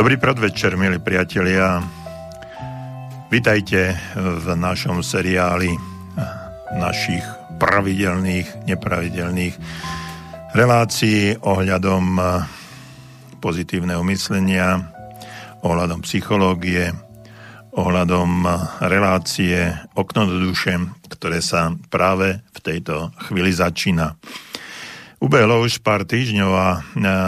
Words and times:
Dobrý 0.00 0.16
podvečer, 0.16 0.80
milí 0.80 0.96
priatelia. 0.96 1.76
Vítajte 3.28 4.00
v 4.16 4.48
našom 4.56 5.04
seriáli 5.04 5.76
našich 6.72 7.20
pravidelných, 7.60 8.64
nepravidelných 8.64 9.60
relácií 10.56 11.36
ohľadom 11.44 12.16
pozitívneho 13.44 14.00
myslenia, 14.08 14.88
ohľadom 15.60 16.00
psychológie, 16.08 16.96
ohľadom 17.76 18.48
relácie 18.80 19.68
Okno 19.92 20.24
do 20.24 20.40
duše, 20.40 20.80
ktoré 21.12 21.44
sa 21.44 21.76
práve 21.92 22.40
v 22.56 22.58
tejto 22.64 23.12
chvíli 23.28 23.52
začína. 23.52 24.16
Ubehlo 25.20 25.60
už 25.60 25.84
pár 25.84 26.08
týždňov 26.08 26.52
a 26.56 26.68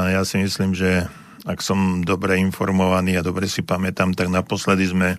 ja 0.08 0.24
si 0.24 0.40
myslím, 0.40 0.72
že 0.72 1.04
ak 1.42 1.58
som 1.58 2.06
dobre 2.06 2.38
informovaný 2.38 3.18
a 3.18 3.26
dobre 3.26 3.50
si 3.50 3.66
pamätám, 3.66 4.14
tak 4.14 4.30
naposledy 4.30 4.86
sme 4.86 5.18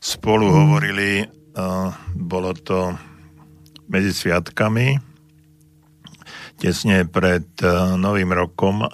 spolu 0.00 0.52
hovorili, 0.52 1.24
bolo 2.12 2.52
to 2.52 2.92
medzi 3.88 4.12
sviatkami, 4.12 5.00
tesne 6.60 7.08
pred 7.08 7.48
novým 7.96 8.30
rokom 8.36 8.84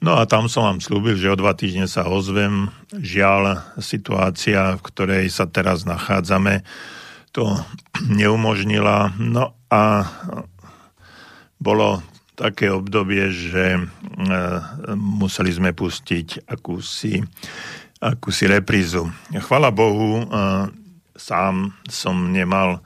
No 0.00 0.16
a 0.16 0.24
tam 0.24 0.48
som 0.48 0.64
vám 0.64 0.80
slúbil, 0.80 1.20
že 1.20 1.28
o 1.28 1.36
dva 1.36 1.52
týždne 1.52 1.84
sa 1.84 2.08
ozvem. 2.08 2.72
Žiaľ, 2.88 3.76
situácia, 3.84 4.80
v 4.80 4.84
ktorej 4.88 5.24
sa 5.28 5.44
teraz 5.44 5.84
nachádzame, 5.84 6.64
to 7.36 7.44
neumožnila. 8.20 9.12
No 9.20 9.52
a 9.68 10.08
bolo 11.60 12.00
také 12.40 12.72
obdobie, 12.72 13.28
že 13.28 13.76
e, 13.76 13.80
museli 14.96 15.52
sme 15.52 15.76
pustiť 15.76 16.48
akúsi, 16.48 17.20
akúsi 18.00 18.48
reprízu. 18.48 19.12
Chvala 19.28 19.68
Bohu, 19.68 20.24
e, 20.24 20.26
sám 21.20 21.76
som 21.84 22.32
nemal 22.32 22.80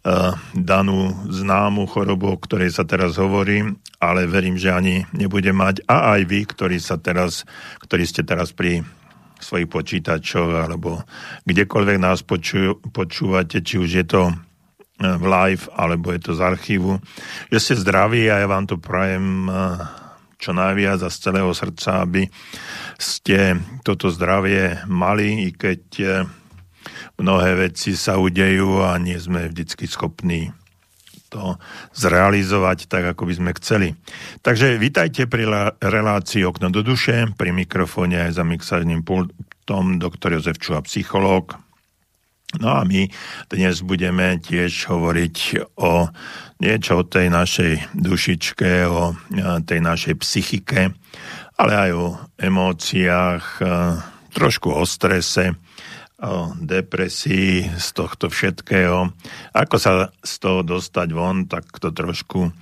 Eh, 0.00 0.32
danú 0.56 1.12
známu 1.28 1.84
chorobu, 1.84 2.32
o 2.32 2.40
ktorej 2.40 2.72
sa 2.72 2.88
teraz 2.88 3.20
hovorí, 3.20 3.68
ale 4.00 4.24
verím, 4.24 4.56
že 4.56 4.72
ani 4.72 5.04
nebude 5.12 5.52
mať. 5.52 5.84
A 5.84 6.16
aj 6.16 6.24
vy, 6.24 6.48
ktorí, 6.48 6.80
sa 6.80 6.96
teraz, 6.96 7.44
ktorí 7.84 8.08
ste 8.08 8.24
teraz 8.24 8.48
pri 8.48 8.80
svojich 9.44 9.68
počítačoch 9.68 10.56
alebo 10.56 11.04
kdekoľvek 11.44 11.98
nás 12.00 12.24
poču, 12.24 12.80
počúvate, 12.96 13.60
či 13.60 13.76
už 13.76 13.90
je 14.00 14.04
to 14.08 14.32
v 15.00 15.24
live 15.24 15.64
alebo 15.72 16.12
je 16.12 16.20
to 16.20 16.32
z 16.36 16.40
archívu, 16.44 17.00
že 17.48 17.58
ste 17.58 17.74
zdraví 17.80 18.28
a 18.28 18.44
ja 18.44 18.46
vám 18.46 18.68
to 18.68 18.76
prajem 18.76 19.48
eh, 19.48 19.56
čo 20.40 20.52
najviac 20.52 21.00
a 21.04 21.12
z 21.12 21.16
celého 21.20 21.52
srdca, 21.52 22.04
aby 22.04 22.28
ste 23.00 23.60
toto 23.84 24.08
zdravie 24.08 24.84
mali, 24.88 25.48
i 25.48 25.48
keď 25.52 25.82
mnohé 27.20 27.68
veci 27.68 27.92
sa 27.92 28.16
udejú 28.16 28.80
a 28.80 28.96
nie 28.96 29.20
sme 29.20 29.52
vždycky 29.52 29.84
schopní 29.84 30.48
to 31.30 31.56
zrealizovať 31.94 32.90
tak, 32.90 33.14
ako 33.14 33.30
by 33.30 33.34
sme 33.38 33.50
chceli. 33.62 33.88
Takže 34.42 34.76
vítajte 34.82 35.30
pri 35.30 35.46
relácii 35.78 36.42
Okno 36.42 36.74
do 36.74 36.82
duše, 36.82 37.30
pri 37.38 37.54
mikrofóne 37.54 38.26
aj 38.28 38.42
za 38.42 38.44
mixárnym 38.44 39.06
pultom 39.06 40.02
doktor 40.02 40.34
Jozef 40.34 40.58
Čuha, 40.58 40.82
psychológ. 40.82 41.54
No 42.58 42.74
a 42.74 42.82
my 42.82 43.06
dnes 43.46 43.78
budeme 43.86 44.34
tiež 44.42 44.90
hovoriť 44.90 45.36
o 45.78 46.10
niečo 46.58 46.92
o 46.98 47.06
tej 47.06 47.30
našej 47.30 47.94
dušičke, 47.94 48.90
o 48.90 49.14
tej 49.62 49.78
našej 49.78 50.18
psychike, 50.18 50.90
ale 51.54 51.72
aj 51.78 51.90
o 51.94 52.06
emóciách, 52.42 53.44
trošku 54.34 54.74
o 54.74 54.82
strese, 54.82 55.54
o 56.20 56.50
depresii, 56.58 57.70
z 57.78 57.88
tohto 57.94 58.26
všetkého. 58.26 59.14
Ako 59.54 59.76
sa 59.78 60.10
z 60.20 60.34
toho 60.42 60.60
dostať 60.66 61.08
von, 61.14 61.46
tak 61.48 61.70
to 61.80 61.94
trošku 61.94 62.50
e, 62.50 62.52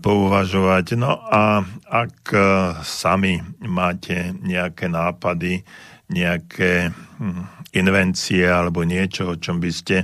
pouvažovať. 0.00 0.96
No 0.96 1.20
a 1.20 1.60
ak 1.84 2.16
e, 2.32 2.40
sami 2.80 3.36
máte 3.60 4.32
nejaké 4.40 4.88
nápady, 4.88 5.60
nejaké 6.08 6.88
hm, 7.20 7.59
invencie 7.76 8.46
alebo 8.46 8.82
niečo, 8.82 9.34
o 9.34 9.40
čom 9.40 9.62
by 9.62 9.70
ste 9.70 9.96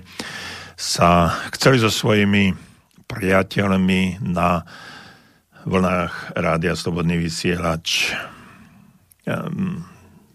sa 0.76 1.32
chceli 1.54 1.80
so 1.80 1.88
svojimi 1.88 2.52
priateľmi 3.06 4.22
na 4.22 4.62
vlnách 5.66 6.36
Rádia 6.36 6.78
Slobodný 6.78 7.18
vysielač 7.18 8.14
um, 9.26 9.82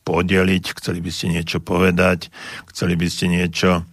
podeliť, 0.03 0.75
chceli 0.75 0.99
by 0.99 1.11
ste 1.13 1.25
niečo 1.31 1.63
povedať, 1.63 2.27
chceli 2.67 2.99
by 2.99 3.07
ste 3.07 3.31
niečo, 3.31 3.87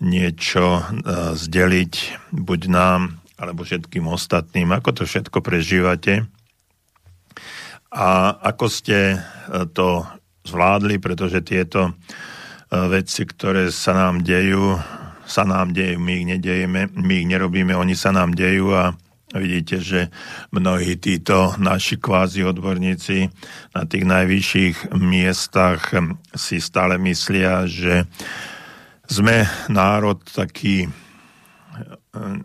niečo 0.00 0.80
uh, 0.80 1.36
zdeliť 1.36 1.92
buď 2.32 2.60
nám, 2.72 3.20
alebo 3.38 3.62
všetkým 3.62 4.06
ostatným, 4.10 4.74
ako 4.74 5.02
to 5.02 5.02
všetko 5.06 5.38
prežívate? 5.44 6.26
A 7.88 8.36
ako 8.36 8.66
ste 8.68 9.16
e, 9.16 9.18
to 9.72 10.04
zvládli, 10.44 11.00
pretože 11.00 11.40
tieto 11.40 11.88
e, 11.88 11.92
veci, 12.68 13.24
ktoré 13.24 13.72
sa 13.72 13.96
nám 13.96 14.20
dejú, 14.24 14.76
sa 15.28 15.44
nám 15.44 15.72
dejú, 15.72 15.96
my 16.00 16.12
ich 16.12 16.26
nedejeme, 16.36 16.80
my 16.92 17.14
ich 17.24 17.28
nerobíme, 17.28 17.72
oni 17.76 17.96
sa 17.96 18.12
nám 18.12 18.32
dejú 18.36 18.72
a 18.72 18.92
Vidíte, 19.28 19.76
že 19.84 20.08
mnohí 20.56 20.96
títo 20.96 21.52
naši 21.60 22.00
kvázi 22.00 22.48
odborníci 22.48 23.28
na 23.76 23.84
tých 23.84 24.08
najvyšších 24.08 24.96
miestach 24.96 25.92
si 26.32 26.56
stále 26.64 26.96
myslia, 26.96 27.68
že 27.68 28.08
sme 29.04 29.44
národ 29.68 30.24
taký 30.24 30.88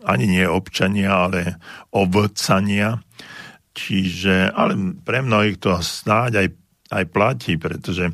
ani 0.04 0.24
nie 0.28 0.44
občania, 0.44 1.24
ale 1.24 1.56
obcania. 1.88 3.00
Čiže, 3.72 4.52
ale 4.52 5.00
pre 5.00 5.24
mnohých 5.24 5.56
to 5.56 5.80
snáď 5.80 6.44
aj, 6.44 6.48
aj 7.00 7.04
platí, 7.08 7.56
pretože 7.56 8.12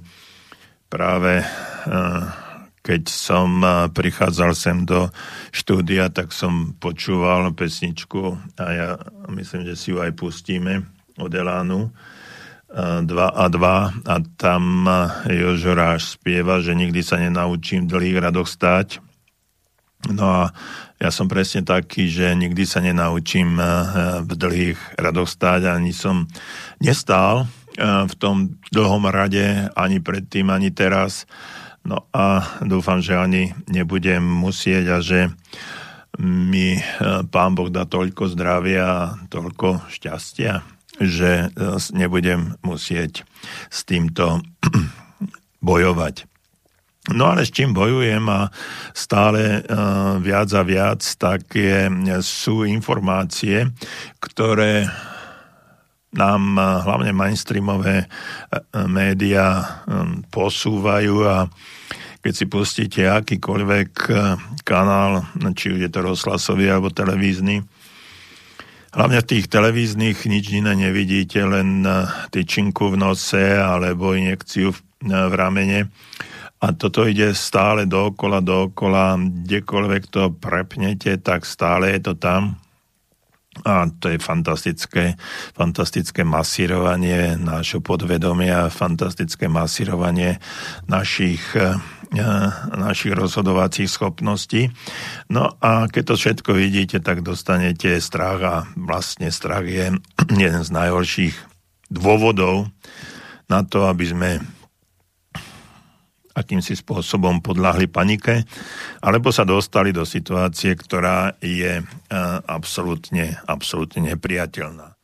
práve 0.86 1.42
keď 2.80 3.02
som 3.12 3.60
prichádzal 3.92 4.52
sem 4.56 4.88
do 4.88 5.12
štúdia, 5.52 6.08
tak 6.08 6.32
som 6.32 6.72
počúval 6.80 7.52
pesničku 7.52 8.40
a 8.56 8.66
ja 8.72 8.88
myslím, 9.28 9.68
že 9.68 9.76
si 9.76 9.92
ju 9.92 10.00
aj 10.00 10.16
pustíme 10.16 10.88
od 11.20 11.28
Elánu 11.28 11.92
2 12.70 13.04
a 13.12 13.44
2 13.50 14.08
a 14.08 14.14
tam 14.38 14.88
Jožo 15.26 15.74
Ráš 15.76 16.16
spieva, 16.16 16.62
že 16.64 16.72
nikdy 16.72 17.02
sa 17.02 17.18
nenaučím 17.18 17.90
dlhých 17.90 18.18
radoch 18.30 18.48
stať. 18.48 19.02
No 20.08 20.24
a 20.24 20.42
ja 20.96 21.12
som 21.12 21.28
presne 21.28 21.60
taký, 21.60 22.08
že 22.08 22.32
nikdy 22.32 22.64
sa 22.64 22.80
nenaučím 22.80 23.60
v 24.24 24.32
dlhých 24.32 24.96
radoch 24.96 25.28
stáť, 25.28 25.68
ani 25.68 25.92
som 25.92 26.24
nestál 26.80 27.44
v 27.80 28.14
tom 28.16 28.56
dlhom 28.72 29.04
rade, 29.12 29.68
ani 29.76 30.00
predtým, 30.00 30.48
ani 30.48 30.72
teraz 30.72 31.28
No 31.84 32.04
a 32.12 32.44
dúfam, 32.60 33.00
že 33.00 33.16
ani 33.16 33.56
nebudem 33.66 34.20
musieť 34.20 34.84
a 34.92 34.98
že 35.00 35.32
mi 36.20 36.76
e, 36.76 36.82
pán 37.32 37.56
Boh 37.56 37.72
dá 37.72 37.88
toľko 37.88 38.36
zdravia 38.36 38.84
a 38.84 39.12
toľko 39.32 39.88
šťastia, 39.88 40.60
že 41.00 41.48
e, 41.48 41.68
nebudem 41.96 42.60
musieť 42.60 43.24
s 43.72 43.88
týmto 43.88 44.44
bojovať. 45.64 46.28
No 47.08 47.32
ale 47.32 47.48
s 47.48 47.50
čím 47.50 47.72
bojujem 47.72 48.28
a 48.28 48.52
stále 48.92 49.64
uh, 49.64 50.20
viac 50.20 50.52
a 50.52 50.62
viac, 50.62 51.00
tak 51.16 51.48
je, 51.56 51.88
sú 52.20 52.68
informácie, 52.68 53.72
ktoré 54.20 54.84
nám 56.10 56.58
hlavne 56.58 57.14
mainstreamové 57.14 58.10
médiá 58.74 59.80
posúvajú 60.34 61.14
a 61.26 61.46
keď 62.20 62.32
si 62.36 62.44
pustíte 62.50 63.02
akýkoľvek 63.08 63.90
kanál, 64.66 65.24
či 65.56 65.72
už 65.72 65.80
je 65.86 65.90
to 65.90 66.04
rozhlasový 66.04 66.68
alebo 66.68 66.92
televízny, 66.92 67.64
hlavne 68.92 69.18
v 69.22 69.30
tých 69.30 69.46
televíznych 69.48 70.18
nič 70.26 70.50
iné 70.50 70.74
nevidíte, 70.74 71.40
len 71.46 71.86
tyčinku 72.34 72.92
v 72.92 73.00
nose 73.00 73.56
alebo 73.56 74.12
injekciu 74.12 74.74
v 75.00 75.32
ramene. 75.32 75.88
A 76.60 76.76
toto 76.76 77.08
ide 77.08 77.32
stále 77.32 77.88
dookola, 77.88 78.44
dookola, 78.44 79.16
kdekoľvek 79.16 80.02
to 80.12 80.28
prepnete, 80.36 81.16
tak 81.24 81.48
stále 81.48 81.96
je 81.96 82.12
to 82.12 82.20
tam 82.20 82.60
a 83.50 83.90
to 83.90 84.14
je 84.14 84.18
fantastické, 84.22 85.18
fantastické 85.58 86.22
masírovanie 86.22 87.34
nášho 87.34 87.82
podvedomia, 87.82 88.70
fantastické 88.70 89.50
masírovanie 89.50 90.38
našich, 90.86 91.42
eh, 91.58 91.74
našich 92.70 93.10
rozhodovacích 93.10 93.90
schopností. 93.90 94.70
No 95.34 95.50
a 95.58 95.90
keď 95.90 96.14
to 96.14 96.14
všetko 96.14 96.50
vidíte, 96.54 97.02
tak 97.02 97.26
dostanete 97.26 97.98
strach 97.98 98.40
a 98.42 98.56
vlastne 98.78 99.34
strach 99.34 99.66
je 99.66 99.98
jeden 100.46 100.62
z 100.62 100.70
najhorších 100.70 101.34
dôvodov 101.90 102.70
na 103.50 103.66
to, 103.66 103.90
aby 103.90 104.06
sme 104.06 104.30
akýmsi 106.40 106.80
spôsobom 106.80 107.44
podľahli 107.44 107.86
panike, 107.86 108.48
alebo 109.04 109.28
sa 109.28 109.44
dostali 109.44 109.92
do 109.92 110.08
situácie, 110.08 110.72
ktorá 110.72 111.36
je 111.44 111.84
absolútne, 112.48 113.36
absolútne 113.44 114.16
nepriateľná. 114.16 114.96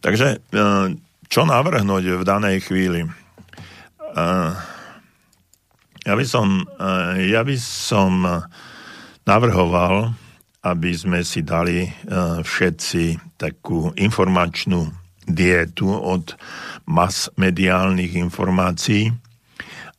Takže 0.00 0.40
čo 1.28 1.40
navrhnúť 1.44 2.04
v 2.16 2.24
danej 2.24 2.64
chvíli? 2.64 3.04
Ja 6.00 6.14
by 6.16 6.24
som, 6.24 6.64
ja 7.20 7.44
by 7.44 7.56
som 7.60 8.24
navrhoval, 9.28 10.16
aby 10.60 10.90
sme 10.96 11.20
si 11.24 11.44
dali 11.44 11.88
všetci 12.40 13.36
takú 13.40 13.92
informačnú 13.96 14.99
dietu 15.26 15.90
od 15.90 16.34
mas 16.88 17.28
mediálnych 17.36 18.16
informácií, 18.16 19.12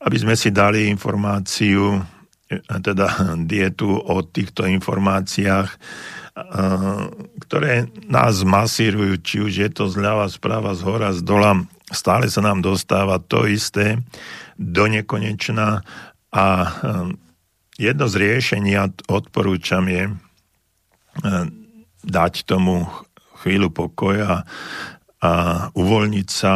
aby 0.02 0.18
sme 0.18 0.34
si 0.34 0.50
dali 0.50 0.90
informáciu, 0.90 2.02
teda 2.68 3.38
dietu 3.48 3.96
o 3.96 4.26
týchto 4.26 4.68
informáciách, 4.68 5.70
ktoré 7.48 7.88
nás 8.08 8.44
masírujú, 8.44 9.14
či 9.22 9.36
už 9.44 9.54
je 9.56 9.70
to 9.72 9.88
zľava, 9.88 10.28
správa, 10.32 10.76
z 10.76 10.82
hora, 10.84 11.10
z 11.16 11.22
dola, 11.24 11.64
stále 11.92 12.28
sa 12.32 12.42
nám 12.44 12.64
dostáva 12.64 13.20
to 13.20 13.48
isté 13.48 14.00
do 14.56 14.88
nekonečna 14.88 15.84
a 16.32 16.46
jedno 17.76 18.06
z 18.08 18.16
riešení, 18.16 18.80
odporúčam 19.12 19.84
je 19.92 20.12
dať 22.02 22.34
tomu 22.48 22.88
chvíľu 23.44 23.74
pokoja 23.74 24.48
a 25.22 25.32
uvoľniť 25.78 26.28
sa 26.28 26.54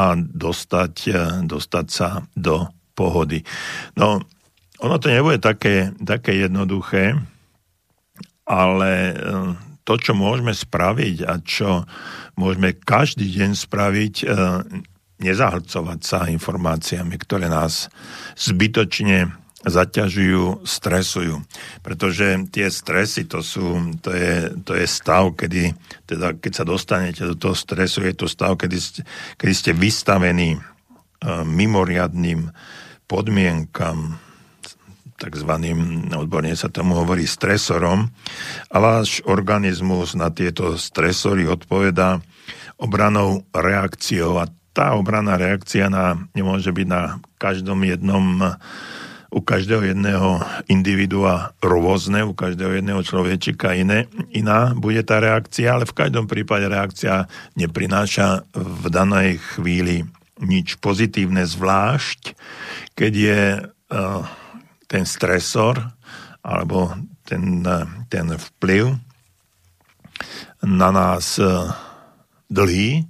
a 0.00 0.06
dostať, 0.16 0.94
e, 1.10 1.20
dostať 1.44 1.86
sa 1.90 2.22
do 2.32 2.70
pohody. 2.94 3.42
No, 3.98 4.22
ono 4.80 4.96
to 4.96 5.12
nebude 5.12 5.42
také, 5.42 5.92
také 6.00 6.40
jednoduché, 6.40 7.18
ale 8.46 8.92
e, 9.12 9.14
to, 9.84 9.94
čo 9.98 10.14
môžeme 10.14 10.54
spraviť 10.54 11.16
a 11.26 11.42
čo 11.42 11.84
môžeme 12.38 12.78
každý 12.78 13.28
deň 13.28 13.50
spraviť, 13.58 14.14
e, 14.22 14.26
nezahlcovať 15.20 16.00
sa 16.00 16.32
informáciami, 16.32 17.14
ktoré 17.20 17.52
nás 17.52 17.92
zbytočne 18.40 19.36
zaťažujú, 19.60 20.64
stresujú. 20.64 21.44
Pretože 21.84 22.48
tie 22.48 22.72
stresy, 22.72 23.28
to, 23.28 23.44
sú, 23.44 23.96
to, 24.00 24.10
je, 24.12 24.56
to 24.64 24.72
je 24.72 24.86
stav, 24.88 25.36
kedy, 25.36 25.76
teda 26.08 26.36
keď 26.40 26.52
sa 26.52 26.64
dostanete 26.64 27.22
do 27.28 27.36
toho 27.36 27.52
stresu, 27.52 28.00
je 28.08 28.14
to 28.16 28.26
stav, 28.28 28.56
kedy 28.56 28.76
ste, 28.80 29.00
kedy 29.36 29.52
ste 29.52 29.72
vystavení 29.76 30.56
uh, 30.56 31.44
mimoriadným 31.44 32.48
podmienkam, 33.04 34.16
takzvaným, 35.20 36.08
odborne 36.16 36.56
sa 36.56 36.72
tomu 36.72 36.96
hovorí 36.96 37.28
stresorom, 37.28 38.08
a 38.72 38.76
váš 38.80 39.20
organizmus 39.28 40.16
na 40.16 40.32
tieto 40.32 40.80
stresory 40.80 41.44
odpovedá 41.44 42.24
obranou 42.80 43.44
reakciou 43.52 44.40
a 44.40 44.48
tá 44.72 44.96
obranná 44.96 45.36
reakcia 45.36 45.92
na, 45.92 46.16
nemôže 46.32 46.72
byť 46.72 46.86
na 46.88 47.20
každom 47.36 47.84
jednom 47.84 48.56
u 49.30 49.40
každého 49.40 49.94
jedného 49.94 50.42
individua 50.66 51.54
rôzne, 51.62 52.26
u 52.26 52.34
každého 52.34 52.82
jedného 52.82 53.00
človečika 53.06 53.78
iné, 53.78 54.10
iná 54.34 54.74
bude 54.74 55.00
tá 55.06 55.22
reakcia, 55.22 55.70
ale 55.70 55.86
v 55.86 55.94
každom 55.94 56.26
prípade 56.26 56.66
reakcia 56.66 57.30
neprináša 57.54 58.42
v 58.52 58.84
danej 58.90 59.38
chvíli 59.54 60.02
nič 60.42 60.80
pozitívne, 60.82 61.46
zvlášť 61.46 62.34
keď 62.98 63.12
je 63.12 63.42
uh, 63.60 64.22
ten 64.90 65.04
stresor 65.06 65.78
alebo 66.42 66.92
ten, 67.22 67.62
uh, 67.62 67.86
ten 68.10 68.34
vplyv 68.34 68.98
na 70.66 70.90
nás 70.92 71.40
uh, 71.40 71.70
dlhý. 72.50 73.06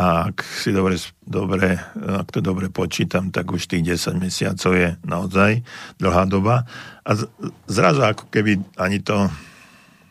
A 0.00 0.32
ak 0.32 0.40
si 0.44 0.72
dobre, 0.72 0.96
dobre, 1.30 1.78
ak 1.94 2.34
to 2.34 2.42
dobre 2.42 2.66
počítam, 2.68 3.30
tak 3.30 3.54
už 3.54 3.70
tých 3.70 3.94
10 3.94 4.18
mesiacov 4.18 4.72
je 4.74 4.88
naozaj 5.06 5.62
dlhá 6.02 6.26
doba. 6.26 6.66
A 7.06 7.14
zrazu 7.70 8.02
ako 8.02 8.26
keby 8.34 8.58
ani 8.74 8.98
to 8.98 9.30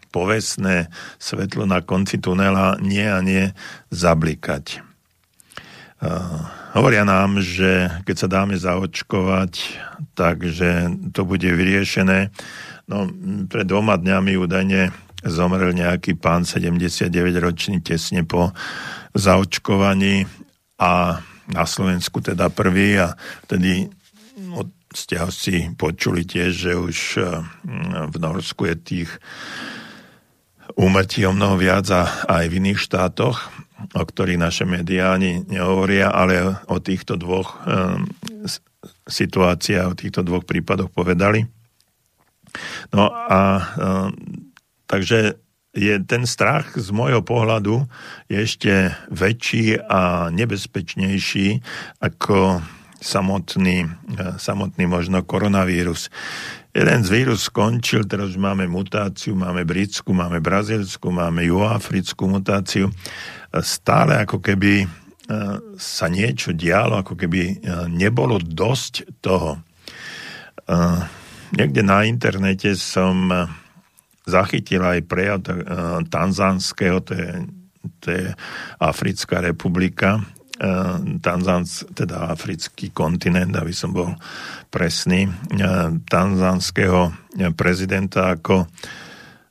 povestné 0.10 0.90
svetlo 1.22 1.68
na 1.70 1.84
konci 1.84 2.18
tunela 2.18 2.80
nie 2.82 3.06
a 3.06 3.20
nie 3.22 3.52
zablikať. 3.94 4.82
Uh, 6.00 6.48
hovoria 6.72 7.04
nám, 7.04 7.44
že 7.44 7.92
keď 8.08 8.16
sa 8.16 8.28
dáme 8.32 8.56
zaočkovať, 8.56 9.54
takže 10.16 10.96
to 11.12 11.28
bude 11.28 11.44
vyriešené. 11.44 12.32
No, 12.88 13.12
pred 13.52 13.68
dvoma 13.68 14.00
dňami 14.00 14.40
údajne 14.40 14.96
zomrel 15.28 15.76
nejaký 15.76 16.16
pán 16.16 16.48
79-ročný 16.48 17.84
tesne 17.84 18.24
po 18.24 18.56
zaočkovaní 19.12 20.24
a 20.80 21.20
na 21.50 21.66
Slovensku 21.68 22.24
teda 22.24 22.48
prvý 22.48 22.98
a 22.98 23.14
vtedy 23.46 23.92
no, 24.40 24.64
ste 24.90 25.20
asi 25.22 25.70
počuli 25.76 26.26
tiež, 26.26 26.52
že 26.56 26.72
už 26.74 26.98
eh, 27.20 27.28
v 28.10 28.16
Norsku 28.16 28.66
je 28.70 28.76
tých 28.80 29.10
úmrtí 30.80 31.26
o 31.26 31.36
mnoho 31.36 31.60
viac 31.60 31.86
a 31.92 32.08
aj 32.30 32.46
v 32.48 32.58
iných 32.62 32.80
štátoch, 32.80 33.52
o 33.96 34.04
ktorých 34.04 34.40
naše 34.40 34.64
médiá 34.64 35.16
ani 35.16 35.44
nehovoria, 35.48 36.14
ale 36.14 36.62
o 36.70 36.78
týchto 36.78 37.18
dvoch 37.18 37.58
e, 37.64 38.48
situáciách, 39.08 39.88
o 39.92 39.98
týchto 39.98 40.22
dvoch 40.22 40.46
prípadoch 40.46 40.92
povedali. 40.94 41.48
No 42.94 43.10
a 43.12 43.40
e, 43.58 43.62
takže 44.86 45.42
je 45.74 46.02
ten 46.02 46.26
strach 46.26 46.74
z 46.74 46.90
môjho 46.90 47.22
pohľadu 47.22 47.86
je 48.26 48.38
ešte 48.42 48.74
väčší 49.14 49.78
a 49.86 50.34
nebezpečnejší 50.34 51.62
ako 52.02 52.66
samotný, 53.00 53.86
e, 53.86 53.90
samotný 54.42 54.86
možno 54.90 55.22
koronavírus. 55.22 56.10
Jeden 56.74 57.02
z 57.02 57.10
vírus 57.10 57.50
skončil, 57.50 58.06
teraz 58.06 58.34
už 58.34 58.42
máme 58.42 58.70
mutáciu, 58.70 59.34
máme 59.34 59.66
britskú, 59.66 60.14
máme 60.14 60.42
brazilskú, 60.42 61.10
máme 61.10 61.46
juhoafrickú 61.46 62.30
mutáciu. 62.30 62.94
Stále 63.62 64.26
ako 64.26 64.42
keby 64.42 64.86
e, 64.86 64.88
sa 65.78 66.06
niečo 66.10 66.54
dialo, 66.54 67.02
ako 67.02 67.14
keby 67.14 67.42
e, 67.42 67.54
nebolo 67.90 68.42
dosť 68.42 69.22
toho. 69.22 69.62
Niekde 71.50 71.82
na 71.82 72.06
internete 72.06 72.78
som 72.78 73.26
zachytil 74.30 74.86
aj 74.86 75.00
prejav 75.10 75.42
uh, 75.44 76.06
tanzánskeho, 76.06 77.02
to 77.02 77.14
je, 77.18 77.32
to 78.00 78.08
je 78.14 78.26
Africká 78.78 79.42
republika, 79.42 80.22
uh, 80.22 81.02
Tanzans, 81.20 81.84
teda 81.98 82.30
africký 82.30 82.94
kontinent, 82.94 83.58
aby 83.58 83.74
som 83.74 83.92
bol 83.92 84.14
presný, 84.70 85.26
uh, 85.28 85.92
tanzánskeho 86.06 87.12
prezidenta 87.58 88.38
ako 88.38 88.70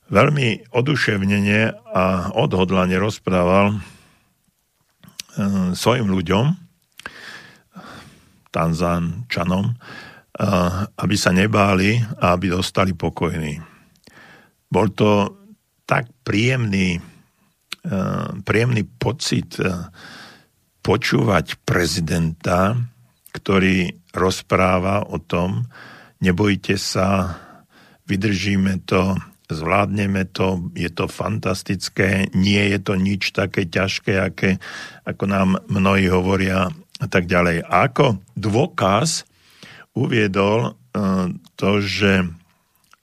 veľmi 0.09 0.73
oduševnenie 0.73 1.69
a 1.93 2.33
odhodlane 2.33 2.97
rozprával 2.97 3.77
svojim 5.77 6.09
ľuďom, 6.09 6.45
Tanzánčanom, 8.49 9.77
aby 10.97 11.15
sa 11.15 11.29
nebáli 11.29 12.01
a 12.17 12.33
aby 12.33 12.49
dostali 12.49 12.97
pokojný. 12.97 13.68
Bol 14.69 14.93
to 14.93 15.33
tak 15.89 16.05
príjemný, 16.21 17.01
uh, 17.01 18.37
príjemný 18.45 18.85
pocit 18.85 19.57
uh, 19.57 19.89
počúvať 20.85 21.57
prezidenta, 21.65 22.77
ktorý 23.33 23.97
rozpráva 24.13 25.05
o 25.09 25.17
tom, 25.17 25.65
nebojte 26.21 26.77
sa, 26.77 27.37
vydržíme 28.05 28.85
to, 28.85 29.17
zvládneme 29.49 30.29
to, 30.29 30.69
je 30.77 30.89
to 30.93 31.09
fantastické, 31.09 32.29
nie 32.37 32.61
je 32.69 32.79
to 32.81 32.93
nič 32.93 33.33
také 33.33 33.65
ťažké, 33.65 34.13
aké, 34.21 34.49
ako 35.05 35.23
nám 35.25 35.49
mnohí 35.65 36.05
hovoria 36.09 36.69
a 37.01 37.05
tak 37.09 37.25
ďalej. 37.25 37.65
A 37.65 37.89
ako 37.89 38.21
dôkaz 38.37 39.25
uviedol 39.97 40.73
uh, 40.73 41.33
to, 41.57 41.81
že 41.81 42.29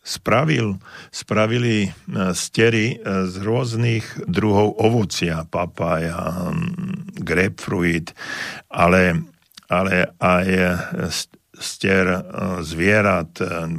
spravil, 0.07 0.79
spravili 1.11 1.91
e, 1.91 1.91
stery 2.31 2.95
e, 2.95 3.27
z 3.27 3.35
rôznych 3.43 4.07
druhov 4.31 4.79
ovocia, 4.79 5.43
papája, 5.51 6.55
grapefruit, 7.19 8.15
ale, 8.71 9.27
ale 9.67 10.15
aj 10.23 10.47
e, 10.47 10.67
stier 11.57 12.21
zvierat, 12.61 13.33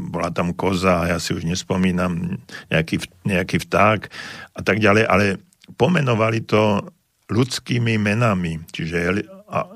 bola 0.10 0.34
tam 0.34 0.58
koza, 0.58 1.14
ja 1.14 1.22
si 1.22 1.38
už 1.38 1.46
nespomínam, 1.46 2.42
nejaký, 2.74 3.06
nejaký 3.22 3.62
vták 3.70 4.10
a 4.58 4.62
tak 4.66 4.82
ďalej, 4.82 5.06
ale 5.06 5.38
pomenovali 5.78 6.42
to 6.42 6.82
ľudskými 7.30 8.02
menami, 8.02 8.66
čiže 8.74 8.98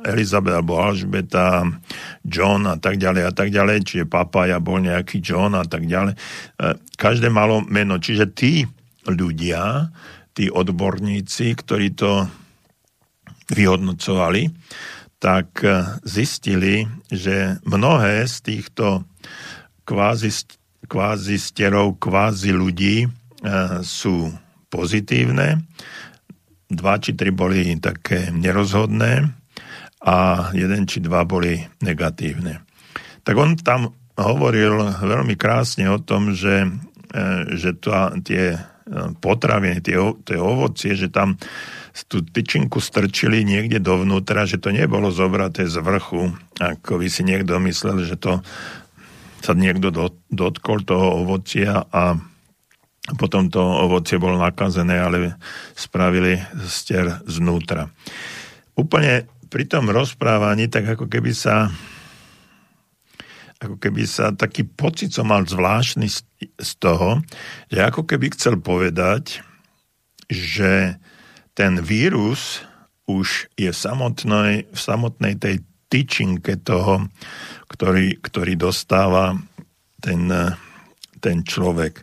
Elizabeth 0.03 0.59
alebo 0.59 0.83
Alžbeta, 0.83 1.63
John 2.27 2.67
a 2.67 2.75
tak 2.75 2.99
ďalej 2.99 3.23
a 3.23 3.31
tak 3.31 3.55
ďalej, 3.55 3.87
čiže 3.87 4.05
Papaja 4.11 4.59
bol 4.59 4.83
nejaký 4.83 5.23
John 5.23 5.55
a 5.55 5.63
tak 5.63 5.87
ďalej. 5.87 6.15
E, 6.15 6.19
každé 6.99 7.31
malo 7.31 7.63
meno, 7.63 7.95
čiže 7.95 8.35
tí 8.35 8.67
ľudia, 9.07 9.87
tí 10.35 10.51
odborníci, 10.51 11.55
ktorí 11.55 11.95
to 11.95 12.27
vyhodnocovali, 13.47 14.51
tak 15.23 15.63
e, 15.63 16.03
zistili, 16.03 16.83
že 17.07 17.63
mnohé 17.63 18.27
z 18.27 18.35
týchto 18.43 19.07
kvázi, 19.87 20.35
kvázi 20.91 21.39
sterov, 21.39 21.95
kvázi 21.95 22.51
ľudí 22.51 23.07
e, 23.07 23.09
sú 23.87 24.35
pozitívne, 24.67 25.63
dva 26.67 26.99
či 26.99 27.15
tri 27.15 27.31
boli 27.31 27.71
také 27.79 28.35
nerozhodné 28.35 29.40
a 30.01 30.49
jeden 30.57 30.89
či 30.89 30.97
dva 30.99 31.21
boli 31.23 31.61
negatívne. 31.85 32.65
Tak 33.21 33.35
on 33.37 33.53
tam 33.57 33.93
hovoril 34.17 34.81
veľmi 35.01 35.37
krásne 35.37 35.85
o 35.89 36.01
tom, 36.01 36.33
že, 36.33 36.65
e, 37.13 37.29
že 37.53 37.77
to, 37.77 37.93
tie 38.25 38.57
e, 38.57 38.59
potraviny, 39.21 39.77
tie, 39.81 39.97
tie 40.25 40.37
ovocie, 40.41 40.97
že 40.97 41.13
tam 41.13 41.37
tú 42.07 42.23
tyčinku 42.23 42.79
strčili 42.79 43.43
niekde 43.43 43.83
dovnútra, 43.83 44.47
že 44.47 44.57
to 44.57 44.71
nebolo 44.71 45.11
zobraté 45.11 45.67
z 45.67 45.83
vrchu, 45.83 46.31
ako 46.57 47.03
by 47.03 47.07
si 47.11 47.21
niekto 47.27 47.59
myslel, 47.67 48.07
že 48.07 48.15
to 48.15 48.39
sa 49.41 49.53
niekto 49.57 49.91
dotkol 50.31 50.85
toho 50.85 51.25
ovocia 51.25 51.83
a 51.91 52.15
potom 53.17 53.49
to 53.49 53.59
ovocie 53.59 54.21
bolo 54.21 54.37
nakazené, 54.37 55.01
ale 55.01 55.35
spravili 55.73 56.37
stier 56.69 57.19
znútra. 57.25 57.89
Úplne 58.77 59.27
pri 59.51 59.67
tom 59.67 59.91
rozprávaní, 59.91 60.71
tak 60.71 60.95
ako 60.95 61.11
keby 61.11 61.35
sa 61.35 61.67
ako 63.61 63.77
keby 63.77 64.09
sa 64.09 64.33
taký 64.33 64.65
pocit 64.65 65.13
som 65.13 65.29
mal 65.29 65.45
zvláštny 65.45 66.09
z, 66.57 66.71
toho, 66.81 67.21
že 67.69 67.85
ako 67.85 68.09
keby 68.09 68.33
chcel 68.33 68.57
povedať, 68.57 69.45
že 70.25 70.97
ten 71.53 71.77
vírus 71.77 72.65
už 73.05 73.53
je 73.53 73.69
samotnej, 73.69 74.65
v 74.65 74.79
samotnej 74.79 75.37
tej 75.37 75.61
tyčinke 75.93 76.57
toho, 76.57 77.05
ktorý, 77.69 78.17
ktorý 78.17 78.57
dostáva 78.57 79.37
ten, 80.01 80.25
ten 81.21 81.45
človek. 81.45 82.01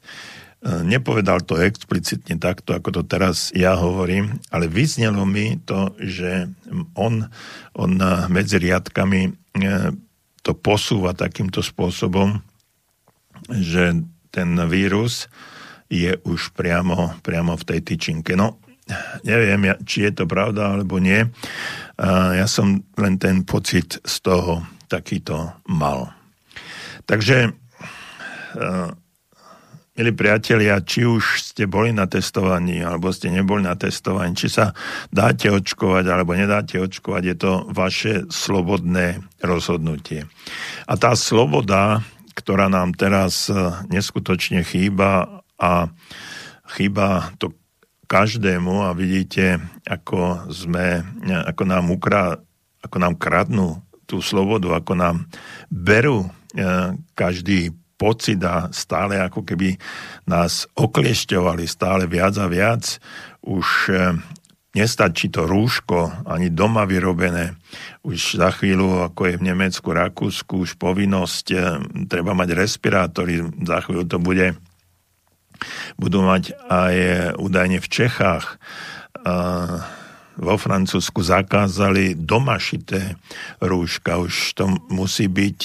Nepovedal 0.58 1.46
to 1.46 1.62
explicitne 1.62 2.34
takto, 2.42 2.74
ako 2.74 2.90
to 2.90 3.02
teraz 3.06 3.54
ja 3.54 3.78
hovorím, 3.78 4.42
ale 4.50 4.66
vyznelo 4.66 5.22
mi 5.22 5.54
to, 5.62 5.94
že 6.02 6.50
on, 6.98 7.30
on 7.78 7.92
medzi 8.26 8.58
riadkami 8.58 9.20
e, 9.22 9.30
to 10.42 10.52
posúva 10.58 11.14
takýmto 11.14 11.62
spôsobom, 11.62 12.42
že 13.54 14.02
ten 14.34 14.50
vírus 14.66 15.30
je 15.86 16.18
už 16.26 16.50
priamo, 16.58 17.14
priamo 17.22 17.54
v 17.54 17.64
tej 17.64 17.80
tyčinke. 17.94 18.34
No, 18.34 18.58
neviem, 19.22 19.78
či 19.86 20.10
je 20.10 20.12
to 20.12 20.24
pravda 20.26 20.74
alebo 20.74 20.98
nie. 20.98 21.22
Ja 22.00 22.46
som 22.50 22.82
len 22.98 23.14
ten 23.16 23.46
pocit 23.46 24.02
z 24.02 24.14
toho 24.26 24.66
takýto 24.90 25.54
mal. 25.70 26.12
Takže 27.08 27.36
e, 27.46 27.50
Milí 29.98 30.14
priatelia, 30.14 30.78
či 30.78 31.02
už 31.02 31.42
ste 31.42 31.66
boli 31.66 31.90
na 31.90 32.06
testovaní, 32.06 32.78
alebo 32.86 33.10
ste 33.10 33.34
neboli 33.34 33.66
na 33.66 33.74
testovaní, 33.74 34.30
či 34.38 34.46
sa 34.46 34.70
dáte 35.10 35.50
očkovať, 35.50 36.06
alebo 36.06 36.38
nedáte 36.38 36.78
očkovať, 36.78 37.22
je 37.26 37.34
to 37.34 37.52
vaše 37.74 38.22
slobodné 38.30 39.26
rozhodnutie. 39.42 40.30
A 40.86 40.94
tá 40.94 41.18
sloboda, 41.18 42.06
ktorá 42.38 42.70
nám 42.70 42.94
teraz 42.94 43.50
e, 43.50 43.58
neskutočne 43.90 44.62
chýba 44.62 45.42
a 45.58 45.90
chýba 46.78 47.34
to 47.42 47.58
každému 48.06 48.86
a 48.86 48.94
vidíte, 48.94 49.58
ako 49.82 50.46
sme, 50.46 51.02
ako 51.26 51.62
nám 51.66 51.90
ukra, 51.90 52.38
ako 52.86 52.96
nám 53.02 53.18
kradnú 53.18 53.82
tú 54.06 54.22
slobodu, 54.22 54.78
ako 54.78 54.94
nám 54.94 55.26
berú 55.74 56.22
e, 56.22 56.30
každý 57.18 57.74
pocit 57.98 58.38
a 58.46 58.70
stále 58.70 59.18
ako 59.18 59.42
keby 59.42 59.74
nás 60.30 60.70
okliešťovali 60.78 61.66
stále 61.66 62.06
viac 62.06 62.38
a 62.38 62.46
viac. 62.46 63.02
Už 63.42 63.66
e, 63.90 64.14
nestačí 64.78 65.34
to 65.34 65.50
rúško, 65.50 66.24
ani 66.30 66.54
doma 66.54 66.86
vyrobené. 66.86 67.58
Už 68.06 68.38
za 68.38 68.54
chvíľu, 68.54 69.10
ako 69.10 69.34
je 69.34 69.34
v 69.42 69.46
Nemecku, 69.50 69.90
Rakúsku, 69.90 70.62
už 70.62 70.78
povinnosť, 70.78 71.46
e, 71.50 71.58
treba 72.06 72.38
mať 72.38 72.54
respirátory, 72.54 73.42
za 73.66 73.82
chvíľu 73.82 74.06
to 74.06 74.22
bude 74.22 74.54
budú 75.98 76.22
mať 76.22 76.54
aj 76.70 76.94
údajne 77.34 77.82
v 77.82 77.88
Čechách 77.90 78.62
vo 80.38 80.54
Francúzsku 80.54 81.18
zakázali 81.18 82.14
domašité 82.14 83.18
rúška, 83.58 84.22
už 84.22 84.54
to 84.54 84.70
musí 84.86 85.26
byť 85.26 85.60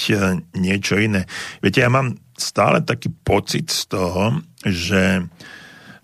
niečo 0.58 0.98
iné. 0.98 1.30
Viete, 1.62 1.86
ja 1.86 1.90
mám 1.90 2.18
stále 2.38 2.82
taký 2.82 3.10
pocit 3.10 3.70
z 3.70 3.90
toho, 3.90 4.42
že, 4.66 5.26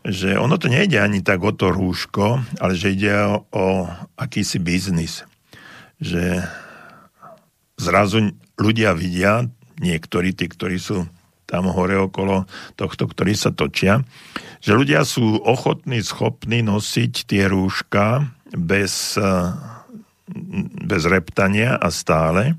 že 0.06 0.38
ono 0.38 0.56
to 0.56 0.70
nejde 0.70 0.98
ani 0.98 1.20
tak 1.22 1.42
o 1.42 1.52
to 1.54 1.74
rúško, 1.74 2.42
ale 2.62 2.72
že 2.74 2.94
ide 2.94 3.14
o, 3.26 3.46
o 3.50 3.66
akýsi 4.18 4.62
biznis. 4.62 5.26
Že 6.00 6.44
zrazu 7.80 8.32
ľudia 8.60 8.92
vidia, 8.92 9.48
niektorí 9.80 10.36
tí, 10.36 10.46
ktorí 10.46 10.76
sú 10.76 11.08
tam 11.50 11.66
hore 11.66 11.98
okolo 11.98 12.46
tohto, 12.78 13.10
ktorí 13.10 13.34
sa 13.34 13.50
točia, 13.50 14.06
že 14.62 14.76
ľudia 14.76 15.02
sú 15.02 15.42
ochotní, 15.42 15.98
schopní 15.98 16.62
nosiť 16.62 17.26
tie 17.26 17.50
rúška 17.50 18.30
bez, 18.54 19.18
eh, 19.18 19.50
bez 20.86 21.02
reptania 21.10 21.74
a 21.74 21.90
stále. 21.90 22.54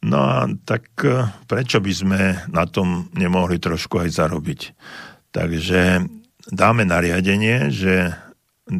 No 0.00 0.18
a 0.24 0.48
tak 0.64 0.88
eh, 1.04 1.28
prečo 1.44 1.80
by 1.80 1.92
sme 1.92 2.20
na 2.48 2.64
tom 2.64 3.12
nemohli 3.12 3.60
trošku 3.60 4.00
aj 4.00 4.10
zarobiť? 4.16 4.60
Takže 5.30 6.08
dáme 6.50 6.82
nariadenie, 6.88 7.68
že 7.70 8.16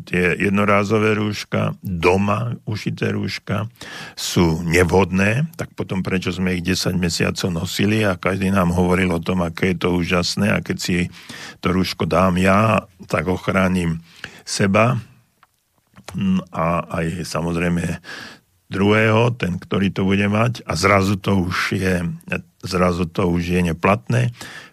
tie 0.06 0.38
jednorázové 0.38 1.18
rúška, 1.18 1.74
doma 1.82 2.54
ušité 2.62 3.10
rúška 3.10 3.66
sú 4.14 4.62
nevhodné, 4.62 5.50
tak 5.58 5.74
potom 5.74 6.06
prečo 6.06 6.30
sme 6.30 6.54
ich 6.54 6.62
10 6.62 6.94
mesiacov 6.94 7.50
nosili 7.50 8.06
a 8.06 8.14
každý 8.14 8.54
nám 8.54 8.70
hovoril 8.70 9.10
o 9.10 9.18
tom, 9.18 9.42
aké 9.42 9.74
je 9.74 9.82
to 9.82 9.88
úžasné 9.98 10.54
a 10.54 10.62
keď 10.62 10.76
si 10.78 10.96
to 11.58 11.74
rúško 11.74 12.06
dám 12.06 12.38
ja, 12.38 12.86
tak 13.10 13.26
ochránim 13.26 13.98
seba, 14.46 15.02
a 16.50 16.82
aj 16.90 17.22
samozrejme 17.22 18.02
druhého, 18.70 19.34
ten, 19.34 19.58
ktorý 19.58 19.90
to 19.90 20.06
bude 20.06 20.24
mať 20.30 20.62
a 20.64 20.78
zrazu 20.78 21.18
to 21.18 21.42
už 21.42 21.74
je, 21.74 21.96
zrazu 22.62 23.04
to 23.10 23.26
už 23.26 23.42
je 23.42 23.60
neplatné. 23.74 24.30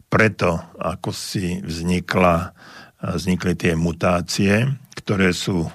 Preto, 0.08 0.62
ako 0.78 1.12
si 1.12 1.60
vznikla, 1.66 2.56
vznikli 3.02 3.54
tie 3.58 3.74
mutácie, 3.76 4.70
ktoré 4.96 5.34
sú 5.34 5.68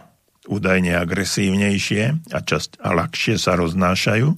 údajne 0.47 0.99
agresívnejšie 0.99 2.33
a, 2.35 2.39
časť, 2.43 2.83
a 2.83 2.89
ľahšie 2.95 3.35
sa 3.39 3.55
roznášajú. 3.59 4.29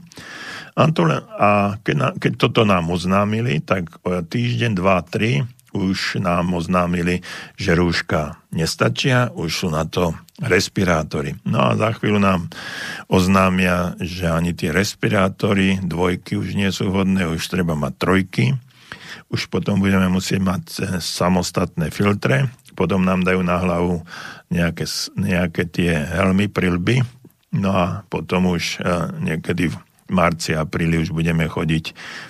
A, 0.75 0.83
to, 0.91 1.03
a 1.15 1.79
keď, 1.81 1.97
na, 1.97 2.09
keď 2.17 2.33
toto 2.41 2.67
nám 2.67 2.91
oznámili, 2.91 3.63
tak 3.63 4.03
týždeň, 4.05 4.73
dva, 4.75 5.01
tri 5.07 5.47
už 5.75 6.23
nám 6.23 6.55
oznámili, 6.55 7.27
že 7.59 7.75
rúška 7.75 8.39
nestačia, 8.55 9.35
už 9.35 9.51
sú 9.51 9.69
na 9.75 9.83
to 9.85 10.15
respirátory. 10.39 11.35
No 11.43 11.75
a 11.75 11.75
za 11.75 11.91
chvíľu 11.99 12.23
nám 12.23 12.47
oznámia, 13.11 13.99
že 13.99 14.31
ani 14.31 14.55
tie 14.55 14.71
respirátory, 14.71 15.83
dvojky 15.83 16.39
už 16.39 16.55
nie 16.55 16.71
sú 16.71 16.95
hodné, 16.95 17.27
už 17.27 17.43
treba 17.51 17.75
mať 17.75 17.93
trojky. 17.99 18.45
Už 19.35 19.51
potom 19.51 19.83
budeme 19.83 20.07
musieť 20.07 20.41
mať 20.43 20.65
e, 20.79 20.81
samostatné 21.03 21.91
filtre, 21.91 22.51
potom 22.79 23.03
nám 23.03 23.27
dajú 23.27 23.43
na 23.43 23.59
hlavu 23.59 24.03
nejaké, 24.51 24.87
nejaké 25.19 25.67
tie 25.67 25.91
helmy, 25.95 26.47
prilby, 26.47 27.03
no 27.55 27.71
a 27.75 27.87
potom 28.07 28.55
už 28.55 28.79
e, 28.79 28.91
niekedy 29.23 29.71
v 29.71 29.77
marci, 30.11 30.53
apríli 30.53 31.01
už 31.03 31.15
budeme 31.15 31.47
chodiť 31.47 31.85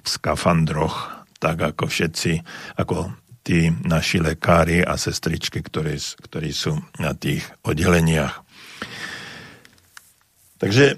v 0.05 0.09
skafandroch, 0.09 1.27
tak 1.43 1.61
ako 1.61 1.91
všetci, 1.91 2.41
ako 2.79 3.13
tí 3.45 3.69
naši 3.85 4.25
lekári 4.25 4.81
a 4.81 4.97
sestričky, 4.97 5.61
ktorí, 5.61 6.01
ktorí 6.01 6.51
sú 6.51 6.81
na 6.97 7.13
tých 7.13 7.45
oddeleniach. 7.61 8.41
Takže 10.59 10.97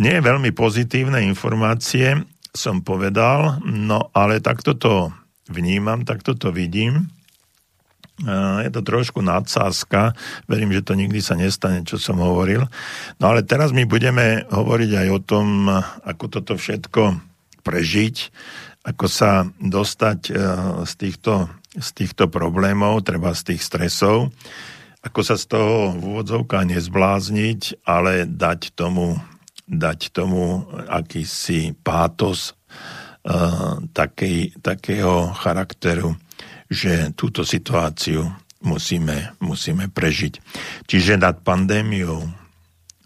nie 0.00 0.16
veľmi 0.16 0.50
pozitívne 0.56 1.20
informácie, 1.28 2.24
som 2.56 2.80
povedal, 2.80 3.60
no 3.68 4.08
ale 4.16 4.40
takto 4.40 4.72
to 4.74 5.12
vnímam, 5.52 6.08
takto 6.08 6.32
to 6.32 6.48
vidím 6.48 7.12
je 8.62 8.70
to 8.70 8.80
trošku 8.86 9.18
nadsázka, 9.26 10.14
verím, 10.46 10.70
že 10.70 10.86
to 10.86 10.94
nikdy 10.94 11.18
sa 11.18 11.34
nestane, 11.34 11.82
čo 11.82 11.98
som 11.98 12.22
hovoril. 12.22 12.62
No 13.18 13.24
ale 13.34 13.42
teraz 13.42 13.74
my 13.74 13.82
budeme 13.90 14.46
hovoriť 14.54 14.90
aj 14.94 15.08
o 15.10 15.18
tom, 15.18 15.66
ako 16.06 16.24
toto 16.30 16.54
všetko 16.54 17.18
prežiť, 17.66 18.16
ako 18.86 19.06
sa 19.10 19.50
dostať 19.58 20.18
e, 20.30 20.32
z 20.86 20.92
týchto, 20.94 21.50
z 21.74 21.88
týchto 21.94 22.30
problémov, 22.30 23.02
treba 23.02 23.34
z 23.34 23.54
tých 23.54 23.62
stresov, 23.66 24.30
ako 25.04 25.20
sa 25.20 25.36
z 25.36 25.44
toho 25.52 25.92
v 25.92 26.02
úvodzovkách 26.16 26.64
nezblázniť, 26.78 27.84
ale 27.84 28.24
dať 28.24 28.72
tomu, 28.72 29.20
dať 29.68 30.14
tomu 30.14 30.64
akýsi 30.88 31.76
pátos 31.84 32.56
uh, 33.28 33.84
takého 34.64 35.28
charakteru, 35.36 36.16
že 36.72 37.12
túto 37.12 37.44
situáciu 37.44 38.32
musíme, 38.64 39.36
musíme 39.44 39.92
prežiť. 39.92 40.40
Čiže 40.88 41.20
nad 41.20 41.44
pandémiou 41.44 42.24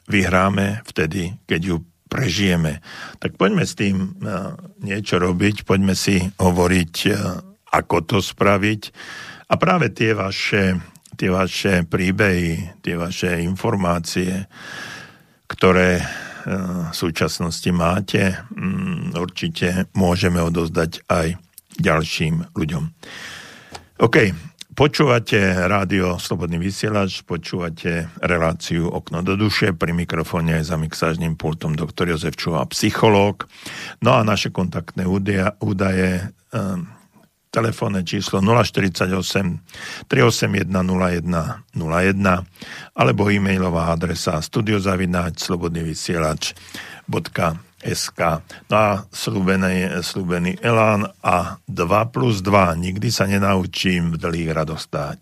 vyhráme 0.06 0.86
vtedy, 0.86 1.34
keď 1.44 1.60
ju 1.60 1.76
prežijeme. 2.08 2.80
Tak 3.20 3.36
poďme 3.36 3.68
s 3.68 3.76
tým 3.76 3.96
e, 4.00 4.06
niečo 4.80 5.20
robiť, 5.20 5.68
poďme 5.68 5.92
si 5.92 6.24
hovoriť, 6.40 6.94
e, 7.04 7.10
ako 7.72 7.96
to 8.04 8.18
spraviť. 8.20 8.82
A 9.48 9.54
práve 9.56 9.92
tie 9.92 10.12
vaše, 10.12 10.76
tie 11.16 11.30
vaše 11.32 11.84
príbehy, 11.88 12.80
tie 12.84 12.94
vaše 13.00 13.40
informácie, 13.40 14.44
ktoré 15.48 16.00
e, 16.00 16.04
v 16.92 16.94
súčasnosti 16.94 17.70
máte, 17.72 18.36
mm, 18.52 19.16
určite 19.16 19.88
môžeme 19.96 20.44
odozdať 20.44 21.08
aj 21.08 21.40
ďalším 21.80 22.52
ľuďom. 22.52 22.84
OK, 23.98 24.16
počúvate 24.76 25.40
rádio 25.66 26.20
Slobodný 26.20 26.60
vysielač, 26.60 27.24
počúvate 27.24 28.12
reláciu 28.20 28.92
Okno 28.92 29.24
do 29.24 29.34
duše, 29.34 29.72
pri 29.72 29.96
mikrofóne 29.96 30.60
za 30.60 30.76
mixážnym 30.76 31.40
pultom 31.40 31.72
doktor 31.72 32.12
Jozef 32.12 32.36
Čuha, 32.36 32.68
psychológ. 32.68 33.48
No 34.04 34.14
a 34.14 34.20
naše 34.22 34.52
kontaktné 34.52 35.08
údaje, 35.08 35.50
údaje 35.64 36.30
telefónne 37.48 38.04
číslo 38.04 38.44
048 38.44 39.08
381 40.08 40.68
01 40.68 41.24
01 41.72 42.44
alebo 42.94 43.30
e-mailová 43.32 43.88
adresa 43.92 44.42
studiozavináč 44.42 45.42
slobodnyvysielač.com 45.48 47.68
SK. 47.78 48.42
No 48.70 48.74
a 48.74 49.06
slúbený, 49.14 50.02
slúbený 50.02 50.58
Elán 50.58 51.14
a 51.22 51.62
2 51.70 52.10
plus 52.10 52.42
2. 52.42 52.74
Nikdy 52.74 53.08
sa 53.14 53.30
nenaučím 53.30 54.10
v 54.14 54.16
dlých 54.18 54.50
radostáť. 54.50 55.18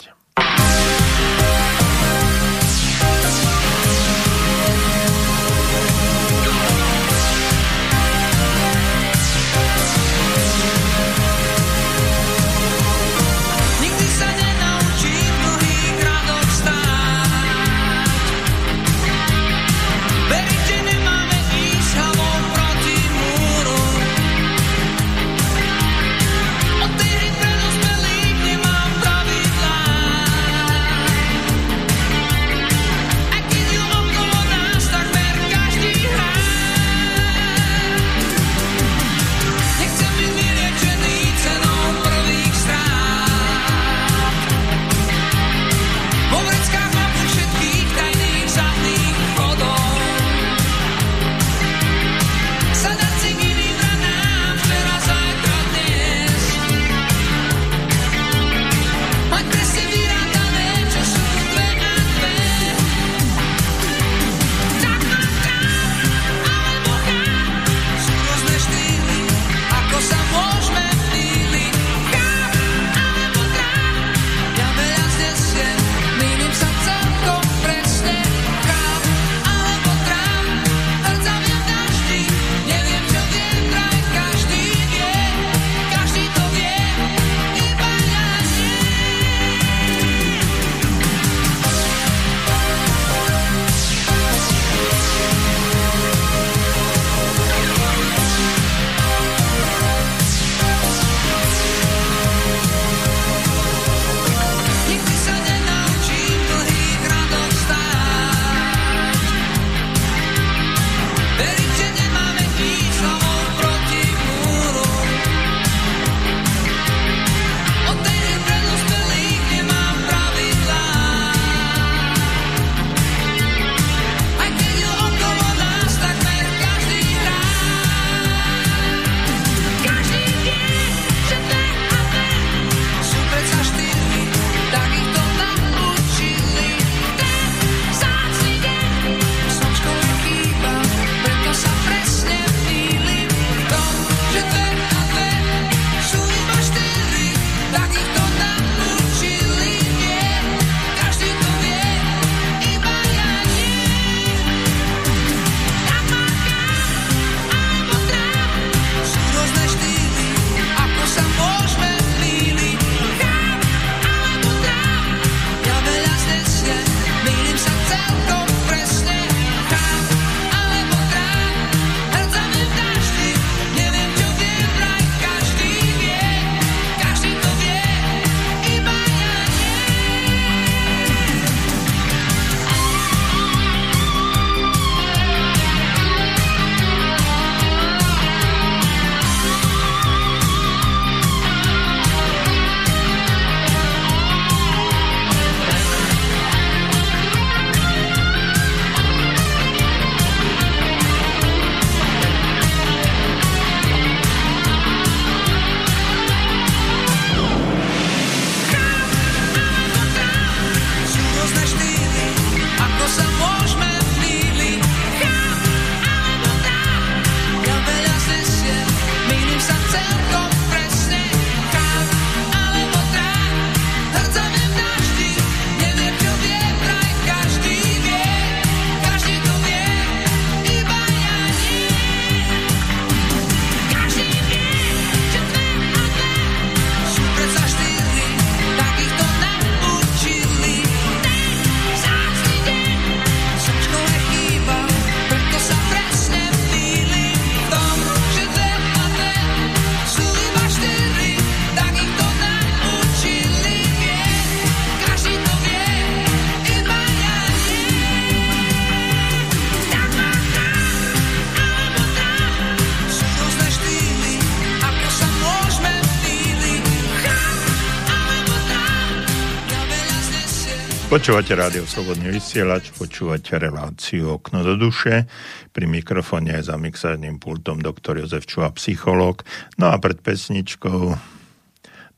Počúvate 271.26 271.58
rádio 271.58 271.82
Slobodný 271.82 272.38
vysielač, 272.38 272.94
počúvate 272.94 273.58
reláciu 273.58 274.38
Okno 274.38 274.62
do 274.62 274.78
duše. 274.78 275.26
Pri 275.74 275.90
mikrofóne 275.90 276.54
je 276.54 276.70
za 276.70 276.78
mixárnym 276.78 277.42
pultom 277.42 277.82
doktor 277.82 278.22
Jozef 278.22 278.46
Čuha, 278.46 278.70
psychológ. 278.78 279.42
No 279.74 279.90
a 279.90 279.98
pred 279.98 280.22
pesničkou 280.22 281.18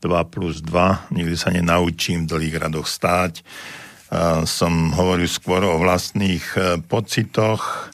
2 0.04 0.12
plus 0.28 0.60
2, 0.60 1.08
nikdy 1.08 1.40
sa 1.40 1.48
nenaučím 1.48 2.28
v 2.28 2.36
dlhých 2.36 2.68
radoch 2.68 2.84
stáť. 2.84 3.40
som 4.44 4.92
hovoril 4.92 5.24
skôr 5.24 5.64
o 5.64 5.80
vlastných 5.80 6.44
e, 6.52 6.76
pocitoch 6.84 7.88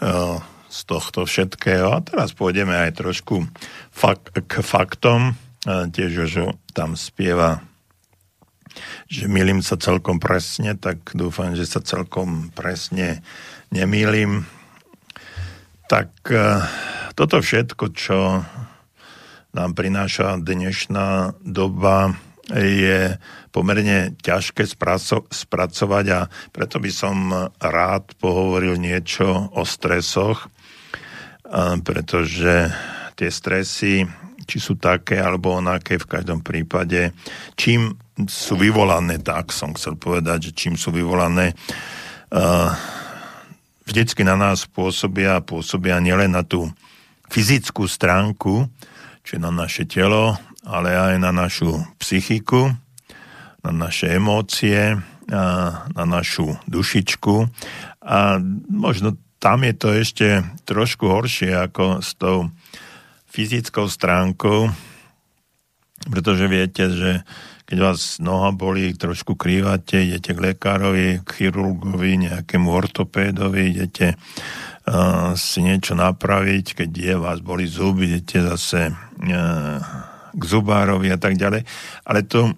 e, 0.00 0.40
z 0.72 0.80
tohto 0.88 1.28
všetkého. 1.28 1.92
A 1.92 2.00
teraz 2.00 2.32
pôjdeme 2.32 2.72
aj 2.72 3.04
trošku 3.04 3.44
fak- 3.92 4.32
k 4.48 4.64
faktom. 4.64 5.36
E, 5.68 5.92
tiež, 5.92 6.24
že 6.24 6.56
tam 6.72 6.96
spieva 6.96 7.60
že 9.08 9.28
milím 9.28 9.60
sa 9.60 9.76
celkom 9.76 10.16
presne, 10.18 10.74
tak 10.76 11.12
dúfam, 11.12 11.52
že 11.52 11.68
sa 11.68 11.84
celkom 11.84 12.50
presne 12.52 13.20
nemýlim. 13.68 14.48
Tak 15.86 16.10
e, 16.32 16.64
toto 17.12 17.38
všetko, 17.44 17.84
čo 17.92 18.42
nám 19.54 19.70
prináša 19.76 20.40
dnešná 20.40 21.38
doba, 21.44 22.16
je 22.52 23.16
pomerne 23.56 24.12
ťažké 24.20 24.68
spracovať 25.32 26.04
a 26.12 26.28
preto 26.52 26.76
by 26.76 26.90
som 26.92 27.16
rád 27.56 28.12
pohovoril 28.20 28.76
niečo 28.76 29.48
o 29.52 29.62
stresoch, 29.64 30.44
e, 30.44 30.48
pretože 31.80 32.68
tie 33.14 33.30
stresy, 33.30 34.04
či 34.44 34.56
sú 34.60 34.76
také 34.76 35.22
alebo 35.22 35.56
onaké, 35.56 35.96
v 35.96 36.10
každom 36.10 36.44
prípade, 36.44 37.14
čím 37.54 37.96
sú 38.30 38.54
vyvolané, 38.54 39.18
tak 39.18 39.50
som 39.50 39.74
chcel 39.74 39.98
povedať, 39.98 40.50
že 40.50 40.56
čím 40.56 40.74
sú 40.78 40.94
vyvolané, 40.94 41.54
uh, 42.30 42.70
vždycky 43.84 44.22
na 44.22 44.38
nás 44.38 44.70
pôsobia, 44.70 45.42
pôsobia 45.42 45.98
nielen 45.98 46.32
na 46.32 46.46
tú 46.46 46.70
fyzickú 47.28 47.90
stránku, 47.90 48.70
či 49.24 49.40
na 49.40 49.50
naše 49.50 49.88
telo, 49.88 50.38
ale 50.62 50.94
aj 50.94 51.14
na 51.18 51.32
našu 51.34 51.82
psychiku, 51.98 52.70
na 53.64 53.72
naše 53.72 54.12
emócie, 54.14 55.00
a 55.32 55.88
na 55.88 56.04
našu 56.04 56.56
dušičku. 56.68 57.48
A 58.04 58.36
možno 58.68 59.16
tam 59.40 59.64
je 59.64 59.74
to 59.76 59.88
ešte 59.92 60.26
trošku 60.68 61.08
horšie 61.08 61.52
ako 61.52 62.04
s 62.04 62.16
tou 62.16 62.52
fyzickou 63.32 63.88
stránkou, 63.88 64.68
pretože 66.12 66.44
viete, 66.48 66.84
že 66.92 67.10
keď 67.64 67.78
vás 67.80 68.20
noha 68.20 68.52
boli, 68.52 68.92
trošku 68.92 69.40
krývate, 69.40 70.04
idete 70.04 70.36
k 70.36 70.52
lekárovi, 70.52 71.24
k 71.24 71.28
chirurgovi, 71.28 72.28
nejakému 72.28 72.68
ortopédovi, 72.68 73.72
idete 73.72 74.14
uh, 74.14 75.32
si 75.32 75.64
niečo 75.64 75.96
napraviť, 75.96 76.84
keď 76.84 76.90
je 76.92 77.14
vás 77.16 77.40
boli 77.40 77.64
zuby, 77.64 78.12
idete 78.12 78.44
zase 78.44 78.92
uh, 78.92 79.80
k 80.34 80.42
zubárovi 80.44 81.08
a 81.08 81.18
tak 81.18 81.40
ďalej. 81.40 81.64
Ale 82.04 82.20
to, 82.28 82.52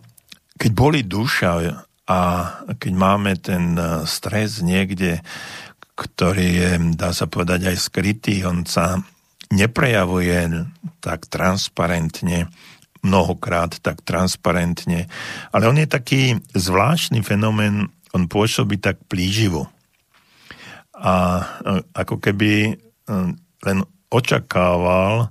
keď 0.58 0.70
boli 0.74 1.06
duša 1.06 1.50
a 2.06 2.20
keď 2.78 2.92
máme 2.94 3.34
ten 3.38 3.74
stres 4.06 4.62
niekde, 4.62 5.22
ktorý 5.96 6.48
je, 6.54 6.70
dá 6.94 7.10
sa 7.10 7.26
povedať, 7.26 7.72
aj 7.72 7.76
skrytý, 7.78 8.46
on 8.46 8.62
sa 8.68 9.00
neprejavuje 9.50 10.66
tak 11.00 11.30
transparentne, 11.30 12.50
mnohokrát 13.06 13.78
tak 13.78 14.02
transparentne. 14.02 15.06
Ale 15.54 15.70
on 15.70 15.78
je 15.78 15.86
taký 15.86 16.42
zvláštny 16.52 17.22
fenomén, 17.22 17.86
on 18.10 18.26
pôsobí 18.26 18.82
tak 18.82 18.98
plíživo. 19.06 19.70
A 20.96 21.44
ako 21.94 22.18
keby 22.18 22.52
e, 22.66 22.74
len 23.62 23.78
očakával, 24.08 25.28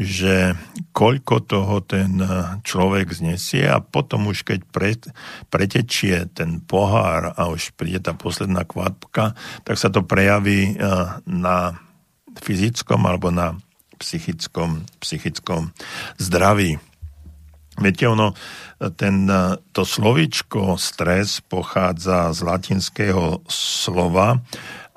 že 0.00 0.56
koľko 0.96 1.44
toho 1.44 1.84
ten 1.84 2.16
e, 2.16 2.26
človek 2.64 3.12
znesie 3.12 3.68
a 3.68 3.84
potom 3.84 4.32
už 4.32 4.48
keď 4.48 4.60
pre, 4.72 4.96
pretečie 5.52 6.24
ten 6.32 6.64
pohár 6.64 7.36
a 7.36 7.52
už 7.52 7.76
príde 7.76 8.00
tá 8.00 8.16
posledná 8.16 8.64
kvapka, 8.64 9.36
tak 9.60 9.76
sa 9.76 9.92
to 9.92 10.00
prejaví 10.00 10.72
e, 10.72 10.74
na 11.28 11.76
fyzickom 12.40 13.04
alebo 13.04 13.28
na 13.28 13.60
psychickom, 14.00 14.88
psychickom 15.04 15.76
zdraví. 16.16 16.80
Viete, 17.80 18.04
ono, 18.04 18.36
ten, 19.00 19.24
to 19.72 19.82
slovičko 19.88 20.76
stres 20.76 21.40
pochádza 21.40 22.28
z 22.36 22.40
latinského 22.44 23.40
slova 23.48 24.44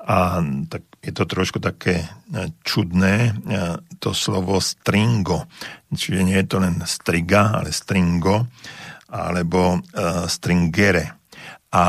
a 0.04 0.44
tak 0.68 0.84
je 1.00 1.12
to 1.12 1.24
trošku 1.24 1.60
také 1.60 2.04
e, 2.04 2.08
čudné, 2.64 3.16
e, 3.28 3.32
to 4.00 4.12
slovo 4.12 4.60
stringo. 4.60 5.48
Čiže 5.92 6.28
nie 6.28 6.36
je 6.40 6.48
to 6.48 6.60
len 6.60 6.80
striga, 6.84 7.60
ale 7.60 7.72
stringo, 7.72 8.48
alebo 9.08 9.78
stringere. 10.26 11.16
A 11.70 11.84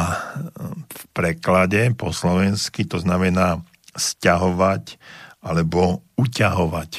v 0.86 1.02
preklade 1.12 1.92
po 1.96 2.12
slovensky 2.12 2.86
to 2.86 3.02
znamená 3.02 3.66
stiahovať 3.96 5.00
alebo 5.42 6.06
uťahovať 6.20 6.92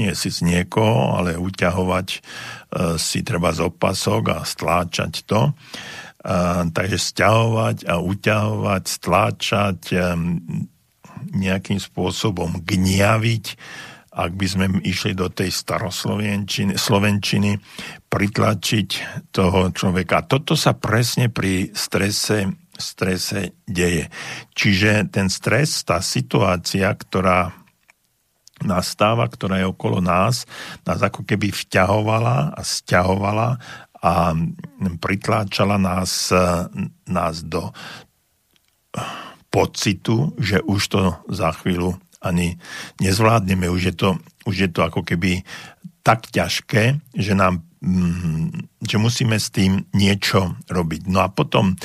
nie 0.00 0.12
si 0.16 0.32
z 0.32 0.40
niekoho, 0.46 1.20
ale 1.20 1.36
uťahovať 1.36 2.08
e, 2.14 2.18
si 2.98 3.26
treba 3.26 3.50
z 3.50 3.66
opasok 3.66 4.22
a 4.30 4.38
stláčať 4.46 5.26
to. 5.26 5.50
E, 5.50 5.52
takže 6.70 6.98
stiahovať 7.00 7.88
a 7.88 7.96
uťahovať, 7.96 8.82
stláčať, 8.84 9.78
e, 9.90 9.98
nejakým 11.32 11.80
spôsobom 11.80 12.60
gniaviť, 12.60 13.44
ak 14.10 14.32
by 14.36 14.46
sme 14.48 14.66
išli 14.84 15.16
do 15.16 15.32
tej 15.32 15.48
staroslovenčiny, 15.48 16.76
slovenčiny, 16.76 17.56
pritlačiť 18.10 18.88
toho 19.32 19.70
človeka. 19.72 20.26
Toto 20.26 20.58
sa 20.58 20.76
presne 20.76 21.30
pri 21.30 21.72
strese, 21.72 22.52
strese 22.74 23.60
deje. 23.64 24.10
Čiže 24.52 25.08
ten 25.14 25.30
stres, 25.32 25.86
tá 25.86 26.02
situácia, 26.02 26.90
ktorá 26.90 27.59
nastáva, 28.64 29.24
ktorá 29.28 29.60
je 29.60 29.70
okolo 29.70 30.04
nás, 30.04 30.44
nás 30.84 31.00
ako 31.00 31.24
keby 31.24 31.52
vťahovala 31.52 32.52
a 32.56 32.60
stiahovala 32.60 33.56
a 34.00 34.32
pritláčala 34.96 35.76
nás, 35.76 36.32
nás 37.04 37.34
do 37.44 37.72
pocitu, 39.50 40.32
že 40.40 40.62
už 40.64 40.80
to 40.88 41.00
za 41.28 41.52
chvíľu 41.60 41.98
ani 42.20 42.56
nezvládneme. 43.00 43.68
Už 43.68 43.92
je 43.92 43.94
to, 43.96 44.08
už 44.44 44.56
je 44.56 44.70
to 44.70 44.80
ako 44.84 45.04
keby 45.04 45.44
tak 46.00 46.28
ťažké, 46.32 47.00
že 47.16 47.32
nám 47.36 47.64
mm, 47.84 48.80
že 48.80 48.96
musíme 48.96 49.36
s 49.36 49.52
tým 49.52 49.84
niečo 49.92 50.56
robiť. 50.72 51.12
No 51.12 51.20
a 51.20 51.28
potom, 51.28 51.76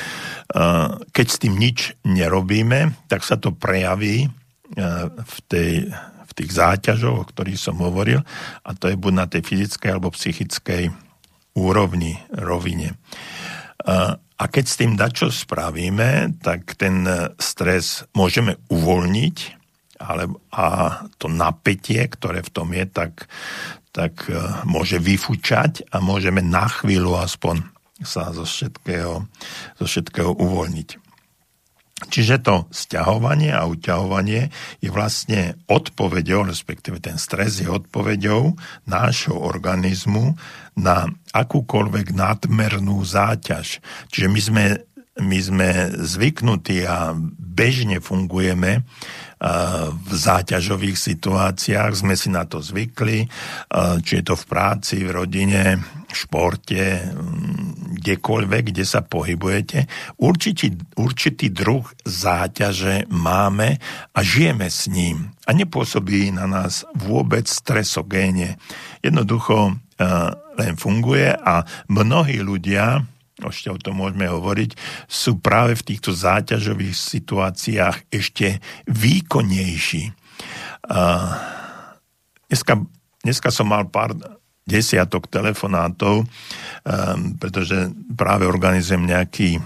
keď 1.11 1.27
s 1.27 1.37
tým 1.37 1.59
nič 1.59 1.99
nerobíme, 2.07 2.95
tak 3.11 3.27
sa 3.27 3.35
to 3.35 3.51
prejaví 3.51 4.31
v 5.11 5.37
tej 5.51 5.91
tých 6.35 6.51
záťažov, 6.51 7.13
o 7.15 7.27
ktorých 7.27 7.59
som 7.59 7.79
hovoril, 7.79 8.21
a 8.61 8.69
to 8.75 8.91
je 8.91 8.99
buď 8.99 9.13
na 9.15 9.25
tej 9.25 9.41
fyzickej 9.47 9.89
alebo 9.89 10.11
psychickej 10.11 10.91
úrovni, 11.55 12.19
rovine. 12.35 12.99
A 14.35 14.43
keď 14.51 14.65
s 14.67 14.75
tým 14.75 14.99
dačo 14.99 15.31
spravíme, 15.31 16.35
tak 16.43 16.75
ten 16.75 17.07
stres 17.39 18.03
môžeme 18.11 18.59
uvoľniť, 18.67 19.37
ale, 20.03 20.27
a 20.51 20.65
to 21.15 21.31
napätie, 21.31 22.03
ktoré 22.11 22.43
v 22.43 22.51
tom 22.51 22.75
je, 22.75 22.83
tak, 22.83 23.31
tak 23.95 24.27
e, 24.27 24.35
môže 24.67 24.99
vyfučať 24.99 25.87
a 25.87 26.03
môžeme 26.03 26.43
na 26.43 26.67
chvíľu 26.67 27.15
aspoň 27.15 27.63
sa 28.03 28.35
zo 28.35 28.43
všetkého, 28.43 29.23
zo 29.79 29.85
všetkého 29.87 30.35
uvoľniť. 30.35 31.04
Čiže 31.95 32.43
to 32.43 32.67
stiahovanie 32.75 33.55
a 33.55 33.63
uťahovanie 33.71 34.51
je 34.83 34.89
vlastne 34.91 35.55
odpovedou, 35.71 36.43
respektíve 36.43 36.99
ten 36.99 37.15
stres 37.15 37.63
je 37.63 37.71
odpovedou 37.71 38.59
nášho 38.83 39.39
organizmu 39.39 40.35
na 40.75 41.07
akúkoľvek 41.31 42.11
nadmernú 42.11 42.99
záťaž. 42.99 43.79
Čiže 44.11 44.27
my 44.27 44.41
sme, 44.43 44.65
my 45.23 45.39
sme 45.39 45.69
zvyknutí 45.95 46.83
a 46.83 47.15
bežne 47.39 48.03
fungujeme 48.03 48.83
v 49.35 50.11
záťažových 50.11 50.95
situáciách, 50.95 51.91
sme 51.91 52.15
si 52.15 52.31
na 52.31 52.47
to 52.47 52.63
zvykli, 52.63 53.27
či 54.01 54.11
je 54.19 54.23
to 54.23 54.35
v 54.39 54.45
práci, 54.47 55.03
v 55.03 55.11
rodine, 55.11 55.79
v 56.07 56.15
športe, 56.15 57.11
kdekoľvek, 57.99 58.63
kde 58.71 58.85
sa 58.87 59.03
pohybujete. 59.03 59.85
Určitý, 60.23 60.73
určitý 60.95 61.51
druh 61.51 61.83
záťaže 62.07 63.11
máme 63.11 63.77
a 64.15 64.19
žijeme 64.23 64.71
s 64.71 64.87
ním. 64.87 65.35
A 65.43 65.51
nepôsobí 65.51 66.31
na 66.31 66.47
nás 66.47 66.87
vôbec 66.95 67.45
stresogéne. 67.45 68.55
Jednoducho 69.03 69.75
len 70.55 70.73
funguje 70.79 71.31
a 71.31 71.63
mnohí 71.91 72.39
ľudia 72.43 73.03
ešte 73.43 73.67
o 73.67 73.77
tom 73.79 73.99
môžeme 73.99 74.31
hovoriť, 74.31 74.79
sú 75.11 75.43
práve 75.43 75.75
v 75.75 75.85
týchto 75.93 76.15
záťažových 76.15 76.95
situáciách 76.95 78.07
ešte 78.07 78.63
výkonnejší. 78.87 80.15
Dneska, 82.47 82.73
dneska 83.25 83.49
som 83.51 83.67
mal 83.67 83.91
pár 83.91 84.15
desiatok 84.65 85.29
telefonátov, 85.29 86.25
um, 86.25 86.27
pretože 87.37 87.93
práve 88.17 88.49
organizujem 88.49 89.05
nejaký 89.05 89.61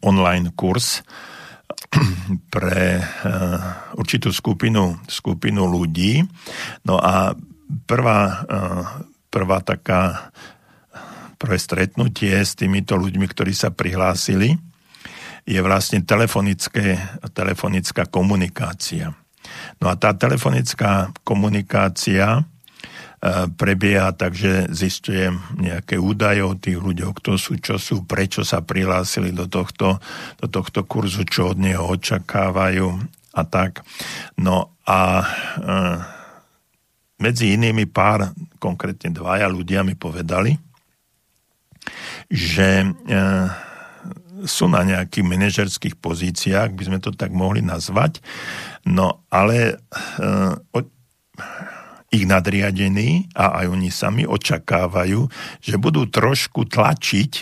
online 0.00 0.48
kurz 0.56 1.04
pre 2.54 3.04
uh, 3.04 3.04
určitú 4.00 4.32
skupinu, 4.32 4.96
skupinu 5.04 5.68
ľudí. 5.68 6.24
No 6.88 6.96
a 6.96 7.36
prvá, 7.84 8.20
uh, 8.48 8.84
prvá 9.28 9.60
taká 9.60 10.32
prvé 11.42 11.58
stretnutie 11.58 12.38
s 12.38 12.54
týmito 12.54 12.94
ľuďmi, 12.94 13.26
ktorí 13.26 13.50
sa 13.50 13.74
prihlásili, 13.74 14.54
je 15.42 15.58
vlastne 15.58 16.06
telefonická 16.06 18.06
komunikácia. 18.06 19.10
No 19.82 19.90
a 19.90 19.98
tá 19.98 20.14
telefonická 20.14 21.10
komunikácia 21.26 22.38
e, 22.38 22.42
prebieha 23.58 24.14
tak, 24.14 24.38
že 24.38 24.70
zistujem 24.70 25.34
nejaké 25.58 25.98
údaje 25.98 26.46
o 26.46 26.54
tých 26.54 26.78
ľuďoch, 26.78 27.18
kto 27.18 27.34
sú, 27.34 27.58
čo 27.58 27.74
sú, 27.74 28.06
prečo 28.06 28.46
sa 28.46 28.62
prihlásili 28.62 29.34
do 29.34 29.50
tohto, 29.50 29.98
do 30.38 30.46
tohto 30.46 30.86
kurzu, 30.86 31.26
čo 31.26 31.50
od 31.50 31.58
neho 31.58 31.82
očakávajú 31.90 32.86
a 33.34 33.42
tak. 33.42 33.82
No 34.38 34.78
a 34.86 35.00
e, 35.18 35.24
medzi 37.18 37.58
inými 37.58 37.90
pár, 37.90 38.30
konkrétne 38.62 39.10
dvaja 39.10 39.50
ľudia 39.50 39.82
mi 39.82 39.98
povedali, 39.98 40.70
že 42.30 42.68
e, 42.82 42.88
sú 44.46 44.66
na 44.66 44.82
nejakých 44.82 45.24
manažerských 45.26 45.94
pozíciách, 45.98 46.74
by 46.74 46.82
sme 46.88 46.98
to 46.98 47.14
tak 47.14 47.30
mohli 47.30 47.62
nazvať, 47.62 48.18
no 48.86 49.22
ale 49.30 49.76
e, 50.18 50.24
ich 52.12 52.28
nadriadení 52.28 53.32
a 53.32 53.64
aj 53.64 53.66
oni 53.72 53.88
sami 53.88 54.22
očakávajú, 54.28 55.26
že 55.64 55.80
budú 55.80 56.04
trošku 56.04 56.68
tlačiť 56.68 57.32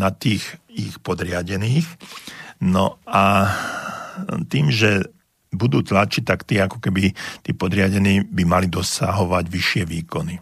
na 0.00 0.08
tých 0.08 0.56
ich 0.72 0.96
podriadených. 1.04 1.84
No 2.64 2.96
a 3.04 3.52
tým, 4.48 4.72
že 4.72 5.04
budú 5.52 5.84
tlačiť, 5.84 6.24
tak 6.24 6.48
tí 6.48 6.56
ako 6.56 6.80
keby 6.80 7.12
tí 7.44 7.52
podriadení 7.52 8.24
by 8.24 8.42
mali 8.48 8.66
dosahovať 8.72 9.44
vyššie 9.52 9.82
výkony. 9.84 10.40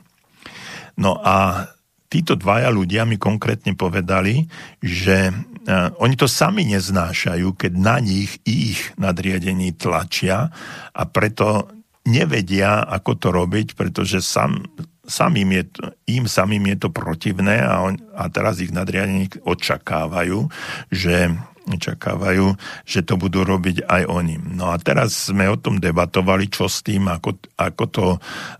No 0.99 1.19
a 1.19 1.67
títo 2.15 2.39
dvaja 2.39 2.71
ľudia 2.71 3.03
mi 3.03 3.19
konkrétne 3.19 3.75
povedali, 3.75 4.47
že 4.79 5.35
uh, 5.35 5.91
oni 5.99 6.15
to 6.15 6.31
sami 6.31 6.63
neznášajú, 6.71 7.59
keď 7.59 7.73
na 7.75 7.99
nich 7.99 8.39
ich 8.47 8.95
nadriadení 8.95 9.75
tlačia 9.75 10.55
a 10.95 11.03
preto 11.11 11.75
nevedia, 12.07 12.87
ako 12.87 13.13
to 13.19 13.29
robiť, 13.35 13.75
pretože 13.75 14.23
sam, 14.23 14.63
samým 15.03 15.59
je 15.59 15.65
to, 15.75 15.83
im 16.07 16.31
samým 16.31 16.63
je 16.71 16.87
to 16.87 16.89
protivné 16.95 17.59
a, 17.59 17.83
on, 17.83 17.99
a 18.15 18.31
teraz 18.31 18.63
ich 18.63 18.71
nadriadení 18.71 19.27
očakávajú, 19.43 20.47
že 20.95 21.35
očakávajú, 21.65 22.61
že 22.85 23.01
to 23.01 23.17
budú 23.17 23.41
robiť 23.41 23.89
aj 23.89 24.03
oni. 24.05 24.37
No 24.37 24.69
a 24.69 24.77
teraz 24.77 25.33
sme 25.33 25.49
o 25.49 25.57
tom 25.57 25.81
debatovali, 25.81 26.53
čo 26.53 26.69
s 26.69 26.85
tým, 26.85 27.09
ako, 27.09 27.41
ako, 27.57 27.85
to, 27.89 28.07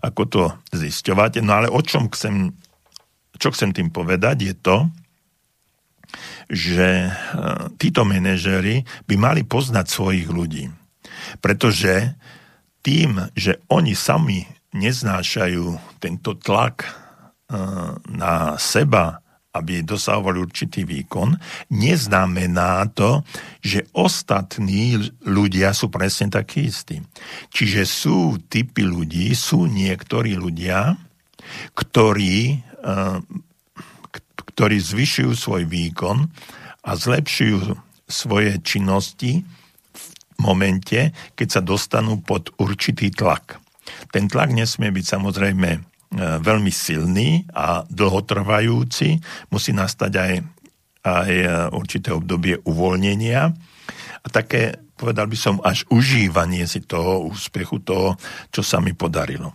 ako 0.01 0.23
to 0.25 0.43
zisťovať. 0.73 1.45
No 1.45 1.61
ale 1.61 1.67
o 1.69 1.81
čom 1.85 2.09
chcem 2.09 2.49
čo 3.37 3.51
chcem 3.51 3.71
tým 3.75 3.89
povedať, 3.91 4.37
je 4.51 4.55
to, 4.55 4.77
že 6.49 7.09
e, 7.09 7.11
títo 7.81 8.05
manažéri 8.05 8.85
by 9.09 9.15
mali 9.17 9.41
poznať 9.41 9.85
svojich 9.89 10.27
ľudí. 10.29 10.69
Pretože 11.41 12.15
tým, 12.85 13.17
že 13.33 13.57
oni 13.73 13.97
sami 13.97 14.45
neznášajú 14.75 15.97
tento 15.97 16.37
tlak 16.37 16.85
e, 16.85 16.89
na 18.13 18.59
seba, 18.61 19.25
aby 19.55 19.87
dosahovali 19.87 20.43
určitý 20.43 20.83
výkon, 20.83 21.39
neznamená 21.71 22.91
to, 22.91 23.23
že 23.63 23.87
ostatní 23.95 24.99
ľudia 25.23 25.71
sú 25.71 25.87
presne 25.87 26.27
takí 26.27 26.67
istí. 26.67 26.99
Čiže 27.55 27.81
sú 27.87 28.17
typy 28.51 28.83
ľudí, 28.83 29.31
sú 29.31 29.63
niektorí 29.71 30.35
ľudia, 30.35 30.99
ktorí 31.71 32.59
ktorí 34.55 34.77
zvyšujú 34.79 35.31
svoj 35.35 35.63
výkon 35.67 36.31
a 36.85 36.91
zlepšujú 36.95 37.75
svoje 38.05 38.61
činnosti 38.61 39.41
v 39.91 40.03
momente, 40.39 41.11
keď 41.33 41.47
sa 41.49 41.61
dostanú 41.65 42.21
pod 42.21 42.53
určitý 42.61 43.09
tlak. 43.09 43.59
Ten 44.13 44.29
tlak 44.29 44.53
nesmie 44.53 44.93
byť 44.93 45.05
samozrejme 45.05 45.69
e, 45.75 45.79
veľmi 46.39 46.71
silný 46.71 47.43
a 47.51 47.83
dlhotrvajúci. 47.89 49.19
Musí 49.49 49.71
nastať 49.73 50.11
aj, 50.13 50.33
aj 51.03 51.31
e, 51.33 51.47
určité 51.73 52.13
obdobie 52.13 52.61
uvoľnenia 52.63 53.41
a 54.25 54.27
také, 54.31 54.81
povedal 54.97 55.29
by 55.29 55.37
som, 55.37 55.61
až 55.61 55.85
užívanie 55.93 56.65
si 56.65 56.81
toho 56.81 57.29
úspechu, 57.29 57.81
toho, 57.81 58.17
čo 58.49 58.65
sa 58.65 58.81
mi 58.81 58.97
podarilo. 58.97 59.53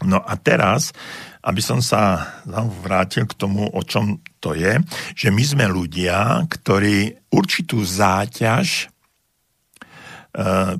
No 0.00 0.16
a 0.24 0.32
teraz 0.40 0.96
aby 1.40 1.62
som 1.64 1.80
sa 1.80 2.36
vrátil 2.84 3.24
k 3.24 3.36
tomu, 3.36 3.64
o 3.64 3.80
čom 3.84 4.20
to 4.40 4.52
je, 4.52 4.80
že 5.16 5.32
my 5.32 5.44
sme 5.44 5.64
ľudia, 5.68 6.44
ktorí 6.48 7.16
určitú 7.32 7.80
záťaž 7.80 8.68
e, 8.84 8.86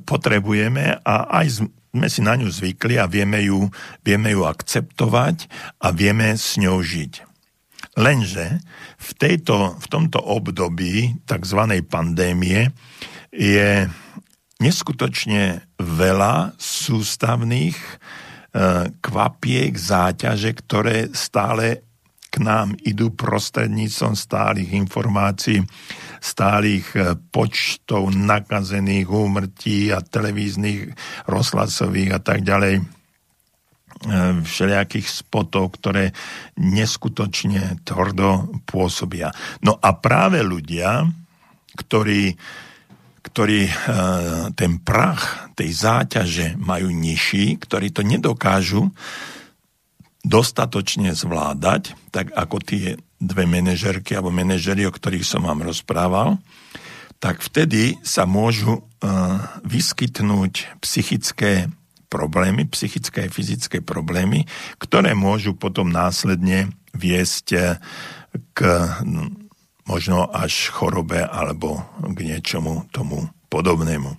potrebujeme 0.05 1.01
a 1.01 1.15
aj 1.41 1.65
sme 1.91 2.07
si 2.07 2.21
na 2.23 2.37
ňu 2.37 2.47
zvykli 2.47 2.95
a 3.01 3.09
vieme 3.09 3.41
ju, 3.43 3.67
vieme 4.05 4.31
ju 4.31 4.47
akceptovať 4.47 5.49
a 5.81 5.91
vieme 5.91 6.37
s 6.37 6.55
ňou 6.55 6.79
žiť. 6.79 7.27
Lenže 7.99 8.63
v, 8.95 9.09
tejto, 9.19 9.75
v 9.75 9.85
tomto 9.91 10.23
období 10.23 11.19
tzv. 11.27 11.61
pandémie 11.83 12.71
je 13.35 13.91
neskutočne 14.63 15.65
veľa 15.75 16.55
sústavných 16.55 17.75
kvapiek, 18.99 19.71
záťaže, 19.71 20.51
ktoré 20.59 21.07
stále 21.15 21.87
k 22.31 22.35
nám 22.39 22.79
idú 22.87 23.11
prostredníctvom 23.11 24.15
stálych 24.15 24.71
informácií, 24.71 25.59
stálych 26.23 26.87
e, 26.95 27.19
počtov 27.27 28.15
nakazených 28.15 29.11
úmrtí 29.11 29.91
a 29.91 29.99
televíznych, 29.99 30.95
rozhlasových 31.27 32.11
a 32.15 32.19
tak 32.23 32.47
ďalej 32.47 32.79
e, 32.79 32.83
všelijakých 34.47 35.07
spotov, 35.11 35.75
ktoré 35.75 36.15
neskutočne 36.55 37.83
tvrdo 37.83 38.47
pôsobia. 38.63 39.35
No 39.59 39.75
a 39.75 39.91
práve 39.99 40.39
ľudia, 40.39 41.03
ktorí 41.75 42.39
ktorí 43.21 43.69
e, 43.69 43.73
ten 44.57 44.81
prach 44.81 45.53
tej 45.53 45.69
záťaže 45.71 46.57
majú 46.57 46.89
nižší, 46.89 47.61
ktorí 47.61 47.93
to 47.93 48.01
nedokážu 48.01 48.89
dostatočne 50.21 51.13
zvládať, 51.13 51.97
tak 52.13 52.33
ako 52.33 52.61
tie 52.61 52.97
dve 53.21 53.45
manažerky 53.45 54.17
alebo 54.17 54.33
manažery, 54.33 54.85
o 54.85 54.93
ktorých 54.93 55.25
som 55.25 55.45
vám 55.45 55.65
rozprával, 55.65 56.41
tak 57.21 57.45
vtedy 57.45 58.01
sa 58.01 58.25
môžu 58.25 58.81
e, 58.81 58.81
vyskytnúť 59.65 60.81
psychické 60.81 61.69
problémy, 62.09 62.65
psychické 62.73 63.29
a 63.29 63.31
fyzické 63.31 63.79
problémy, 63.79 64.49
ktoré 64.81 65.13
môžu 65.13 65.53
potom 65.53 65.93
následne 65.93 66.73
viesť 66.97 67.47
e, 67.53 67.59
k 68.57 68.59
možno 69.91 70.31
až 70.31 70.71
chorobe 70.71 71.19
alebo 71.27 71.83
k 71.99 72.23
niečomu 72.23 72.87
tomu 72.95 73.27
podobnému. 73.51 74.15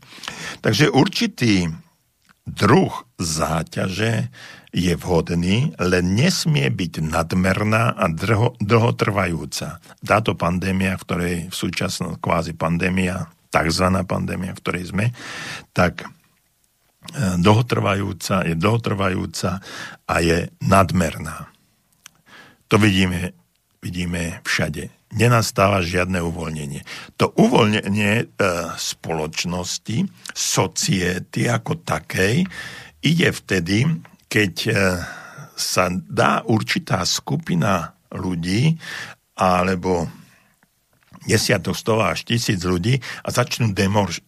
Takže 0.61 0.93
určitý 0.93 1.73
druh 2.45 2.93
záťaže 3.17 4.29
je 4.73 4.93
vhodný, 4.97 5.73
len 5.81 6.05
nesmie 6.17 6.69
byť 6.69 7.05
nadmerná 7.05 7.97
a 7.97 8.05
dlho, 8.09 8.57
dlhotrvajúca. 8.61 9.81
Táto 10.01 10.37
pandémia, 10.37 10.97
v 10.97 11.05
ktorej 11.05 11.37
v 11.49 11.57
súčasnosti 11.57 12.21
kvázi 12.21 12.53
pandémia, 12.57 13.29
takzvaná 13.53 14.05
pandémia, 14.09 14.57
v 14.57 14.63
ktorej 14.65 14.85
sme, 14.97 15.13
tak 15.77 16.05
e, 16.05 16.07
dlhotrvajúca, 17.37 18.49
je 18.49 18.57
dlhotrvajúca 18.57 19.61
a 20.09 20.15
je 20.25 20.49
nadmerná. 20.65 21.53
To 22.73 22.81
vidíme, 22.81 23.37
vidíme 23.85 24.41
všade 24.41 25.02
nenastáva 25.12 25.85
žiadne 25.85 26.25
uvoľnenie. 26.25 26.83
To 27.20 27.31
uvoľnenie 27.37 28.12
e, 28.20 28.25
spoločnosti, 28.77 30.09
society 30.33 31.46
ako 31.48 31.85
takej, 31.85 32.48
ide 33.05 33.29
vtedy, 33.33 33.85
keď 34.27 34.55
e, 34.68 34.72
sa 35.53 35.92
dá 35.92 36.42
určitá 36.48 37.05
skupina 37.05 37.92
ľudí 38.12 38.77
alebo 39.37 40.09
desiatok, 41.29 41.77
sto 41.79 42.03
až 42.03 42.27
tisíc 42.27 42.59
ľudí 42.66 42.98
a 43.22 43.29
začnú 43.31 43.70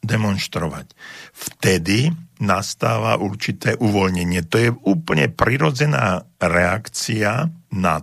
demonstrovať. 0.03 0.95
Vtedy 1.35 2.15
nastáva 2.39 3.19
určité 3.19 3.75
uvoľnenie. 3.79 4.47
To 4.51 4.57
je 4.59 4.71
úplne 4.71 5.31
prirodzená 5.31 6.27
reakcia 6.39 7.51
na 7.75 7.99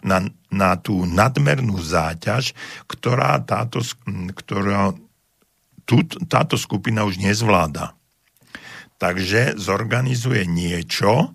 na, 0.00 0.18
na 0.48 0.70
tú 0.80 1.04
nadmernú 1.04 1.76
záťaž, 1.76 2.56
ktorá 2.88 3.36
táto, 3.44 3.84
ktorá, 4.32 4.96
tú, 5.84 6.00
táto 6.26 6.56
skupina 6.56 7.04
už 7.04 7.20
nezvláda. 7.20 7.92
Takže 8.96 9.60
zorganizuje 9.60 10.48
niečo 10.48 11.12
e, 11.12 11.28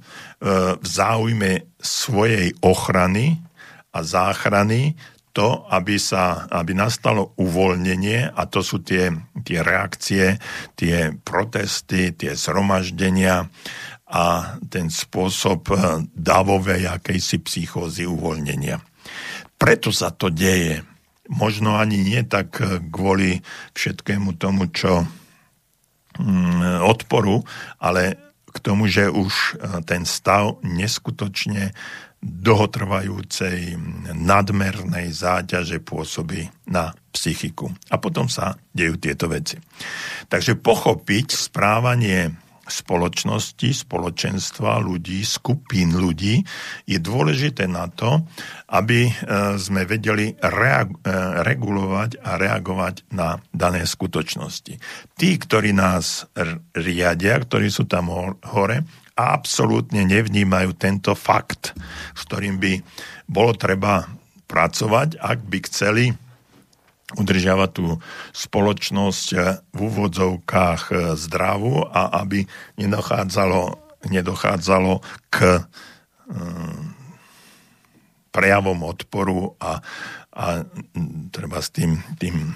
v 0.81 0.85
záujme 0.85 1.69
svojej 1.77 2.57
ochrany 2.65 3.37
a 3.93 4.01
záchrany, 4.01 4.97
to, 5.31 5.63
aby, 5.71 5.95
sa, 5.95 6.43
aby 6.51 6.75
nastalo 6.75 7.31
uvoľnenie 7.39 8.35
a 8.35 8.41
to 8.51 8.59
sú 8.59 8.83
tie, 8.83 9.15
tie 9.47 9.63
reakcie, 9.63 10.35
tie 10.75 11.15
protesty, 11.23 12.11
tie 12.11 12.35
zhromaždenia 12.35 13.47
a 14.11 14.59
ten 14.67 14.91
spôsob 14.91 15.71
davovej 16.11 16.91
akejsi 16.91 17.39
psychózy 17.47 18.03
uvoľnenia. 18.03 18.83
Preto 19.55 19.95
sa 19.95 20.11
to 20.11 20.27
deje. 20.27 20.83
Možno 21.31 21.79
ani 21.79 21.95
nie 21.95 22.21
tak 22.27 22.59
kvôli 22.91 23.39
všetkému 23.71 24.35
tomu, 24.35 24.67
čo 24.67 25.07
mm, 26.19 26.83
odporu, 26.83 27.39
ale 27.79 28.19
k 28.51 28.57
tomu, 28.59 28.91
že 28.91 29.07
už 29.07 29.63
ten 29.87 30.03
stav 30.03 30.59
neskutočne 30.59 31.71
dlhotrvajúcej 32.21 33.79
nadmernej 34.13 35.09
záťaže 35.09 35.81
pôsobí 35.81 36.51
na 36.69 36.93
psychiku. 37.09 37.73
A 37.89 37.97
potom 37.97 38.29
sa 38.29 38.59
dejú 38.75 39.01
tieto 39.01 39.25
veci. 39.25 39.57
Takže 40.29 40.59
pochopiť 40.59 41.33
správanie 41.33 42.29
spoločnosti, 42.67 43.69
spoločenstva 43.73 44.81
ľudí, 44.81 45.25
skupín 45.25 45.97
ľudí 45.97 46.41
je 46.85 46.97
dôležité 47.01 47.65
na 47.65 47.89
to, 47.89 48.21
aby 48.69 49.09
e, 49.09 49.11
sme 49.57 49.85
vedeli 49.85 50.33
reag- 50.37 50.93
e, 51.01 51.11
regulovať 51.41 52.21
a 52.21 52.37
reagovať 52.37 53.09
na 53.13 53.41
dané 53.49 53.83
skutočnosti. 53.85 54.77
Tí, 55.17 55.29
ktorí 55.37 55.73
nás 55.73 56.29
riadia, 56.77 57.41
ktorí 57.41 57.67
sú 57.73 57.89
tam 57.89 58.13
hore, 58.41 58.85
absolútne 59.17 60.07
nevnímajú 60.07 60.73
tento 60.77 61.13
fakt, 61.13 61.75
s 62.15 62.21
ktorým 62.25 62.57
by 62.57 62.73
bolo 63.27 63.53
treba 63.53 64.07
pracovať, 64.47 65.19
ak 65.19 65.39
by 65.47 65.57
chceli 65.67 66.05
udržiavať 67.17 67.69
tú 67.75 67.99
spoločnosť 68.31 69.27
v 69.71 69.79
úvodzovkách 69.79 71.15
zdravú 71.19 71.83
a 71.87 72.23
aby 72.23 72.47
nedochádzalo, 72.79 73.79
nedochádzalo 74.07 74.93
k 75.27 75.37
um, 76.31 76.95
prejavom 78.31 78.79
odporu 78.87 79.59
a, 79.59 79.83
a 80.31 80.45
treba 81.35 81.59
s 81.59 81.69
tým, 81.75 81.99
tým 82.15 82.55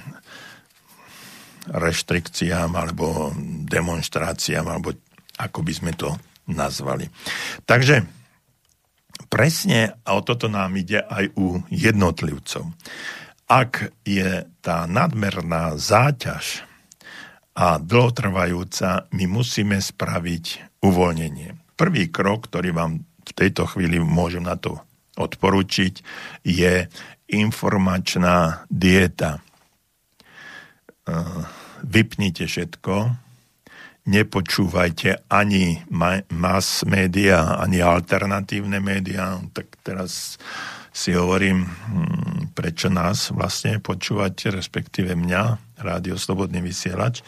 reštrikciám 1.68 2.72
alebo 2.72 3.36
demonstráciám, 3.68 4.66
alebo 4.66 4.96
ako 5.36 5.60
by 5.66 5.74
sme 5.76 5.92
to 5.98 6.16
nazvali. 6.48 7.10
Takže 7.68 8.06
presne 9.28 10.00
o 10.08 10.22
toto 10.24 10.48
nám 10.48 10.78
ide 10.80 11.02
aj 11.02 11.34
u 11.36 11.60
jednotlivcov. 11.68 12.72
Ak 13.46 13.94
je 14.02 14.50
tá 14.66 14.90
nadmerná 14.90 15.78
záťaž 15.78 16.66
a 17.54 17.78
dlhotrvajúca, 17.78 19.06
my 19.14 19.26
musíme 19.30 19.78
spraviť 19.78 20.76
uvoľnenie. 20.82 21.54
Prvý 21.78 22.10
krok, 22.10 22.50
ktorý 22.50 22.74
vám 22.74 23.06
v 23.06 23.32
tejto 23.38 23.70
chvíli 23.70 24.02
môžem 24.02 24.42
na 24.42 24.58
to 24.58 24.82
odporučiť, 25.16 25.94
je 26.42 26.90
informačná 27.30 28.66
dieta. 28.74 29.46
Vypnite 31.86 32.50
všetko, 32.50 33.14
nepočúvajte 34.10 35.30
ani 35.30 35.86
mass 36.34 36.82
média, 36.82 37.62
ani 37.62 37.78
alternatívne 37.82 38.82
médiá. 38.82 39.38
Tak 39.54 39.86
teraz 39.86 40.42
si 40.96 41.12
hovorím, 41.12 41.68
hm, 41.68 42.56
prečo 42.56 42.88
nás 42.88 43.36
vlastne 43.36 43.84
počúvate, 43.84 44.48
respektíve 44.48 45.12
mňa, 45.12 45.76
Rádio 45.84 46.16
Slobodný 46.16 46.64
vysielač. 46.64 47.20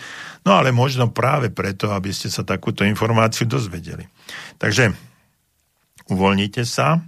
No 0.47 0.55
ale 0.55 0.71
možno 0.71 1.11
práve 1.11 1.51
preto, 1.51 1.91
aby 1.91 2.15
ste 2.15 2.31
sa 2.31 2.47
takúto 2.47 2.87
informáciu 2.87 3.43
dozvedeli. 3.43 4.07
Takže 4.55 4.95
uvoľnite 6.07 6.63
sa, 6.63 7.03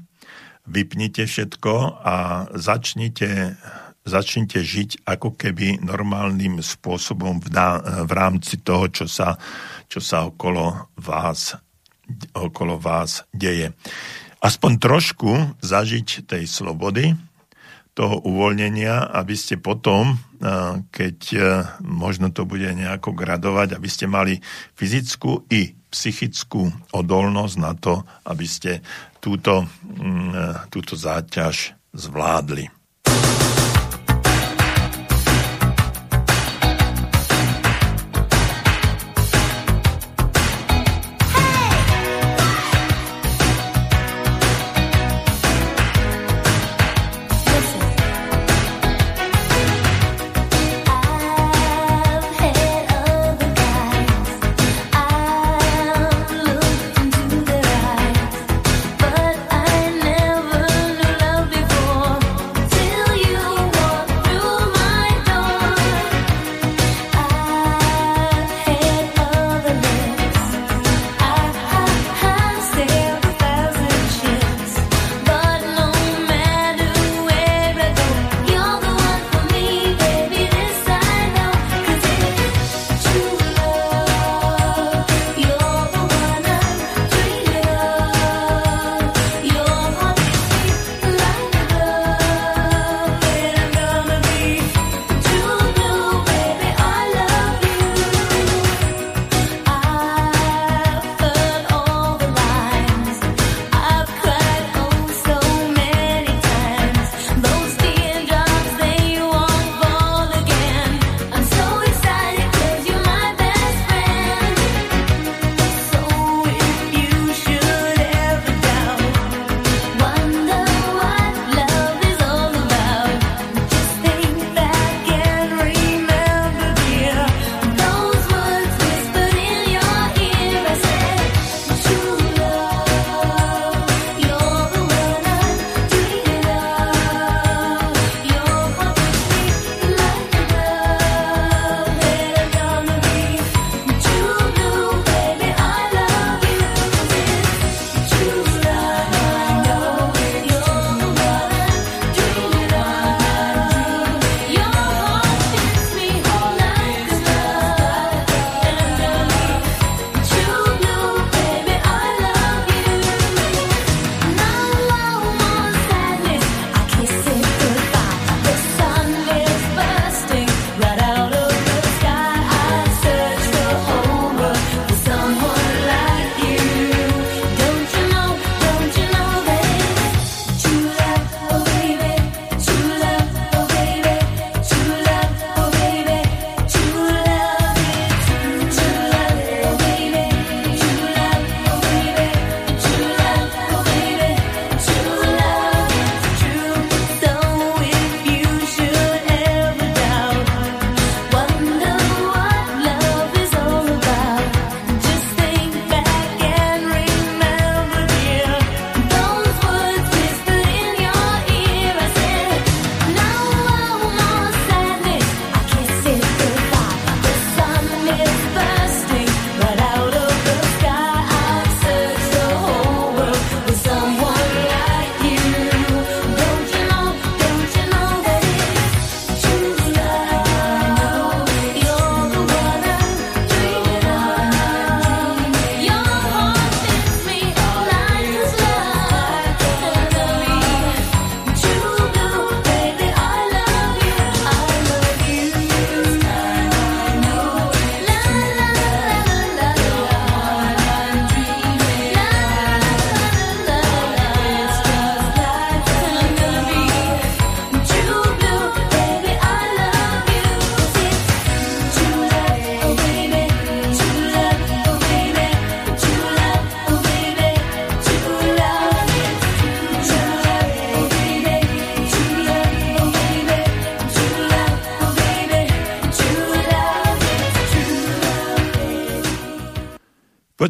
vypnite 0.68 1.24
všetko 1.24 2.04
a 2.04 2.16
začnite 2.52 3.56
začnite 4.10 4.66
žiť 4.66 5.06
ako 5.06 5.38
keby 5.38 5.86
normálnym 5.86 6.66
spôsobom 6.66 7.38
v, 7.46 7.54
ná, 7.54 7.78
v 8.10 8.12
rámci 8.18 8.58
toho, 8.66 8.90
čo 8.90 9.06
sa, 9.06 9.38
čo 9.86 10.02
sa 10.02 10.26
okolo 10.26 10.90
vás, 10.98 11.54
okolo 12.34 12.82
vás 12.82 13.22
deje. 13.30 13.70
Aspoň 14.40 14.72
trošku 14.80 15.32
zažiť 15.60 16.24
tej 16.24 16.48
slobody, 16.48 17.16
toho 18.00 18.24
uvoľnenia, 18.24 19.12
aby 19.12 19.36
ste 19.36 19.60
potom, 19.60 20.16
keď 20.96 21.20
možno 21.84 22.32
to 22.32 22.48
bude 22.48 22.72
nejako 22.72 23.12
gradovať, 23.12 23.76
aby 23.76 23.90
ste 23.92 24.08
mali 24.08 24.40
fyzickú 24.80 25.44
i 25.52 25.76
psychickú 25.92 26.72
odolnosť 26.96 27.56
na 27.60 27.76
to, 27.76 28.08
aby 28.24 28.46
ste 28.48 28.80
túto, 29.20 29.68
mm, 29.84 30.72
túto 30.72 30.96
záťaž 30.96 31.76
zvládli. 31.92 32.79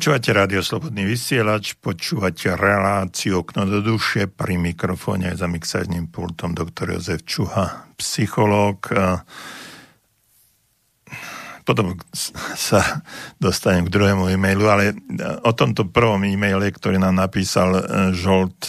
Počúvate 0.09 0.33
rádio 0.33 0.65
Slobodný 0.65 1.05
vysielač, 1.05 1.77
počúvate 1.77 2.49
reláciu 2.57 3.45
Okno 3.45 3.69
do 3.69 3.77
duše 3.77 4.25
pri 4.25 4.57
mikrofóne 4.57 5.37
za 5.37 5.45
mixážnym 5.45 6.09
pultom 6.09 6.57
doktor 6.57 6.97
Jozef 6.97 7.21
Čuha, 7.29 7.93
psychológ. 7.93 8.89
Potom 11.61 11.93
sa 12.57 13.05
dostanem 13.37 13.85
k 13.85 13.93
druhému 13.93 14.33
e-mailu, 14.33 14.65
ale 14.65 14.97
o 15.45 15.53
tomto 15.53 15.85
prvom 15.85 16.25
e-maile, 16.25 16.73
ktorý 16.73 16.97
nám 16.97 17.13
napísal 17.13 17.69
e, 17.77 17.81
Žolt 18.17 18.65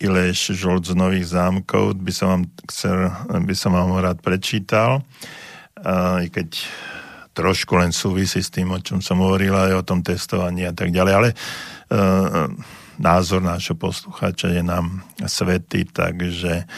Ileš 0.00 0.56
Žolt 0.56 0.88
z 0.88 0.96
Nových 0.96 1.28
zámkov, 1.28 2.00
by 2.00 2.12
som 2.16 2.26
vám 2.32 2.42
chcel, 2.72 3.12
by 3.28 3.52
som 3.52 3.76
vám 3.76 4.00
rád 4.00 4.24
prečítal, 4.24 5.04
i 6.24 6.32
keď 6.32 6.56
trošku 7.32 7.80
len 7.80 7.90
súvisí 7.90 8.44
s 8.44 8.52
tým, 8.52 8.72
o 8.72 8.78
čom 8.80 9.00
som 9.00 9.20
hovoril, 9.20 9.52
aj 9.52 9.80
o 9.80 9.86
tom 9.86 10.04
testovaní 10.04 10.68
a 10.68 10.76
tak 10.76 10.92
ďalej, 10.92 11.12
ale 11.12 11.28
e, 11.32 11.36
názor 13.00 13.40
nášho 13.40 13.74
poslucháča 13.74 14.52
je 14.52 14.62
nám 14.62 15.00
svetý, 15.24 15.88
takže 15.88 16.68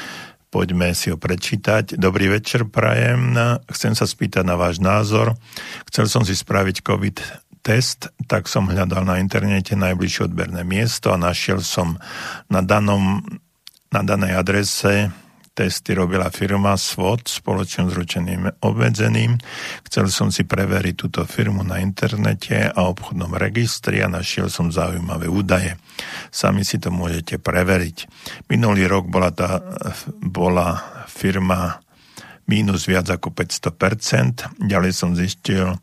poďme 0.55 0.95
si 0.95 1.11
ho 1.11 1.19
prečítať. 1.19 1.99
Dobrý 1.99 2.31
večer, 2.31 2.71
Prajem. 2.71 3.35
Chcem 3.75 3.99
sa 3.99 4.07
spýtať 4.07 4.47
na 4.47 4.55
váš 4.55 4.79
názor. 4.79 5.35
Chcel 5.91 6.07
som 6.07 6.23
si 6.23 6.39
spraviť 6.39 6.87
COVID 6.87 7.17
test, 7.65 8.13
tak 8.29 8.47
som 8.47 8.71
hľadal 8.71 9.09
na 9.09 9.19
internete 9.19 9.75
najbližšie 9.75 10.31
odberné 10.31 10.63
miesto 10.63 11.11
a 11.11 11.19
našiel 11.19 11.65
som 11.65 11.97
na, 12.47 12.61
danom, 12.61 13.25
na 13.89 14.05
danej 14.05 14.37
adrese 14.37 15.09
testy 15.55 15.95
robila 15.95 16.35
firma 16.35 16.75
SWOT, 16.75 17.31
spoločne 17.31 17.87
s 17.87 17.95
ručeným 17.95 18.59
obmedzeným. 18.59 19.39
Chcel 19.87 20.11
som 20.11 20.29
si 20.35 20.43
preveriť 20.43 20.95
túto 20.99 21.23
firmu 21.23 21.63
na 21.63 21.79
internete 21.79 22.67
a 22.67 22.91
obchodnom 22.91 23.31
registri 23.39 24.03
a 24.03 24.11
našiel 24.11 24.51
som 24.51 24.75
zaujímavé 24.75 25.31
údaje. 25.31 25.79
Sami 26.35 26.67
si 26.67 26.83
to 26.83 26.91
môžete 26.91 27.39
preveriť. 27.39 28.11
Minulý 28.51 28.91
rok 28.91 29.07
bola 29.07 29.31
tá 29.31 29.63
bola 30.19 30.83
firma 31.07 31.79
mínus 32.51 32.91
viac 32.91 33.07
ako 33.09 33.31
500%. 33.31 34.59
Ďalej 34.59 34.93
som 34.93 35.15
zistil, 35.15 35.79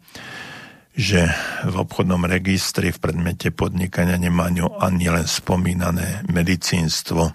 že 0.91 1.31
v 1.63 1.75
obchodnom 1.79 2.27
registri 2.27 2.91
v 2.91 2.99
predmete 2.99 3.55
podnikania 3.55 4.19
nemá 4.19 4.51
ani 4.83 5.07
len 5.07 5.23
spomínané 5.23 6.27
medicínstvo. 6.27 7.31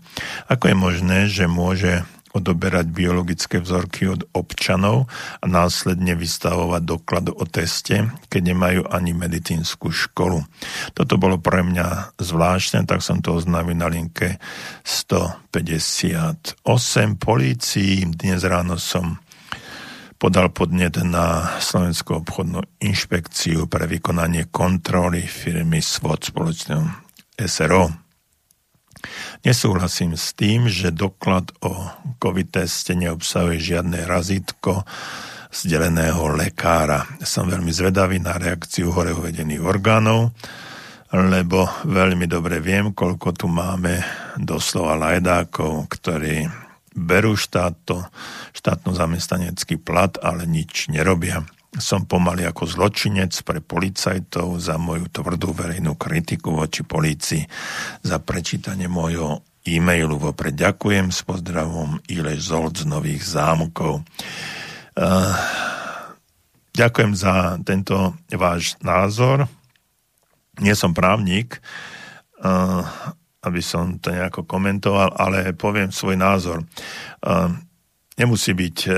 Ako 0.53 0.64
je 0.68 0.76
možné, 0.76 1.18
že 1.32 1.49
môže 1.49 2.05
odoberať 2.37 2.93
biologické 2.93 3.59
vzorky 3.64 4.07
od 4.12 4.28
občanov 4.37 5.09
a 5.41 5.45
následne 5.49 6.12
vystavovať 6.12 6.82
doklad 6.84 7.32
o 7.32 7.45
teste, 7.49 8.12
keď 8.28 8.43
nemajú 8.53 8.82
ani 8.93 9.16
medicínsku 9.16 9.89
školu. 9.89 10.45
Toto 10.93 11.16
bolo 11.16 11.41
pre 11.41 11.64
mňa 11.64 12.16
zvláštne, 12.20 12.84
tak 12.84 13.01
som 13.01 13.24
to 13.24 13.41
oznámil 13.41 13.74
na 13.76 13.89
linke 13.89 14.37
158 14.84 16.61
polícií. 17.16 18.05
Dnes 18.05 18.45
ráno 18.45 18.76
som 18.76 19.16
podal 20.16 20.49
podnet 20.53 20.97
na 21.05 21.57
Slovenskú 21.61 22.24
obchodnú 22.24 22.64
inšpekciu 22.80 23.68
pre 23.68 23.84
vykonanie 23.84 24.49
kontroly 24.49 25.24
firmy 25.24 25.84
SWOT 25.84 26.32
spoločného 26.32 26.84
SRO. 27.37 28.05
Nesúhlasím 29.42 30.18
s 30.18 30.34
tým, 30.34 30.66
že 30.70 30.94
doklad 30.94 31.50
o 31.62 31.90
COVID 32.18 32.62
teste 32.62 32.96
neobsahuje 32.98 33.62
žiadne 33.62 34.07
razítko 34.07 34.82
zdeleného 35.52 36.36
lekára. 36.36 37.07
Som 37.24 37.48
veľmi 37.48 37.72
zvedavý 37.72 38.20
na 38.20 38.36
reakciu 38.36 38.92
hore 38.92 39.16
uvedených 39.16 39.62
orgánov, 39.64 40.36
lebo 41.14 41.64
veľmi 41.86 42.26
dobre 42.28 42.61
viem, 42.61 42.92
koľko 42.92 43.28
tu 43.32 43.46
máme 43.48 44.02
doslova 44.36 44.98
lajdákov, 44.98 45.88
ktorí 45.88 46.50
berú 46.96 47.36
štáto, 47.36 48.09
štátno 48.57 48.96
zamestnanecký 48.96 49.76
plat, 49.80 50.16
ale 50.20 50.48
nič 50.48 50.88
nerobia. 50.88 51.44
Som 51.76 52.08
pomaly 52.08 52.48
ako 52.48 52.64
zločinec 52.64 53.36
pre 53.44 53.60
policajtov 53.60 54.56
za 54.56 54.80
moju 54.80 55.12
tvrdú 55.12 55.52
verejnú 55.52 55.92
kritiku 56.00 56.56
voči 56.56 56.80
polícii, 56.80 57.44
za 58.00 58.16
prečítanie 58.16 58.88
môjho 58.88 59.44
e-mailu. 59.66 60.16
Vopred 60.16 60.56
ďakujem 60.56 61.12
s 61.12 61.20
pozdravom 61.26 62.00
Ileš 62.08 62.40
Zolt 62.48 62.74
z 62.80 62.84
Nových 62.88 63.26
zámkov. 63.26 64.06
Uh, 64.96 65.36
ďakujem 66.72 67.12
za 67.12 67.60
tento 67.60 68.16
váš 68.32 68.78
názor. 68.80 69.44
Nie 70.62 70.72
som 70.72 70.96
právnik, 70.96 71.60
uh, 72.40 72.80
aby 73.44 73.60
som 73.60 74.00
to 74.00 74.14
nejako 74.16 74.48
komentoval, 74.48 75.12
ale 75.12 75.52
poviem 75.52 75.92
svoj 75.92 76.16
názor. 76.16 76.64
Uh, 77.20 77.52
Nemusí 78.16 78.56
byť, 78.56 78.78
e, 78.88 78.92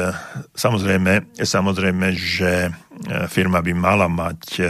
samozrejme, 0.54 1.34
samozrejme, 1.42 2.06
že 2.14 2.70
e, 2.70 2.72
firma 3.26 3.58
by 3.58 3.72
mala 3.74 4.06
mať 4.06 4.42
e, 4.62 4.64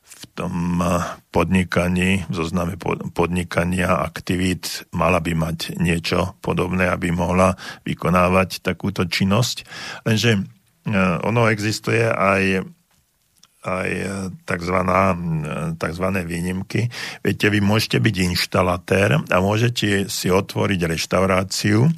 v 0.00 0.22
tom 0.32 0.80
podnikaní, 1.28 2.24
v 2.24 2.32
zozname 2.32 2.80
podnikania 3.12 4.00
aktivít, 4.00 4.88
mala 4.96 5.20
by 5.20 5.36
mať 5.36 5.76
niečo 5.76 6.40
podobné, 6.40 6.88
aby 6.88 7.12
mohla 7.12 7.52
vykonávať 7.84 8.64
takúto 8.64 9.04
činnosť. 9.04 9.64
Lenže 10.08 10.44
ono 11.24 11.48
existuje 11.48 12.04
aj 12.04 12.68
aj 13.66 13.90
tzv. 15.74 16.06
výnimky. 16.22 16.86
Viete, 17.18 17.50
vy 17.50 17.58
môžete 17.58 17.98
byť 17.98 18.16
inštalatér 18.30 19.26
a 19.26 19.36
môžete 19.42 20.06
si 20.06 20.30
otvoriť 20.30 20.80
reštauráciu, 20.86 21.90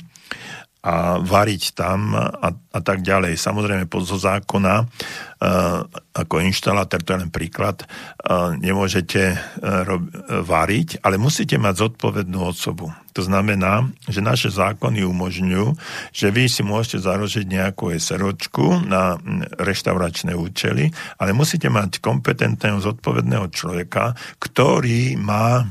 a 0.79 1.19
variť 1.19 1.75
tam 1.75 2.15
a, 2.15 2.55
a 2.55 2.81
tak 2.81 3.03
ďalej. 3.03 3.35
Samozrejme, 3.35 3.91
zo 3.91 4.15
zákona 4.15 4.87
uh, 4.87 5.83
ako 6.15 6.35
inštalátor, 6.39 7.03
to 7.03 7.19
je 7.19 7.21
len 7.27 7.35
príklad, 7.35 7.83
uh, 7.83 8.55
nemôžete 8.55 9.35
rob, 9.63 10.07
variť, 10.47 11.03
ale 11.03 11.19
musíte 11.19 11.59
mať 11.59 11.83
zodpovednú 11.83 12.39
osobu. 12.47 12.95
To 13.19 13.27
znamená, 13.27 13.91
že 14.07 14.23
naše 14.23 14.55
zákony 14.55 15.03
umožňujú, 15.03 15.67
že 16.15 16.31
vy 16.31 16.47
si 16.47 16.63
môžete 16.63 17.03
zarožiť 17.03 17.51
nejakú 17.51 17.91
SROčku 17.91 18.87
na 18.87 19.19
reštauračné 19.59 20.39
účely, 20.39 20.95
ale 21.19 21.35
musíte 21.35 21.67
mať 21.67 21.99
kompetentného, 21.99 22.79
zodpovedného 22.79 23.51
človeka, 23.51 24.15
ktorý 24.39 25.19
má 25.19 25.67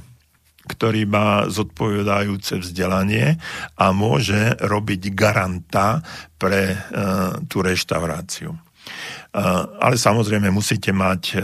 ktorý 0.67 1.07
má 1.07 1.47
zodpovedajúce 1.47 2.59
vzdelanie 2.59 3.39
a 3.79 3.85
môže 3.95 4.59
robiť 4.59 5.15
garanta 5.15 6.03
pre 6.35 6.75
uh, 6.75 7.39
tú 7.47 7.63
reštauráciu. 7.63 8.51
Uh, 8.51 9.67
ale 9.79 9.95
samozrejme 9.95 10.51
musíte 10.51 10.91
mať 10.91 11.21
uh, 11.35 11.41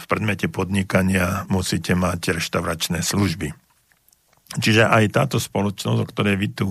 v 0.00 0.04
predmete 0.06 0.52
podnikania 0.52 1.48
musíte 1.48 1.96
mať 1.96 2.36
reštauračné 2.36 3.00
služby. 3.00 3.50
Čiže 4.56 4.86
aj 4.86 5.04
táto 5.12 5.36
spoločnosť, 5.42 5.98
o 6.00 6.06
ktorej 6.06 6.38
vy 6.38 6.48
tu 6.54 6.66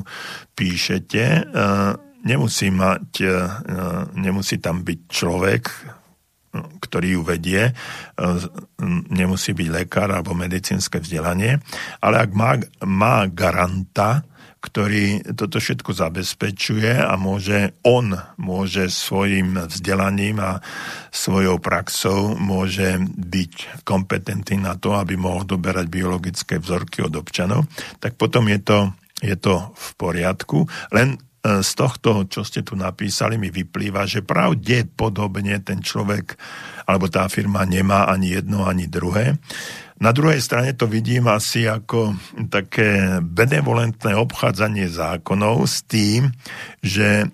píšete, 0.56 1.51
nemusí, 2.24 2.72
mať, 2.72 3.20
nemusí 4.16 4.58
tam 4.64 4.82
byť 4.82 4.99
človek, 5.12 5.64
ktorý 6.80 7.20
ju 7.20 7.22
vedie, 7.26 7.62
e, 7.70 7.74
nemusí 9.12 9.51
byť 9.51 9.68
lekár 9.72 10.10
alebo 10.12 10.38
medicínske 10.38 11.01
vzdelanie, 11.01 11.60
ale 11.99 12.16
ak 12.24 12.32
má, 12.32 12.51
má 12.84 13.28
garanta, 13.28 14.24
ktorý 14.66 15.38
toto 15.38 15.62
všetko 15.62 15.93
zabezpečuje 15.93 16.97
a 16.97 17.14
môže, 17.22 17.78
on 17.86 18.18
môže 18.41 18.89
svojim 18.89 19.53
vzdelaním 19.70 20.41
a 20.41 20.58
svojou 21.14 21.62
praxou 21.62 22.34
môže 22.34 22.97
byť 23.06 23.86
kompetentný 23.86 24.58
na 24.58 24.74
to, 24.74 24.97
aby 24.97 25.14
mohol 25.14 25.45
doberať 25.45 25.86
biologické 25.86 26.58
vzorky 26.58 27.06
od 27.06 27.14
občanov, 27.14 27.70
tak 28.01 28.18
potom 28.18 28.49
je 28.49 28.58
to, 28.58 28.80
je 29.22 29.38
to 29.38 29.70
v 29.78 29.88
poriadku. 30.01 30.66
Len 30.89 31.22
z 31.46 31.72
tohto, 31.78 32.26
čo 32.26 32.41
ste 32.41 32.66
tu 32.66 32.74
napísali, 32.74 33.38
mi 33.38 33.54
vyplýva, 33.54 34.10
že 34.10 34.26
pravdepodobne 34.26 35.62
ten 35.62 35.78
človek 35.86 36.34
alebo 36.89 37.06
tá 37.06 37.30
firma 37.30 37.66
nemá 37.66 38.10
ani 38.10 38.38
jedno, 38.41 38.66
ani 38.66 38.89
druhé. 38.89 39.38
Na 39.96 40.12
druhej 40.12 40.43
strane 40.43 40.76
to 40.76 40.91
vidím 40.91 41.32
asi 41.32 41.70
ako 41.72 42.20
také 42.52 43.22
benevolentné 43.24 44.12
obchádzanie 44.12 44.91
zákonov 44.91 45.72
s 45.72 45.88
tým, 45.88 46.36
že 46.84 47.24
e, 47.24 47.28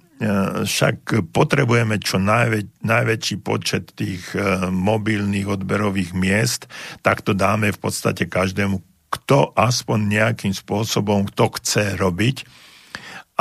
však 0.61 1.25
potrebujeme 1.33 1.97
čo 1.97 2.21
najväč- 2.21 2.85
najväčší 2.85 3.35
počet 3.41 3.97
tých 3.97 4.37
e, 4.37 4.69
mobilných 4.69 5.49
odberových 5.49 6.13
miest, 6.13 6.69
tak 7.01 7.25
to 7.25 7.33
dáme 7.33 7.73
v 7.73 7.79
podstate 7.81 8.29
každému, 8.29 8.77
kto 9.09 9.57
aspoň 9.57 9.97
nejakým 10.21 10.53
spôsobom, 10.53 11.27
kto 11.33 11.57
chce 11.57 11.97
robiť. 11.97 12.45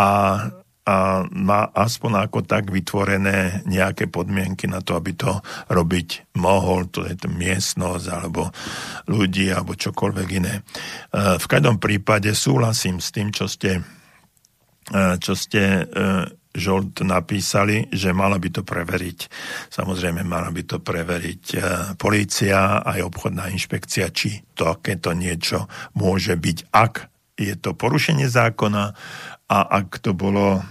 A 0.01 0.09
a 0.91 1.23
má 1.31 1.71
aspoň 1.71 2.27
ako 2.27 2.43
tak 2.43 2.75
vytvorené 2.75 3.63
nejaké 3.71 4.11
podmienky 4.11 4.67
na 4.67 4.83
to, 4.83 4.99
aby 4.99 5.15
to 5.15 5.39
robiť 5.71 6.35
mohol, 6.43 6.91
to 6.91 7.07
je 7.07 7.15
to 7.15 7.31
miestnosť 7.31 8.07
alebo 8.11 8.51
ľudí 9.07 9.55
alebo 9.55 9.79
čokoľvek 9.79 10.29
iné. 10.43 10.55
E, 10.59 10.63
v 11.39 11.47
každom 11.47 11.79
prípade 11.79 12.35
súhlasím 12.35 12.99
s 12.99 13.15
tým, 13.15 13.31
čo 13.31 13.47
ste, 13.47 13.87
e, 14.91 15.15
čo 15.23 15.39
ste 15.39 15.87
Žolt 16.51 17.07
napísali, 17.07 17.87
že 17.95 18.11
mala 18.11 18.35
by 18.43 18.51
to 18.51 18.67
preveriť. 18.67 19.19
Samozrejme, 19.71 20.27
mala 20.27 20.51
by 20.51 20.67
to 20.67 20.83
preveriť 20.83 21.45
polícia 21.95 22.83
aj 22.83 23.07
obchodná 23.07 23.47
inšpekcia, 23.55 24.11
či 24.11 24.43
to, 24.59 24.67
akéto 24.67 25.15
niečo 25.15 25.71
môže 25.95 26.35
byť, 26.35 26.75
ak 26.75 27.07
je 27.39 27.55
to 27.55 27.73
porušenie 27.73 28.27
zákona 28.27 28.93
a 29.51 29.83
ak 29.83 29.99
to 29.99 30.15
bolo 30.15 30.63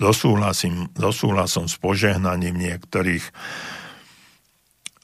so 0.00 1.12
súhlasom 1.12 1.68
s 1.68 1.76
požehnaním 1.76 2.56
niektorých 2.56 3.28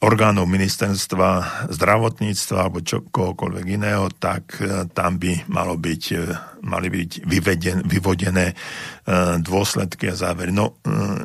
orgánov 0.05 0.45
ministerstva 0.45 1.65
zdravotníctva 1.73 2.57
alebo 2.69 2.85
čokoľvek 2.85 3.67
iného, 3.81 4.13
tak 4.13 4.61
e, 4.61 4.85
tam 4.93 5.17
by 5.17 5.49
malo 5.49 5.81
byť, 5.81 6.03
e, 6.13 6.19
mali 6.69 6.89
byť 6.93 7.11
vyveden, 7.25 7.79
vyvodené 7.89 8.53
e, 8.53 8.55
dôsledky 9.41 10.13
a 10.13 10.19
závery. 10.19 10.53
No, 10.53 10.77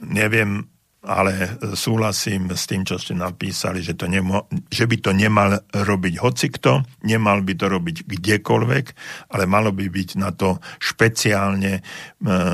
neviem, 0.08 0.72
ale 1.02 1.58
súhlasím 1.74 2.54
s 2.54 2.70
tým, 2.70 2.86
čo 2.86 3.02
ste 3.02 3.18
napísali, 3.18 3.82
že, 3.82 3.98
to 3.98 4.06
nemo, 4.06 4.46
že 4.70 4.86
by 4.86 4.98
to 5.02 5.12
nemal 5.18 5.58
robiť 5.74 6.14
hocikto, 6.22 6.86
nemal 7.02 7.42
by 7.42 7.54
to 7.58 7.66
robiť 7.66 8.06
kdekoľvek, 8.06 8.86
ale 9.34 9.44
malo 9.50 9.74
by 9.74 9.90
byť 9.90 10.10
na 10.22 10.30
to 10.30 10.62
špeciálne 10.78 11.74
e, 11.78 11.82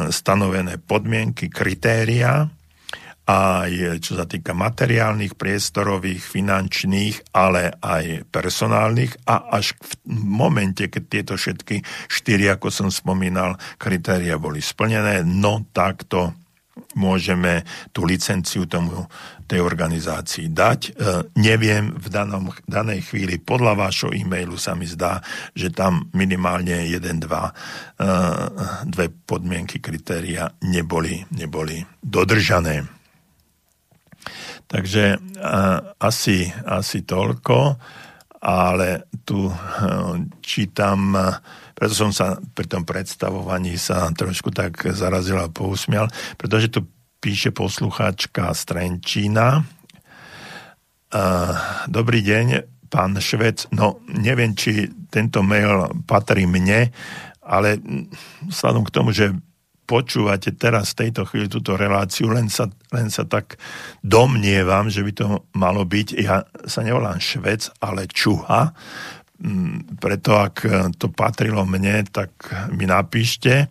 stanovené 0.08 0.80
podmienky, 0.80 1.52
kritéria, 1.52 2.48
aj 3.28 4.00
čo 4.00 4.16
sa 4.16 4.24
týka 4.24 4.56
materiálnych, 4.56 5.36
priestorových, 5.36 6.24
finančných, 6.24 7.36
ale 7.36 7.76
aj 7.84 8.32
personálnych. 8.32 9.28
A 9.28 9.52
až 9.60 9.76
v 9.76 9.91
momente, 10.24 10.88
keď 10.88 11.04
tieto 11.12 11.34
všetky 11.36 11.84
štyri, 12.08 12.48
ako 12.48 12.72
som 12.72 12.88
spomínal, 12.88 13.60
kritéria 13.76 14.39
boli 14.39 14.64
splnené, 14.64 15.28
no 15.28 15.68
tak 15.76 16.08
to 16.08 16.32
môžeme 16.95 17.65
tú 17.93 18.03
licenciu 18.07 18.65
tomu 18.65 19.05
tej 19.47 19.63
organizácii 19.63 20.51
dať. 20.51 20.80
E, 20.80 20.91
neviem, 21.39 21.95
v 21.95 22.07
danom, 22.11 22.51
danej 22.67 23.07
chvíli 23.07 23.39
podľa 23.39 23.80
vášho 23.80 24.09
e-mailu 24.11 24.59
sa 24.59 24.75
mi 24.75 24.84
zdá, 24.84 25.23
že 25.55 25.71
tam 25.71 26.11
minimálne 26.11 26.84
jeden, 26.86 27.23
dva, 27.23 27.55
e, 27.95 28.07
dve 28.84 29.07
podmienky, 29.07 29.80
kritéria 29.80 30.51
neboli, 30.67 31.23
neboli 31.32 31.80
dodržané. 32.03 32.84
Takže 34.67 35.03
e, 35.15 35.17
asi, 36.03 36.51
asi 36.67 37.07
toľko, 37.07 37.80
ale 38.43 39.09
tu 39.25 39.49
čítam 40.45 41.15
preto 41.78 41.93
som 41.93 42.09
sa 42.09 42.41
pri 42.57 42.65
tom 42.65 42.82
predstavovaní 42.89 43.78
sa 43.78 44.09
trošku 44.09 44.49
tak 44.49 44.82
zarazil 44.97 45.38
a 45.38 45.45
pousmial, 45.45 46.09
pretože 46.34 46.73
tu 46.73 46.89
píše 47.21 47.53
poslucháčka 47.53 48.49
z 48.57 48.61
Trenčína. 48.65 49.61
Dobrý 51.86 52.19
deň, 52.25 52.47
pán 52.89 53.13
Švec. 53.21 53.69
No, 53.69 54.01
neviem, 54.09 54.57
či 54.57 54.89
tento 55.13 55.45
mail 55.45 55.93
patrí 56.09 56.49
mne, 56.49 56.89
ale 57.45 57.78
vzhľadom 58.49 58.84
k 58.89 58.93
tomu, 58.93 59.13
že 59.13 59.38
počúvate 59.88 60.51
teraz 60.51 60.91
v 60.91 61.07
tejto 61.07 61.23
chvíli 61.23 61.47
túto 61.47 61.80
reláciu, 61.80 62.28
len 62.28 62.51
sa, 62.51 62.67
len 62.91 63.07
sa 63.07 63.23
tak 63.23 63.55
domnievam, 64.03 64.91
že 64.91 64.99
by 64.99 65.11
to 65.15 65.47
malo 65.55 65.88
byť. 65.88 66.07
Ja 66.19 66.43
sa 66.67 66.84
nevolám 66.84 67.23
Švec, 67.23 67.71
ale 67.80 68.03
Čuha, 68.11 68.75
preto 70.01 70.33
ak 70.33 70.55
e, 70.65 70.69
to 70.97 71.13
patrilo 71.13 71.61
mne, 71.61 72.09
tak 72.09 72.33
mi 72.73 72.89
napíšte. 72.89 73.53
E, 73.53 73.67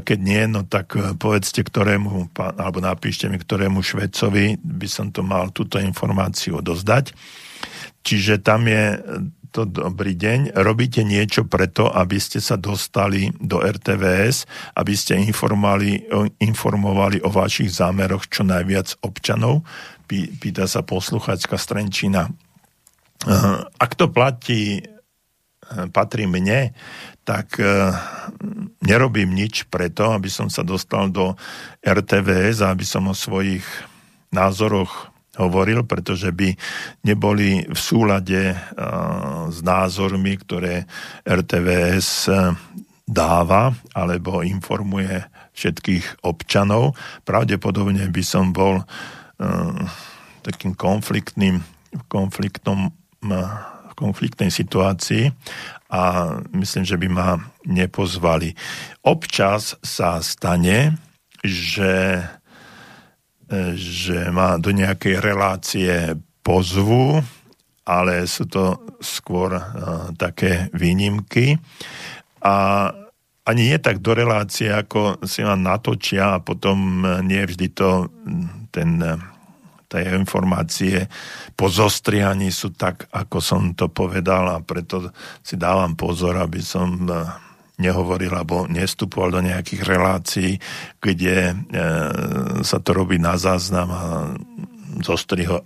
keď 0.00 0.18
nie, 0.18 0.42
no 0.48 0.64
tak 0.64 0.96
e, 0.96 1.12
povedzte 1.20 1.60
ktorému, 1.60 2.32
alebo 2.56 2.80
napíšte 2.80 3.28
mi 3.28 3.36
ktorému 3.36 3.84
Švecovi 3.84 4.56
by 4.56 4.88
som 4.88 5.12
to 5.12 5.20
mal 5.20 5.52
túto 5.52 5.76
informáciu 5.76 6.64
dozdať. 6.64 7.12
Čiže 8.00 8.40
tam 8.40 8.64
je 8.64 8.96
to 9.52 9.68
dobrý 9.68 10.16
deň. 10.16 10.56
Robíte 10.56 11.04
niečo 11.04 11.44
preto, 11.44 11.92
aby 11.92 12.16
ste 12.16 12.40
sa 12.40 12.56
dostali 12.56 13.28
do 13.36 13.60
RTVS, 13.60 14.48
aby 14.80 14.94
ste 14.96 15.20
informovali, 15.20 16.08
informovali 16.40 17.20
o 17.20 17.28
vašich 17.28 17.68
zámeroch 17.68 18.30
čo 18.30 18.46
najviac 18.46 18.96
občanov? 19.04 19.66
Pýta 20.08 20.64
sa 20.64 20.80
posluchačka 20.80 21.60
Strenčina 21.60 22.30
ak 23.76 23.92
to 23.96 24.08
platí, 24.08 24.80
eh, 24.80 25.86
patrí 25.92 26.24
mne, 26.24 26.72
tak 27.28 27.60
eh, 27.60 27.92
nerobím 28.80 29.36
nič 29.36 29.68
preto, 29.68 30.16
aby 30.16 30.32
som 30.32 30.48
sa 30.48 30.64
dostal 30.64 31.12
do 31.12 31.36
RTVS 31.84 32.64
a 32.64 32.72
aby 32.72 32.84
som 32.84 33.12
o 33.12 33.14
svojich 33.14 33.64
názoroch 34.32 35.12
hovoril, 35.36 35.84
pretože 35.84 36.32
by 36.32 36.56
neboli 37.04 37.64
v 37.68 37.80
súlade 37.80 38.56
eh, 38.56 38.58
s 39.52 39.58
názormi, 39.60 40.40
ktoré 40.40 40.88
RTVS 41.28 42.32
dáva 43.10 43.74
alebo 43.92 44.40
informuje 44.40 45.28
všetkých 45.52 46.24
občanov. 46.24 46.94
Pravdepodobne 47.26 48.06
by 48.06 48.22
som 48.22 48.54
bol 48.54 48.86
takým 50.46 50.78
konfliktným 50.78 51.58
konfliktom 52.06 52.94
v 53.20 53.92
konfliktnej 53.96 54.48
situácii 54.48 55.28
a 55.92 56.02
myslím, 56.56 56.84
že 56.86 56.96
by 56.96 57.08
ma 57.10 57.30
nepozvali. 57.66 58.56
Občas 59.04 59.76
sa 59.84 60.22
stane, 60.24 60.96
že, 61.44 62.24
že 63.76 64.18
ma 64.32 64.56
do 64.56 64.72
nejakej 64.72 65.16
relácie 65.20 66.16
pozvu, 66.40 67.20
ale 67.84 68.24
sú 68.24 68.48
to 68.48 68.96
skôr 69.02 69.52
uh, 69.52 69.62
také 70.14 70.70
výnimky. 70.72 71.58
A 72.40 72.88
ani 73.44 73.62
nie 73.74 73.78
tak 73.82 73.98
do 73.98 74.14
relácie, 74.14 74.70
ako 74.70 75.26
si 75.26 75.42
ma 75.42 75.58
natočia 75.58 76.38
a 76.38 76.44
potom 76.44 77.02
nie 77.26 77.42
vždy 77.42 77.68
to 77.74 78.06
ten 78.70 79.02
tie 79.90 80.14
informácie 80.14 81.10
po 81.58 81.66
zostrihaní 81.66 82.54
sú 82.54 82.70
tak, 82.70 83.10
ako 83.10 83.42
som 83.42 83.74
to 83.74 83.90
povedal 83.90 84.46
a 84.54 84.62
preto 84.62 85.10
si 85.42 85.58
dávam 85.58 85.98
pozor, 85.98 86.38
aby 86.38 86.62
som 86.62 86.94
e, 87.10 87.26
nehovoril 87.82 88.30
alebo 88.30 88.70
nestupoval 88.70 89.34
do 89.34 89.42
nejakých 89.42 89.82
relácií, 89.82 90.52
kde 91.02 91.50
e, 91.50 91.54
sa 92.62 92.78
to 92.78 92.94
robí 92.94 93.18
na 93.18 93.34
záznam 93.34 93.88
a 93.90 94.02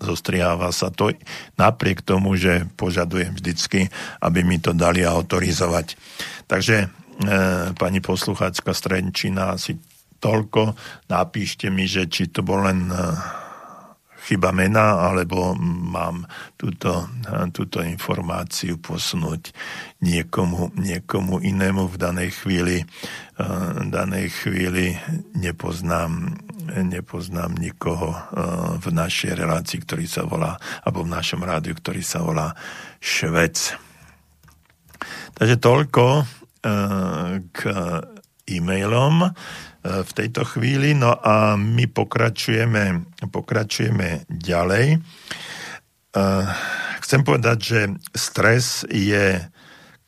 zostriháva 0.00 0.72
sa 0.72 0.88
to 0.88 1.12
napriek 1.60 2.00
tomu, 2.00 2.40
že 2.40 2.64
požadujem 2.80 3.36
vždycky, 3.36 3.92
aby 4.24 4.40
mi 4.40 4.56
to 4.56 4.72
dali 4.72 5.04
autorizovať. 5.04 6.00
Takže 6.48 6.76
e, 6.80 6.86
pani 7.76 8.00
poslucháčka 8.00 8.72
Strenčina 8.72 9.52
asi 9.52 9.76
toľko. 10.16 10.72
Napíšte 11.12 11.68
mi, 11.68 11.84
že 11.84 12.08
či 12.08 12.32
to 12.32 12.40
bol 12.40 12.64
len 12.64 12.88
chyba 14.24 14.56
mena, 14.56 15.04
alebo 15.04 15.52
mám 15.60 16.24
túto, 16.56 17.12
túto 17.52 17.84
informáciu 17.84 18.80
posunúť 18.80 19.52
niekomu, 20.00 20.72
niekomu 20.80 21.44
inému 21.44 21.92
v 21.92 21.96
danej 22.00 22.30
chvíli. 22.40 22.88
V 23.36 23.88
danej 23.92 24.32
chvíli 24.32 24.96
nepoznám, 25.36 26.40
nepoznám 26.72 27.52
nikoho 27.60 28.16
v 28.80 28.86
našej 28.88 29.36
relácii, 29.36 29.84
ktorý 29.84 30.08
sa 30.08 30.24
volá, 30.24 30.56
alebo 30.88 31.04
v 31.04 31.12
našom 31.12 31.44
rádiu, 31.44 31.76
ktorý 31.76 32.00
sa 32.00 32.24
volá 32.24 32.56
Švec. 33.04 33.76
Takže 35.36 35.60
toľko 35.60 36.24
k 37.52 37.58
e-mailom 38.48 39.28
v 39.84 40.10
tejto 40.16 40.48
chvíli. 40.48 40.96
No 40.96 41.12
a 41.12 41.60
my 41.60 41.84
pokračujeme, 41.84 43.04
pokračujeme 43.28 44.24
ďalej. 44.32 45.04
Chcem 47.04 47.20
povedať, 47.20 47.58
že 47.60 47.80
stres 48.16 48.88
je 48.88 49.44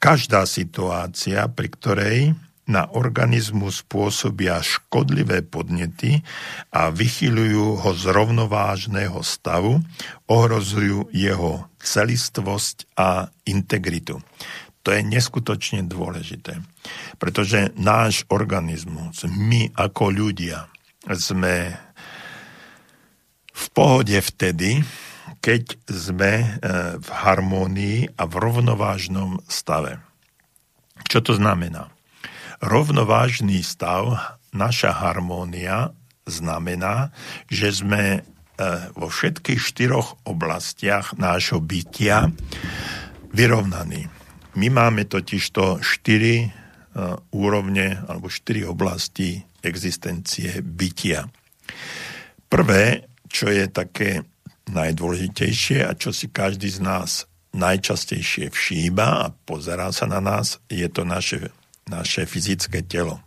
každá 0.01 0.49
situácia, 0.49 1.45
pri 1.53 1.68
ktorej 1.68 2.18
na 2.66 2.91
organizmu 2.91 3.70
spôsobia 3.70 4.59
škodlivé 4.59 5.47
podnety 5.47 6.27
a 6.74 6.91
vychyľujú 6.91 7.79
ho 7.79 7.91
z 7.95 8.05
rovnovážneho 8.11 9.22
stavu, 9.22 9.79
ohrozujú 10.27 11.07
jeho 11.14 11.70
celistvosť 11.79 12.91
a 12.99 13.31
integritu. 13.47 14.18
To 14.87 14.95
je 14.95 15.03
neskutočne 15.03 15.82
dôležité, 15.91 16.62
pretože 17.18 17.74
náš 17.74 18.22
organizmus, 18.30 19.26
my 19.26 19.74
ako 19.74 20.14
ľudia, 20.14 20.70
sme 21.11 21.74
v 23.51 23.66
pohode 23.74 24.14
vtedy, 24.14 24.87
keď 25.43 25.74
sme 25.91 26.32
e, 26.39 26.47
v 27.03 27.09
harmónii 27.11 28.14
a 28.14 28.22
v 28.30 28.34
rovnovážnom 28.34 29.43
stave. 29.51 29.99
Čo 31.07 31.22
to 31.22 31.32
znamená? 31.34 31.91
Rovnovážny 32.62 33.62
stav, 33.62 34.39
naša 34.55 34.95
harmónia 34.95 35.95
znamená, 36.26 37.14
že 37.51 37.74
sme 37.74 38.03
e, 38.14 38.20
vo 38.95 39.07
všetkých 39.11 39.61
štyroch 39.62 40.18
oblastiach 40.26 41.14
nášho 41.18 41.59
bytia 41.62 42.30
vyrovnaní. 43.30 44.16
My 44.57 44.72
máme 44.72 45.04
totižto 45.04 45.84
štyri 45.84 46.48
uh, 46.48 47.20
úrovne 47.36 48.00
alebo 48.09 48.32
štyri 48.32 48.64
oblasti 48.64 49.44
existencie 49.61 50.64
bytia. 50.64 51.28
Prvé, 52.48 53.04
čo 53.28 53.52
je 53.52 53.68
také 53.68 54.24
najdôležitejšie 54.72 55.84
a 55.84 55.92
čo 55.92 56.09
si 56.09 56.32
každý 56.32 56.72
z 56.72 56.80
nás 56.80 57.28
najčastejšie 57.52 58.48
všíma 58.48 59.09
a 59.28 59.32
pozerá 59.32 59.92
sa 59.92 60.09
na 60.09 60.24
nás, 60.24 60.57
je 60.72 60.88
to 60.88 61.04
naše, 61.04 61.52
naše 61.84 62.24
fyzické 62.24 62.80
telo. 62.80 63.20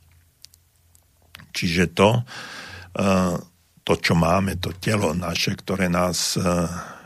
Čiže 1.54 1.94
to, 1.94 2.26
uh, 2.26 3.38
to, 3.86 3.94
čo 4.02 4.14
máme, 4.18 4.58
to 4.58 4.74
telo 4.82 5.14
naše, 5.14 5.54
ktoré 5.54 5.94
nás 5.94 6.42
uh, 6.42 6.98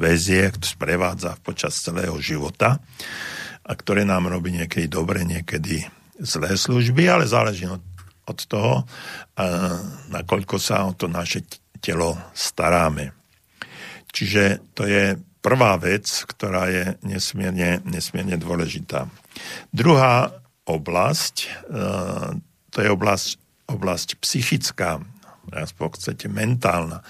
väzie, 0.00 0.48
sprevádza 0.64 1.36
počas 1.44 1.76
celého 1.76 2.16
života 2.16 2.80
a 3.60 3.72
ktoré 3.76 4.08
nám 4.08 4.32
robí 4.32 4.56
niekedy 4.56 4.88
dobre, 4.88 5.28
niekedy 5.28 5.84
zlé 6.16 6.56
služby, 6.56 7.04
ale 7.06 7.28
záleží 7.28 7.68
od, 7.68 7.84
toho, 8.48 8.88
nakoľko 10.08 10.56
sa 10.56 10.88
o 10.88 10.96
to 10.96 11.10
naše 11.10 11.44
telo 11.82 12.16
staráme. 12.32 13.12
Čiže 14.10 14.74
to 14.74 14.86
je 14.86 15.18
prvá 15.40 15.76
vec, 15.80 16.06
ktorá 16.06 16.68
je 16.68 16.84
nesmierne, 17.02 17.80
nesmierne 17.88 18.36
dôležitá. 18.36 19.08
Druhá 19.72 20.30
oblasť, 20.68 21.36
e, 21.42 21.48
to 22.70 22.78
je 22.78 22.88
oblasť, 22.92 23.28
oblasť 23.66 24.08
psychická, 24.20 25.02
aspoň 25.50 25.88
chcete 25.96 26.26
mentálna. 26.30 27.02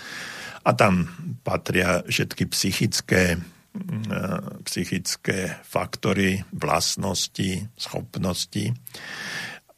A 0.65 0.71
tam 0.77 1.09
patria 1.41 2.05
všetky 2.05 2.45
psychické, 2.53 3.41
mm, 3.73 4.63
psychické 4.69 5.57
faktory, 5.65 6.45
vlastnosti, 6.53 7.69
schopnosti. 7.81 8.77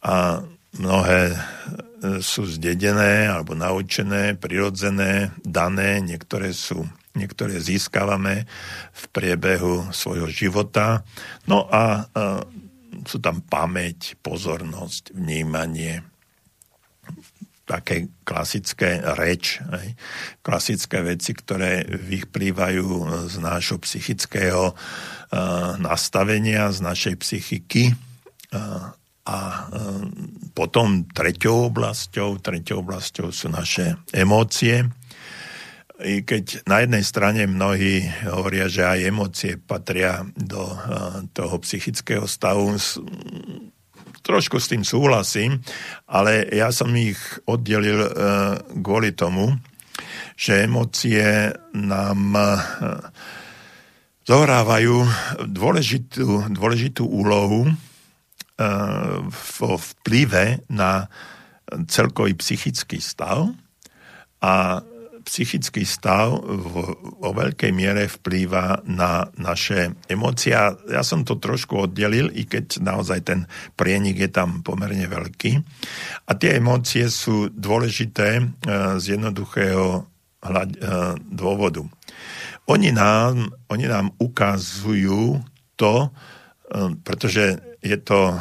A 0.02 0.42
mnohé 0.74 1.22
e, 1.30 1.36
sú 2.18 2.48
zdedené 2.50 3.30
alebo 3.30 3.54
naučené, 3.54 4.34
prirodzené, 4.34 5.30
dané, 5.46 6.02
niektoré 6.02 6.50
sú 6.50 6.82
niektoré 7.12 7.60
získavame 7.60 8.48
v 8.92 9.02
priebehu 9.12 9.92
svojho 9.92 10.32
života. 10.32 11.04
No 11.44 11.68
a, 11.68 12.08
a 12.08 12.40
e, 12.40 12.42
sú 13.04 13.20
tam 13.20 13.44
pamäť, 13.44 14.16
pozornosť, 14.20 15.12
vnímanie, 15.16 16.04
také 17.62 18.10
klasické 18.26 18.98
reč, 19.14 19.62
aj, 19.70 19.94
klasické 20.42 20.98
veci, 21.06 21.30
ktoré 21.32 21.86
vyplývajú 21.86 22.86
z 23.30 23.36
nášho 23.38 23.78
psychického 23.78 24.74
uh, 24.74 24.76
nastavenia, 25.78 26.74
z 26.74 26.82
našej 26.82 27.14
psychiky. 27.22 27.94
Uh, 28.50 28.90
a 29.22 29.38
uh, 29.70 30.02
potom 30.52 31.06
treťou 31.06 31.70
oblasťou, 31.70 32.42
treťou 32.42 32.82
oblasťou 32.82 33.30
sú 33.30 33.46
naše 33.46 33.94
emócie. 34.10 34.90
I 36.02 36.26
keď 36.26 36.66
na 36.66 36.82
jednej 36.82 37.06
strane 37.06 37.46
mnohí 37.46 38.02
hovoria, 38.26 38.66
že 38.66 38.82
aj 38.82 39.06
emócie 39.06 39.54
patria 39.54 40.26
do 40.34 40.66
uh, 40.66 41.22
toho 41.30 41.62
psychického 41.62 42.26
stavu, 42.26 42.74
trošku 44.22 44.62
s 44.62 44.70
tým 44.70 44.86
súhlasím, 44.86 45.58
ale 46.06 46.46
ja 46.50 46.70
som 46.70 46.90
ich 46.94 47.18
oddelil 47.44 48.06
uh, 48.06 48.10
kvôli 48.80 49.12
tomu, 49.12 49.52
že 50.38 50.64
emócie 50.64 51.52
nám 51.74 52.20
uh, 52.34 52.58
zohrávajú 54.24 55.04
dôležitú, 55.50 56.54
dôležitú 56.54 57.02
úlohu 57.04 57.66
uh, 57.68 57.74
vo 59.30 59.72
vplyve 59.76 60.62
na 60.70 61.10
celkový 61.88 62.38
psychický 62.38 63.02
stav 63.02 63.50
a 64.42 64.82
psychický 65.22 65.86
stav 65.86 66.42
vo 66.42 67.30
veľkej 67.32 67.70
miere 67.70 68.10
vplýva 68.10 68.84
na 68.86 69.30
naše 69.38 69.94
emócie. 70.10 70.52
Ja 70.90 71.02
som 71.06 71.22
to 71.22 71.38
trošku 71.38 71.88
oddelil, 71.88 72.28
i 72.34 72.44
keď 72.44 72.82
naozaj 72.82 73.20
ten 73.24 73.40
prienik 73.78 74.18
je 74.18 74.30
tam 74.30 74.60
pomerne 74.66 75.06
veľký. 75.06 75.52
A 76.28 76.30
tie 76.34 76.58
emócie 76.58 77.06
sú 77.08 77.48
dôležité 77.48 78.28
e, 78.38 78.42
z 78.98 79.04
jednoduchého 79.16 79.86
e, 79.98 80.04
dôvodu. 81.30 81.82
Oni 82.70 82.90
nám, 82.94 83.50
oni 83.70 83.86
nám 83.88 84.14
ukazujú 84.18 85.40
to, 85.78 85.94
e, 86.04 86.08
pretože 87.02 87.58
je 87.82 87.98
to 87.98 88.38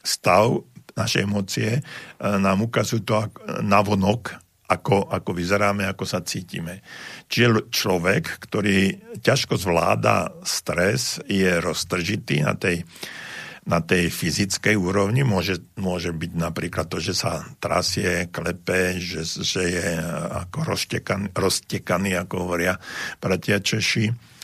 stav, 0.00 0.64
naše 0.96 1.28
emócie 1.28 1.84
nám 2.16 2.64
ukazujú 2.64 3.04
to 3.04 3.28
navonok, 3.60 4.45
ako, 4.66 5.06
ako 5.10 5.30
vyzeráme, 5.30 5.86
ako 5.86 6.04
sa 6.04 6.22
cítime. 6.26 6.82
Čiže 7.30 7.70
človek, 7.70 8.42
ktorý 8.42 8.98
ťažko 9.22 9.54
zvláda 9.54 10.34
stres, 10.42 11.22
je 11.30 11.62
roztržitý 11.62 12.42
na 12.42 12.58
tej, 12.58 12.82
na 13.66 13.78
tej 13.78 14.10
fyzickej 14.10 14.74
úrovni. 14.74 15.22
Môže, 15.22 15.62
môže 15.78 16.10
byť 16.10 16.32
napríklad 16.34 16.90
to, 16.90 16.98
že 16.98 17.14
sa 17.14 17.46
trasie, 17.62 18.26
klepe, 18.30 18.98
že, 18.98 19.22
že 19.22 19.62
je 19.70 19.88
ako 20.46 20.58
roztekaný, 20.66 21.30
roztekaný, 21.30 22.18
ako 22.18 22.34
hovoria 22.46 22.74
bratia 23.22 23.62
Češi 23.62 24.34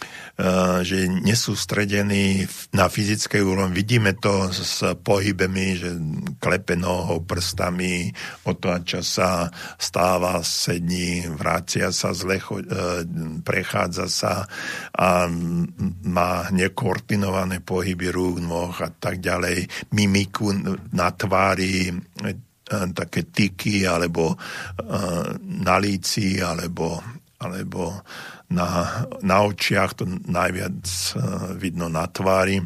že 0.83 1.05
je 1.05 1.09
nesústredený 1.13 2.49
na 2.73 2.89
fyzickej 2.89 3.43
úrovni. 3.45 3.77
Vidíme 3.77 4.17
to 4.17 4.49
s 4.49 4.81
pohybemi, 5.05 5.77
že 5.77 5.93
klepe 6.41 6.73
nohou, 6.73 7.21
prstami, 7.21 8.09
otáča 8.49 9.05
sa, 9.05 9.53
stáva, 9.77 10.41
sední, 10.41 11.29
vrácia 11.37 11.93
sa, 11.93 12.17
zlecho, 12.17 12.65
eh, 12.65 13.05
prechádza 13.45 14.09
sa 14.09 14.49
a 14.97 15.29
má 16.09 16.49
nekoordinované 16.49 17.61
pohyby 17.61 18.09
rúk, 18.09 18.41
noh 18.41 18.73
a 18.73 18.89
tak 18.89 19.21
ďalej, 19.21 19.69
mimiku 19.93 20.49
na 20.97 21.13
tvári, 21.13 21.93
eh, 22.25 22.37
také 22.73 23.29
tyky, 23.29 23.85
alebo 23.85 24.33
na 25.45 25.77
líci, 25.77 26.41
alebo, 26.41 27.05
alebo 27.37 28.01
na, 28.53 29.09
na 29.25 29.37
očiach, 29.49 29.97
to 29.97 30.05
najviac 30.07 30.85
eh, 30.85 31.21
vidno 31.57 31.89
na 31.89 32.05
tvári. 32.07 32.61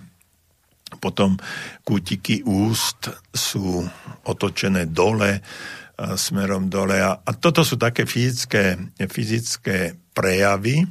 Potom 0.98 1.34
kútiky 1.82 2.46
úst 2.46 3.10
sú 3.30 3.82
otočené 4.26 4.90
dole, 4.90 5.38
eh, 5.38 5.42
smerom 6.18 6.66
dole. 6.66 6.98
A, 6.98 7.22
a 7.22 7.30
toto 7.38 7.62
sú 7.62 7.78
také 7.78 8.04
fyzické, 8.04 8.76
fyzické 9.06 9.94
prejavy 10.10 10.82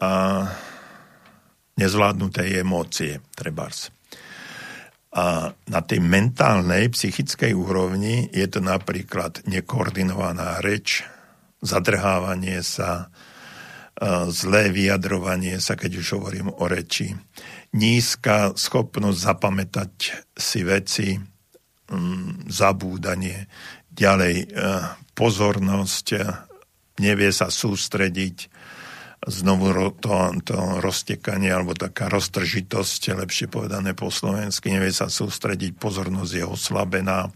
a 0.00 0.12
nezvládnutej 1.76 2.60
emócie, 2.60 3.20
trebárs. 3.36 3.92
A 5.10 5.50
na 5.50 5.80
tej 5.82 5.98
mentálnej, 5.98 6.86
psychickej 6.94 7.50
úrovni 7.50 8.30
je 8.30 8.46
to 8.46 8.62
napríklad 8.62 9.42
nekoordinovaná 9.42 10.62
reč, 10.62 11.02
zadrhávanie 11.60 12.64
sa, 12.64 13.12
zlé 14.32 14.72
vyjadrovanie 14.72 15.60
sa, 15.60 15.76
keď 15.76 16.00
už 16.00 16.06
hovorím 16.16 16.48
o 16.48 16.64
reči, 16.64 17.12
nízka 17.76 18.56
schopnosť 18.56 19.18
zapamätať 19.20 19.92
si 20.32 20.60
veci, 20.64 21.08
mm, 21.92 22.48
zabúdanie, 22.48 23.44
ďalej 23.92 24.36
e, 24.40 24.46
pozornosť, 25.12 26.06
e, 26.16 26.18
nevie 27.04 27.30
sa 27.30 27.52
sústrediť, 27.52 28.48
znovu 29.20 29.92
to, 30.00 30.32
to 30.48 30.56
roztekanie 30.80 31.52
alebo 31.52 31.76
taká 31.76 32.08
roztržitosť, 32.08 33.12
lepšie 33.20 33.52
povedané 33.52 33.92
po 33.92 34.08
slovensky, 34.08 34.72
nevie 34.72 34.96
sa 34.96 35.12
sústrediť, 35.12 35.76
pozornosť 35.76 36.32
je 36.40 36.44
oslabená, 36.48 37.28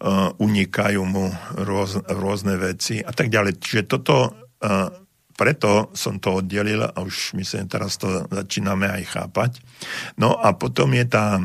uh, 0.00 0.32
unikajú 0.36 1.02
mu 1.04 1.32
rôz, 1.62 2.00
rôzne 2.08 2.56
veci 2.56 3.00
a 3.00 3.12
tak 3.12 3.32
ďalej. 3.32 3.60
Čiže 3.60 3.82
toto 3.88 4.32
uh, 4.32 4.88
preto 5.36 5.92
som 5.92 6.16
to 6.16 6.40
oddelil 6.40 6.80
a 6.80 6.96
už 6.96 7.36
myslím, 7.36 7.68
teraz 7.68 8.00
to 8.00 8.24
začíname 8.32 8.88
aj 8.88 9.04
chápať. 9.04 9.60
No 10.16 10.32
a 10.32 10.56
potom 10.56 10.96
je 10.96 11.04
tá 11.04 11.36
e, 11.36 11.44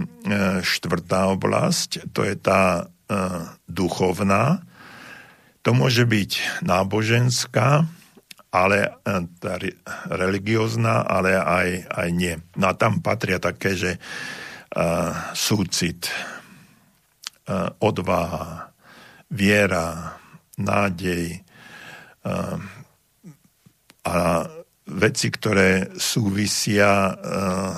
štvrtá 0.63 1.27
oblasť, 1.35 2.07
to 2.15 2.23
je 2.23 2.39
tá 2.39 2.87
duchovná. 3.67 4.63
To 5.67 5.75
môže 5.75 6.07
byť 6.07 6.63
náboženská, 6.63 7.83
ale 8.55 8.95
tá 9.43 9.59
religiózna, 10.07 11.03
ale 11.03 11.35
aj, 11.35 11.91
aj 11.91 12.07
nie. 12.15 12.39
No 12.55 12.71
a 12.71 12.73
tam 12.79 13.03
patria 13.03 13.35
také, 13.43 13.75
že 13.75 13.99
súcit, 15.35 16.07
odvaha, 17.81 18.71
viera, 19.31 20.19
nádej, 20.59 21.41
a 24.01 24.15
veci, 24.85 25.27
ktoré 25.29 25.93
súvisia 25.97 27.15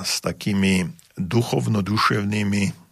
s 0.04 0.20
takými 0.20 0.88
duchovno-duševnými 1.16 2.84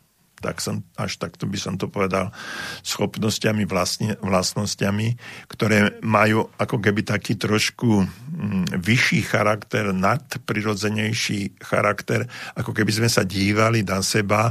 tak 0.42 0.58
som, 0.58 0.82
až 0.98 1.22
takto 1.22 1.46
by 1.46 1.56
som 1.56 1.78
to 1.78 1.86
povedal, 1.86 2.34
schopnosťami, 2.82 3.70
vlastne, 3.70 4.18
vlastnosťami, 4.26 5.14
ktoré 5.46 6.02
majú 6.02 6.50
ako 6.58 6.82
keby 6.82 7.06
taký 7.06 7.38
trošku 7.38 8.02
mm, 8.02 8.82
vyšší 8.82 9.22
charakter, 9.22 9.94
nadprirodzenejší 9.94 11.62
charakter, 11.62 12.26
ako 12.58 12.74
keby 12.74 12.90
sme 12.90 13.10
sa 13.14 13.22
dívali 13.22 13.86
na 13.86 14.02
seba 14.02 14.50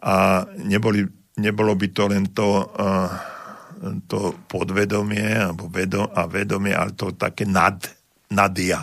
a 0.00 0.48
neboli, 0.56 1.04
nebolo 1.38 1.78
by 1.78 1.88
to 1.94 2.02
len 2.10 2.30
to 2.34 2.48
uh, 2.76 3.38
to 4.10 4.34
podvedomie 4.50 5.38
alebo 5.38 5.70
vedo, 5.70 6.10
a 6.10 6.26
vedomie, 6.26 6.74
ale 6.74 6.98
to 6.98 7.14
také 7.14 7.46
nad, 7.46 7.78
nadia. 8.34 8.82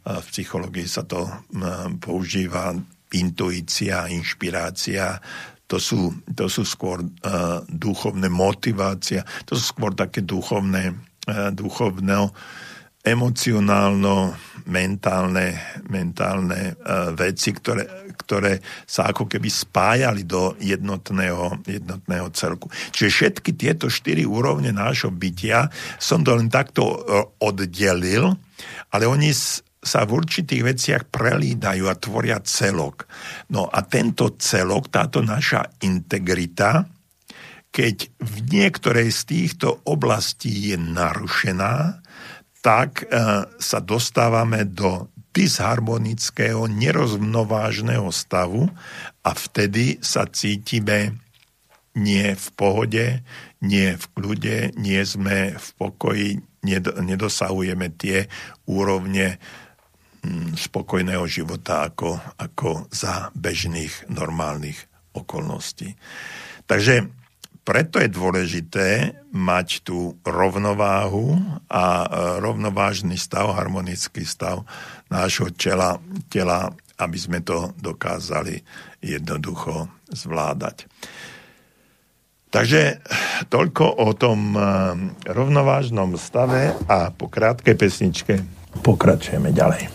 V 0.00 0.26
psychológii 0.32 0.88
sa 0.88 1.04
to 1.04 1.28
používa 2.00 2.72
intuícia, 3.12 4.08
inšpirácia, 4.08 5.20
to 5.68 5.76
sú, 5.76 6.24
to 6.34 6.50
sú 6.50 6.66
skôr 6.66 6.98
uh, 6.98 7.62
duchovné 7.70 8.26
motivácia, 8.26 9.22
to 9.46 9.54
sú 9.54 9.70
skôr 9.70 9.94
také 9.94 10.26
duchovné, 10.26 10.98
uh, 11.30 11.54
duchovné 11.54 12.10
emocionálno 12.10 12.34
mentálne, 14.68 15.56
mentálne 15.88 16.76
uh, 16.76 17.16
veci, 17.16 17.56
ktoré, 17.56 18.12
ktoré 18.12 18.60
sa 18.84 19.08
ako 19.08 19.24
keby 19.24 19.48
spájali 19.48 20.28
do 20.28 20.52
jednotného, 20.60 21.64
jednotného 21.64 22.28
celku. 22.36 22.68
Čiže 22.92 23.08
všetky 23.08 23.56
tieto 23.56 23.88
štyri 23.88 24.28
úrovne 24.28 24.68
nášho 24.68 25.08
bytia 25.08 25.72
som 25.96 26.20
to 26.20 26.36
len 26.36 26.52
takto 26.52 26.84
uh, 26.84 27.24
oddelil, 27.40 28.36
ale 28.92 29.04
oni 29.08 29.32
sa 29.80 30.04
v 30.04 30.20
určitých 30.20 30.62
veciach 30.62 31.02
prelídajú 31.08 31.88
a 31.88 31.96
tvoria 31.96 32.36
celok. 32.44 33.08
No 33.48 33.64
a 33.64 33.80
tento 33.80 34.36
celok, 34.36 34.92
táto 34.92 35.24
naša 35.24 35.64
integrita, 35.80 36.84
keď 37.70 37.96
v 38.18 38.36
niektorej 38.50 39.08
z 39.08 39.20
týchto 39.24 39.80
oblastí 39.88 40.74
je 40.74 40.76
narušená, 40.76 41.99
tak 42.60 43.04
e, 43.04 43.06
sa 43.48 43.78
dostávame 43.80 44.68
do 44.68 45.08
disharmonického, 45.30 46.66
nerozmnovážneho 46.66 48.10
stavu 48.10 48.68
a 49.22 49.30
vtedy 49.32 50.02
sa 50.02 50.26
cítime 50.26 51.16
nie 51.94 52.34
v 52.34 52.46
pohode, 52.54 53.06
nie 53.62 53.88
v 53.94 54.04
kľude, 54.14 54.56
nie 54.78 55.00
sme 55.02 55.54
v 55.54 55.68
pokoji, 55.78 56.30
nedosahujeme 57.00 57.90
tie 57.94 58.26
úrovne 58.68 59.38
mm, 60.22 60.58
spokojného 60.58 61.24
života 61.26 61.88
ako, 61.90 62.18
ako 62.38 62.90
za 62.90 63.34
bežných 63.34 64.10
normálnych 64.10 64.78
okolností. 65.14 65.94
Takže 66.66 67.19
preto 67.64 68.00
je 68.00 68.08
dôležité 68.10 69.14
mať 69.30 69.84
tú 69.86 70.16
rovnováhu 70.26 71.38
a 71.70 71.84
e, 72.02 72.06
rovnovážny 72.42 73.14
stav, 73.20 73.52
harmonický 73.54 74.24
stav 74.26 74.66
nášho 75.12 75.52
tela, 75.54 76.00
tela 76.26 76.72
aby 77.00 77.18
sme 77.18 77.40
to 77.40 77.72
dokázali 77.80 78.60
jednoducho 79.00 79.88
zvládať. 80.12 80.84
Takže 82.50 83.00
toľko 83.46 83.84
o 84.02 84.10
tom 84.12 84.38
e, 84.52 84.60
rovnovážnom 85.30 86.18
stave 86.18 86.74
a 86.90 87.14
po 87.14 87.30
krátkej 87.30 87.78
pesničke 87.78 88.34
pokračujeme 88.82 89.54
ďalej. 89.54 89.86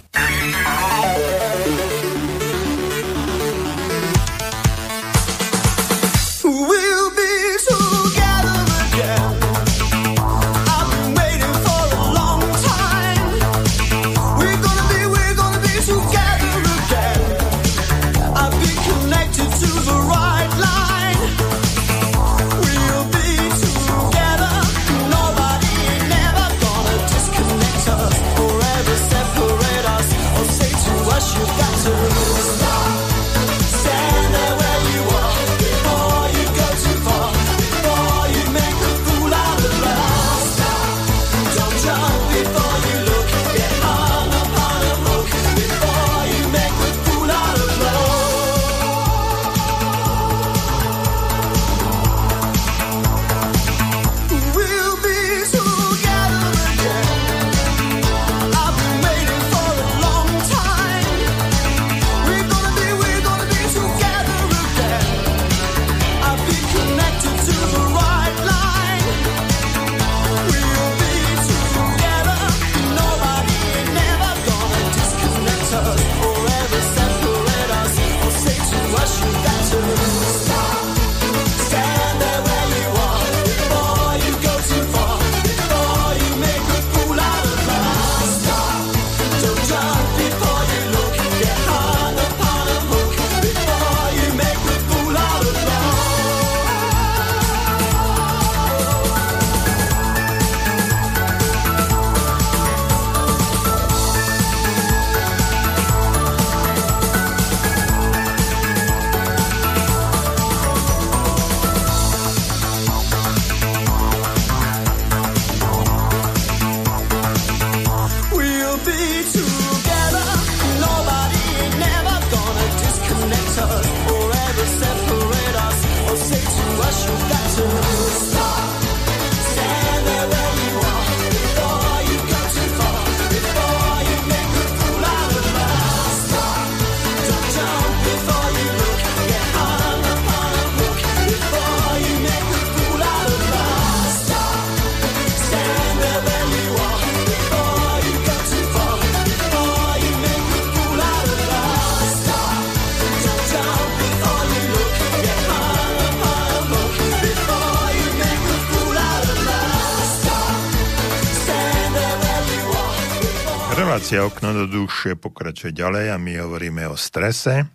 Relácia 164.06 164.22
Okno 164.22 164.54
do 164.54 164.70
duše 164.70 165.18
pokračuje 165.18 165.74
ďalej 165.74 166.14
a 166.14 166.22
my 166.22 166.38
hovoríme 166.38 166.86
o 166.86 166.94
strese. 166.94 167.66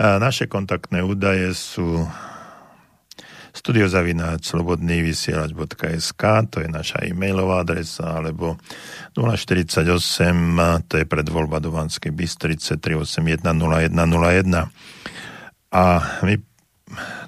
Naše 0.00 0.48
kontaktné 0.48 1.04
údaje 1.04 1.52
sú 1.52 2.00
studiozavináč.slobodnývysielač.sk 3.52 6.22
to 6.48 6.64
je 6.64 6.68
naša 6.72 7.04
e-mailová 7.04 7.60
adresa, 7.60 8.24
alebo 8.24 8.56
048, 9.12 9.92
to 10.88 10.94
je 10.96 11.04
predvoľba 11.04 11.60
do 11.60 11.76
Vanskej 11.76 12.16
Bystrice 12.16 12.80
381 12.80 13.44
0101. 13.44 14.64
A 15.76 15.84
my 16.24 16.40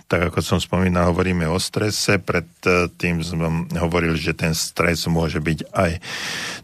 tak 0.07 0.31
ako 0.31 0.39
som 0.39 0.59
spomínal, 0.63 1.11
hovoríme 1.11 1.51
o 1.51 1.59
strese. 1.59 2.23
Pred 2.23 2.47
e, 2.95 3.23
som 3.27 3.67
hovoril, 3.75 4.15
že 4.15 4.39
ten 4.39 4.55
stres 4.55 5.03
môže 5.11 5.43
byť 5.43 5.59
aj 5.75 5.93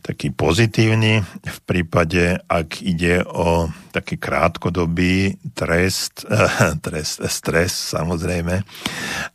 taký 0.07 0.30
pozitívny 0.30 1.26
v 1.43 1.59
prípade, 1.66 2.38
ak 2.47 2.78
ide 2.82 3.26
o 3.26 3.66
taký 3.90 4.14
krátkodobý 4.14 5.43
trest, 5.59 6.22
trest, 6.86 7.18
stres 7.26 7.74
samozrejme 7.93 8.62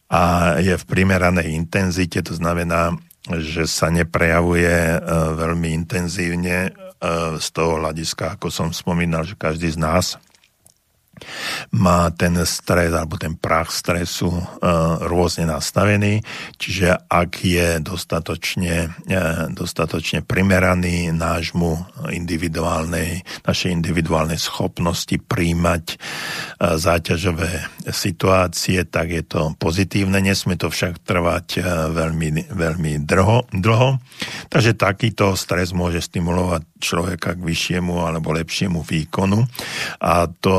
a 0.07 0.21
je 0.63 0.71
v 0.71 0.87
primeranej 0.87 1.51
intenzite, 1.51 2.23
to 2.23 2.31
znamená, 2.31 2.95
že 3.27 3.67
sa 3.67 3.91
neprejavuje 3.91 4.71
e, 4.71 4.97
veľmi 5.35 5.75
intenzívne 5.75 6.57
e, 6.67 6.69
z 7.43 7.47
toho 7.51 7.83
hľadiska, 7.83 8.39
ako 8.39 8.47
som 8.47 8.71
spomínal, 8.71 9.27
že 9.27 9.35
každý 9.35 9.67
z 9.67 9.79
nás 9.83 10.15
má 11.75 12.09
ten 12.13 12.35
stres 12.45 12.91
alebo 12.93 13.19
ten 13.19 13.35
prach 13.35 13.69
stresu 13.73 14.31
e, 14.31 14.41
rôzne 15.05 15.49
nastavený, 15.49 16.23
čiže 16.55 17.07
ak 17.07 17.31
je 17.43 17.67
dostatočne, 17.83 18.91
e, 19.07 19.19
dostatočne 19.51 20.23
primeraný 20.23 21.11
nášmu 21.11 22.03
individuálnej, 22.11 23.23
našej 23.43 23.69
individuálnej 23.73 24.39
schopnosti 24.39 25.15
príjmať 25.17 25.83
e, 25.93 25.95
záťažové 26.77 27.83
situácie, 27.91 28.83
tak 28.87 29.11
je 29.11 29.23
to 29.23 29.41
pozitívne. 29.57 30.19
Nesmie 30.19 30.59
to 30.59 30.67
však 30.67 30.99
trvať 31.03 31.63
veľmi, 31.93 32.51
veľmi 32.51 32.91
dlho, 33.07 33.47
dlho. 33.53 33.89
Takže 34.51 34.75
takýto 34.75 35.37
stres 35.39 35.71
môže 35.71 36.03
stimulovať 36.03 36.67
človeka 36.77 37.37
k 37.37 37.41
vyššiemu 37.41 37.95
alebo 38.05 38.35
lepšiemu 38.35 38.85
výkonu 38.85 39.43
a 40.01 40.29
to 40.29 40.55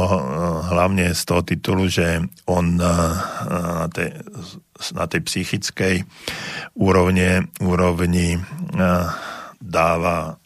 hlavne 0.67 1.15
z 1.15 1.23
toho 1.25 1.43
titulu, 1.43 1.89
že 1.89 2.23
on 2.49 2.81
eh, 2.81 2.89
na 3.53 3.89
tej, 3.93 4.11
na 4.95 5.05
tej 5.07 5.21
psychickej 5.25 5.95
úrovni, 6.79 7.45
úrovni 7.61 8.37
eh, 8.37 9.07
dáva 9.59 10.39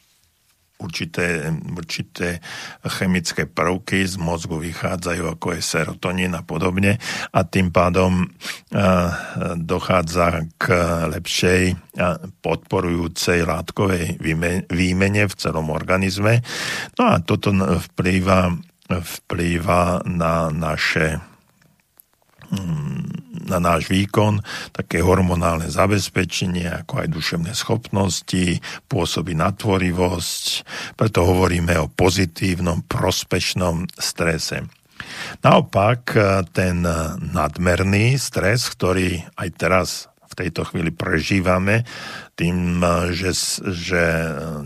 určité, 0.82 1.55
určité 1.78 2.42
chemické 2.82 3.46
prvky 3.46 4.03
z 4.03 4.18
mozgu 4.18 4.59
vychádzajú, 4.59 5.38
ako 5.38 5.46
je 5.55 5.62
serotonín 5.62 6.34
a 6.34 6.42
podobne 6.42 6.98
a 7.30 7.40
tým 7.46 7.70
pádom 7.70 8.26
uh, 8.26 8.80
dochádza 9.55 10.50
k 10.59 10.74
lepšej 11.14 11.78
podporujúcej 12.42 13.46
látkovej 13.46 14.18
výmene 14.66 15.22
v 15.30 15.34
celom 15.38 15.70
organizme. 15.70 16.42
No 16.98 17.14
a 17.14 17.22
toto 17.22 17.55
vplýva 17.92 18.50
vplýva 19.01 20.05
na 20.05 20.53
naše 20.53 21.22
mm, 22.53 23.22
na 23.43 23.59
náš 23.59 23.90
výkon, 23.90 24.40
také 24.70 25.03
hormonálne 25.03 25.68
zabezpečenie, 25.68 26.70
ako 26.84 27.05
aj 27.05 27.09
duševné 27.11 27.53
schopnosti, 27.53 28.62
pôsobí 28.86 29.34
na 29.34 29.51
tvorivosť, 29.53 30.45
preto 30.97 31.26
hovoríme 31.26 31.74
o 31.82 31.90
pozitívnom, 31.90 32.86
prospešnom 32.86 33.90
strese. 33.99 34.64
Naopak, 35.43 36.14
ten 36.55 36.86
nadmerný 37.18 38.14
stres, 38.16 38.70
ktorý 38.70 39.20
aj 39.34 39.49
teraz 39.59 39.88
v 40.30 40.49
tejto 40.49 40.64
chvíli 40.64 40.95
prežívame, 40.95 41.84
tým, 42.33 42.80
že, 43.12 43.33
že 43.61 44.05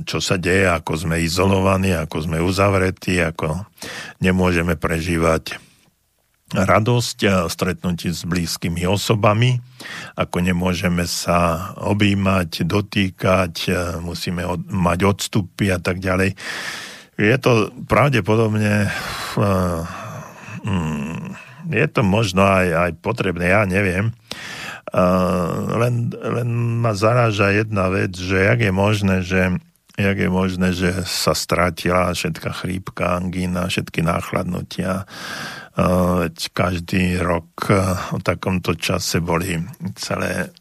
čo 0.07 0.19
sa 0.23 0.39
deje, 0.39 0.71
ako 0.71 0.93
sme 1.07 1.23
izolovaní, 1.23 1.91
ako 1.93 2.31
sme 2.31 2.39
uzavretí, 2.39 3.19
ako 3.19 3.67
nemôžeme 4.23 4.79
prežívať 4.79 5.59
radosť 6.55 7.19
a 7.27 7.35
stretnutí 7.51 8.15
s 8.15 8.23
blízkymi 8.23 8.87
osobami, 8.87 9.59
ako 10.15 10.47
nemôžeme 10.47 11.03
sa 11.03 11.75
objímať, 11.75 12.63
dotýkať, 12.63 13.55
musíme 13.99 14.47
od, 14.47 14.63
mať 14.71 14.99
odstupy 15.11 15.75
a 15.75 15.83
tak 15.83 15.99
ďalej. 15.99 16.39
Je 17.19 17.37
to 17.43 17.75
pravdepodobne 17.91 18.87
uh, 18.87 19.83
um, 20.63 21.35
je 21.67 21.87
to 21.91 22.07
možno 22.07 22.47
aj, 22.47 22.67
aj 22.71 22.91
potrebné, 23.03 23.51
ja 23.51 23.67
neviem, 23.67 24.15
len, 25.77 26.09
len 26.17 26.49
ma 26.81 26.97
zaráža 26.97 27.53
jedna 27.53 27.93
vec, 27.93 28.17
že 28.17 28.49
jak 28.49 28.61
je 28.65 28.73
možné, 28.73 29.21
že 29.21 29.61
jak 29.97 30.19
je 30.21 30.29
možné, 30.29 30.77
že 30.77 30.93
sa 31.09 31.33
stratila 31.33 32.13
všetká 32.13 32.53
chrípka, 32.53 33.17
angína, 33.17 33.73
všetky 33.73 34.05
náchladnutia. 34.05 35.09
Veď 36.21 36.37
každý 36.53 37.17
rok 37.21 37.49
v 38.13 38.21
takomto 38.21 38.77
čase 38.77 39.25
boli 39.25 39.57
celé 39.97 40.53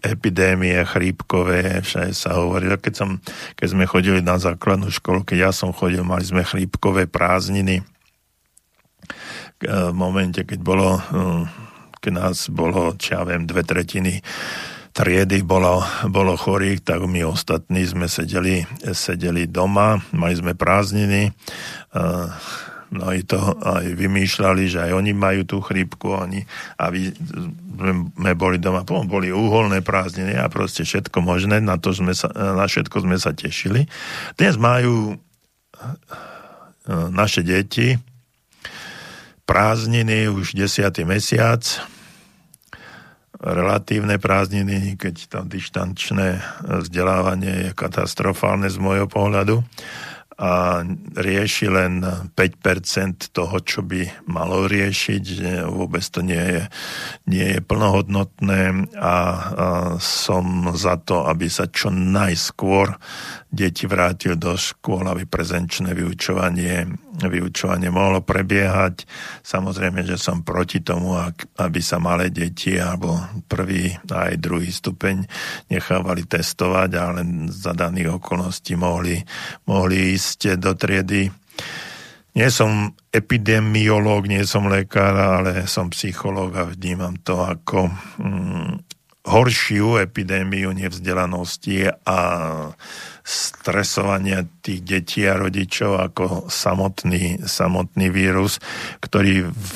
epidémie 0.00 0.80
chrípkové, 0.84 1.84
všade 1.84 2.16
sa 2.16 2.40
hovorilo. 2.40 2.80
Keď, 2.80 2.94
som, 2.96 3.20
keď 3.56 3.68
sme 3.68 3.84
chodili 3.84 4.24
na 4.24 4.40
základnú 4.40 4.88
školu, 4.88 5.28
keď 5.28 5.48
ja 5.48 5.52
som 5.52 5.76
chodil, 5.76 6.00
mali 6.00 6.24
sme 6.24 6.40
chrípkové 6.44 7.04
prázdniny. 7.04 7.84
V 9.60 9.92
momente, 9.92 10.40
keď 10.40 10.60
bolo 10.60 10.96
keď 12.00 12.12
nás 12.16 12.48
bolo, 12.48 12.96
čo 12.96 13.20
ja 13.20 13.22
viem, 13.28 13.44
dve 13.44 13.62
tretiny 13.62 14.24
triedy 14.90 15.46
bolo, 15.46 15.86
bolo 16.10 16.34
chorých, 16.34 16.82
tak 16.82 17.06
my 17.06 17.22
ostatní 17.22 17.86
sme 17.86 18.10
sedeli, 18.10 18.66
sedeli 18.90 19.46
doma, 19.46 20.02
mali 20.10 20.34
sme 20.34 20.58
prázdniny, 20.58 21.30
no 22.90 23.06
i 23.14 23.22
to 23.22 23.38
aj 23.62 23.86
vymýšľali, 23.86 24.66
že 24.66 24.90
aj 24.90 24.92
oni 24.98 25.14
majú 25.14 25.46
tú 25.46 25.62
chrípku, 25.62 26.10
oni, 26.10 26.42
a 26.74 26.90
vy, 26.90 27.14
sme 27.14 28.32
boli 28.34 28.58
doma, 28.58 28.82
boli 28.82 29.30
úholné 29.30 29.78
prázdniny 29.78 30.34
a 30.34 30.50
proste 30.50 30.82
všetko 30.82 31.22
možné, 31.22 31.62
na, 31.62 31.78
to 31.78 31.94
sme 31.94 32.10
sa, 32.10 32.26
na 32.34 32.66
všetko 32.66 33.06
sme 33.06 33.14
sa 33.14 33.30
tešili. 33.30 33.86
Dnes 34.34 34.58
majú 34.58 35.14
naše 36.90 37.46
deti 37.46 37.94
prázdniny 39.50 40.30
už 40.30 40.54
desiatý 40.54 41.02
mesiac, 41.02 41.58
relatívne 43.42 44.14
prázdniny, 44.22 44.94
keď 44.94 45.14
to 45.26 45.38
dištančné 45.42 46.38
vzdelávanie 46.86 47.66
je 47.66 47.70
katastrofálne 47.74 48.70
z 48.70 48.78
môjho 48.78 49.10
pohľadu 49.10 49.66
a 50.40 50.80
rieši 51.20 51.68
len 51.68 52.00
5% 52.32 53.28
toho, 53.36 53.60
čo 53.60 53.84
by 53.84 54.24
malo 54.32 54.64
riešiť, 54.64 55.24
vôbec 55.68 56.00
to 56.00 56.24
nie 56.24 56.40
je, 56.40 56.62
nie 57.28 57.46
je 57.56 57.60
plnohodnotné 57.60 58.88
a, 58.96 59.16
som 60.00 60.72
za 60.72 60.96
to, 60.96 61.28
aby 61.28 61.44
sa 61.52 61.68
čo 61.68 61.92
najskôr 61.92 62.96
deti 63.52 63.84
vrátil 63.84 64.38
do 64.40 64.54
škôl, 64.56 65.10
aby 65.10 65.26
prezenčné 65.26 65.92
vyučovanie, 65.92 66.86
vyučovanie 67.20 67.90
mohlo 67.90 68.22
prebiehať. 68.22 69.04
Samozrejme, 69.42 70.06
že 70.06 70.16
som 70.16 70.46
proti 70.46 70.80
tomu, 70.80 71.18
aby 71.58 71.80
sa 71.82 71.98
malé 71.98 72.30
deti 72.30 72.78
alebo 72.78 73.18
prvý 73.50 73.90
aj 74.06 74.38
druhý 74.38 74.70
stupeň 74.70 75.26
nechávali 75.66 76.30
testovať, 76.30 76.90
ale 76.94 77.20
za 77.50 77.74
daných 77.74 78.22
okolností 78.22 78.78
mohli, 78.78 79.18
mohli 79.66 80.14
ísť 80.14 80.29
do 80.38 80.76
triedy. 80.76 81.32
Nie 82.30 82.48
som 82.54 82.94
epidemiológ, 83.10 84.30
nie 84.30 84.46
som 84.46 84.70
lekár, 84.70 85.18
ale 85.18 85.66
som 85.66 85.90
psychológ 85.90 86.54
a 86.54 86.62
vnímam 86.62 87.18
to 87.26 87.42
ako 87.42 87.90
mm, 88.22 88.86
horšiu 89.26 90.00
epidémiu 90.00 90.70
nevzdelanosti 90.72 91.90
a 92.06 92.18
stresovania 93.26 94.46
tých 94.62 94.80
detí 94.80 95.22
a 95.26 95.36
rodičov 95.36 96.00
ako 96.00 96.24
samotný, 96.48 97.44
samotný 97.44 98.08
vírus, 98.08 98.62
ktorý 99.02 99.50
v, 99.50 99.72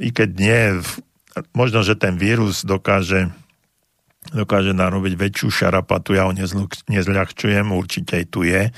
i 0.00 0.10
keď 0.10 0.30
nie, 0.38 0.62
možno, 1.54 1.84
že 1.84 1.94
ten 1.94 2.16
vírus 2.16 2.66
dokáže 2.66 3.30
dokáže 4.30 4.72
narobiť 4.74 5.14
väčšiu 5.18 5.48
šarapatu, 5.50 6.14
ja 6.14 6.26
ho 6.26 6.32
nezľahčujem, 6.88 7.66
určite 7.74 8.22
aj 8.22 8.26
tu 8.30 8.46
je, 8.46 8.70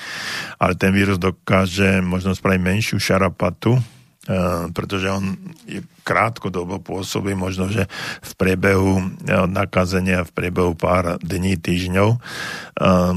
ale 0.56 0.72
ten 0.74 0.90
vírus 0.92 1.20
dokáže 1.20 2.00
možno 2.00 2.32
spraviť 2.32 2.60
menšiu 2.60 2.96
šarapatu, 2.96 3.76
Eh, 4.22 4.70
pretože 4.70 5.10
on 5.10 5.34
je 5.66 5.82
krátkodobo 6.06 6.78
pôsobí, 6.78 7.34
možno, 7.34 7.66
že 7.66 7.90
v 8.22 8.32
priebehu 8.38 9.02
eh, 9.26 9.50
nakazenia, 9.50 10.22
v 10.22 10.30
priebehu 10.30 10.78
pár 10.78 11.18
dní, 11.18 11.58
týždňov 11.58 12.08
eh, 12.14 12.20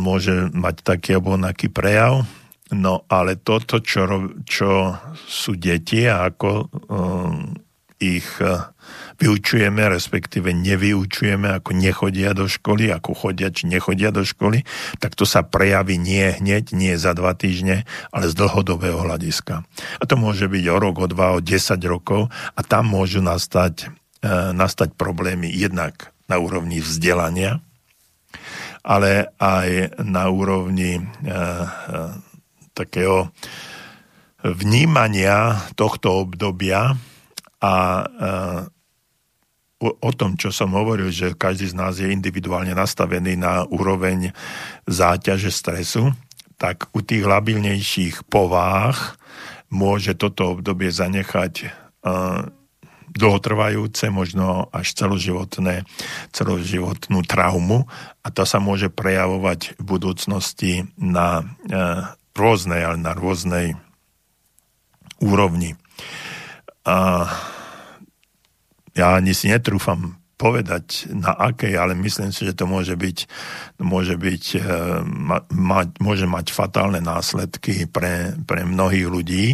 môže 0.01 0.49
mať 0.49 0.81
taký 0.81 1.21
alebo 1.21 1.37
onaký 1.37 1.69
prejav. 1.69 2.25
No 2.73 3.05
ale 3.05 3.37
toto, 3.37 3.85
čo, 3.85 4.33
čo 4.49 4.97
sú 5.13 5.53
deti 5.53 6.09
a 6.09 6.33
ako 6.33 6.73
um, 6.89 7.53
ich 8.01 8.25
uh, 8.41 8.73
vyučujeme, 9.15 9.87
respektíve 9.87 10.51
nevyučujeme, 10.51 11.59
ako 11.61 11.71
nechodia 11.75 12.35
do 12.35 12.45
školy, 12.45 12.91
ako 12.91 13.15
chodia 13.15 13.51
či 13.51 13.67
nechodia 13.71 14.11
do 14.11 14.27
školy, 14.27 14.67
tak 14.99 15.15
to 15.15 15.23
sa 15.23 15.43
prejaví 15.43 15.95
nie 15.95 16.35
hneď, 16.35 16.75
nie 16.75 16.93
za 16.99 17.15
dva 17.15 17.31
týždne, 17.33 17.87
ale 18.11 18.25
z 18.27 18.35
dlhodobého 18.35 18.99
hľadiska. 19.07 19.63
A 19.99 20.03
to 20.03 20.15
môže 20.19 20.47
byť 20.51 20.65
o 20.71 20.77
rok, 20.77 20.95
o 20.99 21.07
dva, 21.07 21.35
o 21.35 21.39
10 21.39 21.79
rokov 21.87 22.27
a 22.31 22.59
tam 22.61 22.91
môžu 22.91 23.23
nastať, 23.23 23.89
uh, 24.23 24.51
nastať 24.51 24.93
problémy 24.99 25.47
jednak 25.47 26.11
na 26.27 26.41
úrovni 26.41 26.83
vzdelania, 26.83 27.63
ale 28.85 29.31
aj 29.39 29.97
na 30.03 30.29
úrovni 30.29 31.01
uh, 31.01 31.69
takého 32.75 33.31
vnímania 34.45 35.57
tohto 35.73 36.21
obdobia 36.21 36.93
a 37.63 37.73
o, 39.81 40.11
tom, 40.15 40.39
čo 40.39 40.55
som 40.55 40.71
hovoril, 40.71 41.11
že 41.11 41.35
každý 41.35 41.71
z 41.71 41.75
nás 41.75 41.99
je 41.99 42.07
individuálne 42.07 42.71
nastavený 42.71 43.35
na 43.35 43.67
úroveň 43.67 44.31
záťaže 44.87 45.51
stresu, 45.51 46.15
tak 46.55 46.87
u 46.95 47.03
tých 47.03 47.27
labilnejších 47.27 48.31
povách 48.31 49.19
môže 49.67 50.15
toto 50.15 50.55
obdobie 50.55 50.87
zanechať 50.87 51.67
dlhotrvajúce, 53.15 54.11
možno 54.11 54.67
až 54.71 54.91
celoživotné, 54.95 55.83
celoživotnú 56.31 57.23
traumu 57.27 57.87
a 58.23 58.27
to 58.31 58.43
sa 58.47 58.59
môže 58.63 58.91
prejavovať 58.91 59.79
v 59.79 59.83
budúcnosti 59.83 60.73
na 60.95 61.43
rôznej, 62.35 62.81
ale 62.83 62.97
na 62.99 63.15
rôznej 63.15 63.79
úrovni. 65.23 65.79
A 66.83 67.27
ja 68.95 69.19
ani 69.19 69.35
si 69.35 69.51
netrúfam 69.51 70.15
povedať 70.35 71.11
na 71.15 71.31
akej, 71.31 71.79
ale 71.79 71.95
myslím 71.95 72.35
si, 72.35 72.43
že 72.43 72.55
to 72.55 72.67
môže 72.67 72.95
byť, 72.99 73.17
môže, 73.79 74.19
byť, 74.19 74.43
e, 74.55 74.61
ma, 75.55 75.87
môže 76.03 76.27
mať 76.27 76.51
fatálne 76.51 76.99
následky 76.99 77.87
pre, 77.87 78.35
pre 78.43 78.67
mnohých 78.67 79.07
ľudí. 79.07 79.45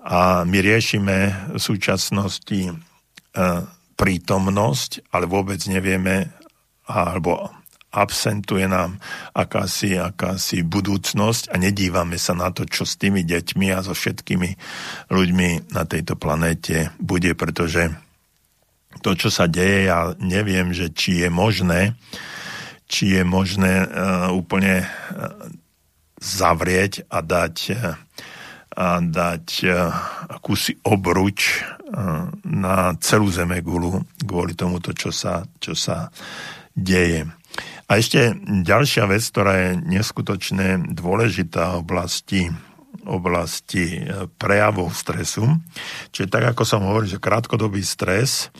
A 0.00 0.48
my 0.48 0.58
riešime 0.60 1.16
v 1.52 1.60
súčasnosti 1.60 2.60
e, 2.68 2.72
prítomnosť, 3.96 5.12
ale 5.12 5.28
vôbec 5.28 5.60
nevieme 5.68 6.32
alebo 6.88 7.52
absentuje 7.96 8.68
nám 8.68 9.00
akási, 9.32 9.96
akási 9.96 10.60
budúcnosť 10.64 11.48
a 11.52 11.56
nedívame 11.56 12.20
sa 12.20 12.36
na 12.36 12.52
to, 12.52 12.68
čo 12.68 12.84
s 12.84 13.00
tými 13.00 13.24
deťmi 13.24 13.72
a 13.72 13.80
so 13.80 13.96
všetkými 13.96 14.50
ľuďmi 15.08 15.72
na 15.72 15.82
tejto 15.88 16.14
planéte 16.20 16.92
bude, 17.00 17.32
pretože 17.32 18.05
to, 19.02 19.16
čo 19.16 19.28
sa 19.28 19.48
deje, 19.50 19.88
ja 19.88 20.12
neviem, 20.20 20.72
že 20.72 20.92
či 20.92 21.24
je 21.24 21.28
možné, 21.32 21.96
či 22.86 23.18
je 23.18 23.22
možné 23.26 23.82
uh, 23.82 23.88
úplne 24.30 24.86
uh, 24.86 25.50
zavrieť 26.22 27.06
a 27.10 27.18
dať, 27.22 27.56
uh, 27.74 27.94
a 28.76 29.02
dať 29.02 29.46
uh, 29.66 29.90
akúsi 30.38 30.78
obruč 30.86 31.60
uh, 31.62 32.30
na 32.46 32.94
celú 33.02 33.26
Zemegulu 33.32 34.06
kvôli 34.22 34.54
tomuto, 34.54 34.94
čo 34.94 35.10
sa, 35.10 35.42
čo 35.58 35.74
sa 35.74 36.10
deje. 36.76 37.26
A 37.86 38.02
ešte 38.02 38.34
ďalšia 38.66 39.06
vec, 39.06 39.22
ktorá 39.22 39.54
je 39.54 39.70
neskutočne 39.86 40.90
dôležitá 40.90 41.78
v 41.78 41.80
oblasti 41.86 42.40
oblasti 43.06 44.02
e, 44.02 44.26
prejavov 44.36 44.92
stresu. 44.92 45.46
Čiže 46.12 46.28
tak, 46.30 46.44
ako 46.54 46.62
som 46.66 46.84
hovoril, 46.84 47.08
že 47.10 47.22
krátkodobý 47.22 47.80
stres 47.82 48.50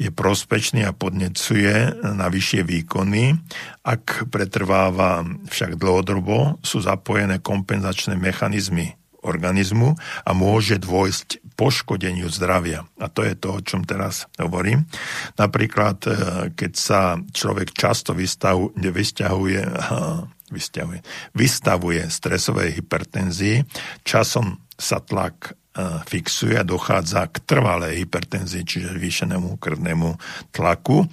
je 0.00 0.08
prospečný 0.08 0.88
a 0.88 0.96
podnecuje 0.96 2.00
na 2.00 2.32
vyššie 2.32 2.64
výkony. 2.64 3.36
Ak 3.84 4.32
pretrváva 4.32 5.20
však 5.52 5.76
dlhodobo, 5.76 6.56
sú 6.64 6.80
zapojené 6.80 7.44
kompenzačné 7.44 8.16
mechanizmy 8.16 8.96
organizmu 9.20 10.00
a 10.24 10.30
môže 10.32 10.80
dôjsť 10.80 11.44
poškodeniu 11.60 12.32
zdravia. 12.32 12.88
A 12.96 13.12
to 13.12 13.20
je 13.20 13.36
to, 13.36 13.60
o 13.60 13.60
čom 13.60 13.84
teraz 13.84 14.24
hovorím. 14.40 14.88
Napríklad, 15.36 15.98
e, 16.08 16.10
keď 16.56 16.72
sa 16.72 17.20
človek 17.20 17.76
často 17.76 18.16
vystavuje, 18.16 18.88
vystavuje, 18.88 19.60
vystavuje, 20.50 21.00
vystavuje 21.32 22.02
stresovej 22.10 22.76
hypertenzii, 22.76 23.64
časom 24.04 24.60
sa 24.74 24.98
tlak 25.00 25.50
e, 25.50 26.04
fixuje 26.04 26.58
a 26.58 26.66
dochádza 26.66 27.30
k 27.30 27.40
trvalej 27.46 28.02
hypertenzii, 28.02 28.66
čiže 28.66 28.98
zvýšenému 28.98 29.56
krvnému 29.56 30.18
tlaku. 30.52 31.06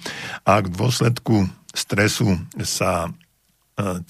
A 0.44 0.60
k 0.60 0.66
dôsledku 0.68 1.46
stresu 1.72 2.36
sa 2.66 3.08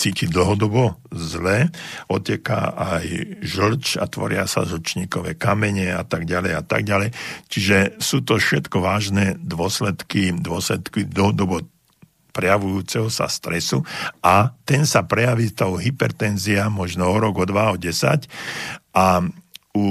cíti 0.01 0.25
dlhodobo 0.25 0.97
zle, 1.13 1.69
oteká 2.09 2.73
aj 2.73 3.05
žlč 3.45 4.01
a 4.01 4.09
tvoria 4.09 4.49
sa 4.49 4.65
žlčníkové 4.65 5.37
kamene 5.37 5.93
a 5.93 6.03
tak 6.09 6.25
ďalej 6.25 6.53
a 6.57 6.63
tak 6.65 6.89
ďalej. 6.89 7.13
Čiže 7.53 8.01
sú 8.01 8.25
to 8.25 8.41
všetko 8.41 8.81
vážne 8.81 9.37
dôsledky, 9.45 10.33
dôsledky 10.33 11.05
dlhodobo 11.05 11.69
prejavujúceho 12.39 13.11
sa 13.11 13.27
stresu 13.27 13.83
a 14.23 14.55
ten 14.63 14.87
sa 14.87 15.03
prejaví 15.03 15.51
tou 15.51 15.75
hypertenzia 15.75 16.71
možno 16.71 17.11
o 17.11 17.19
rok, 17.19 17.43
o 17.43 17.47
dva, 17.51 17.75
o 17.75 17.77
desať 17.77 18.31
a 18.95 19.27
u 19.75 19.85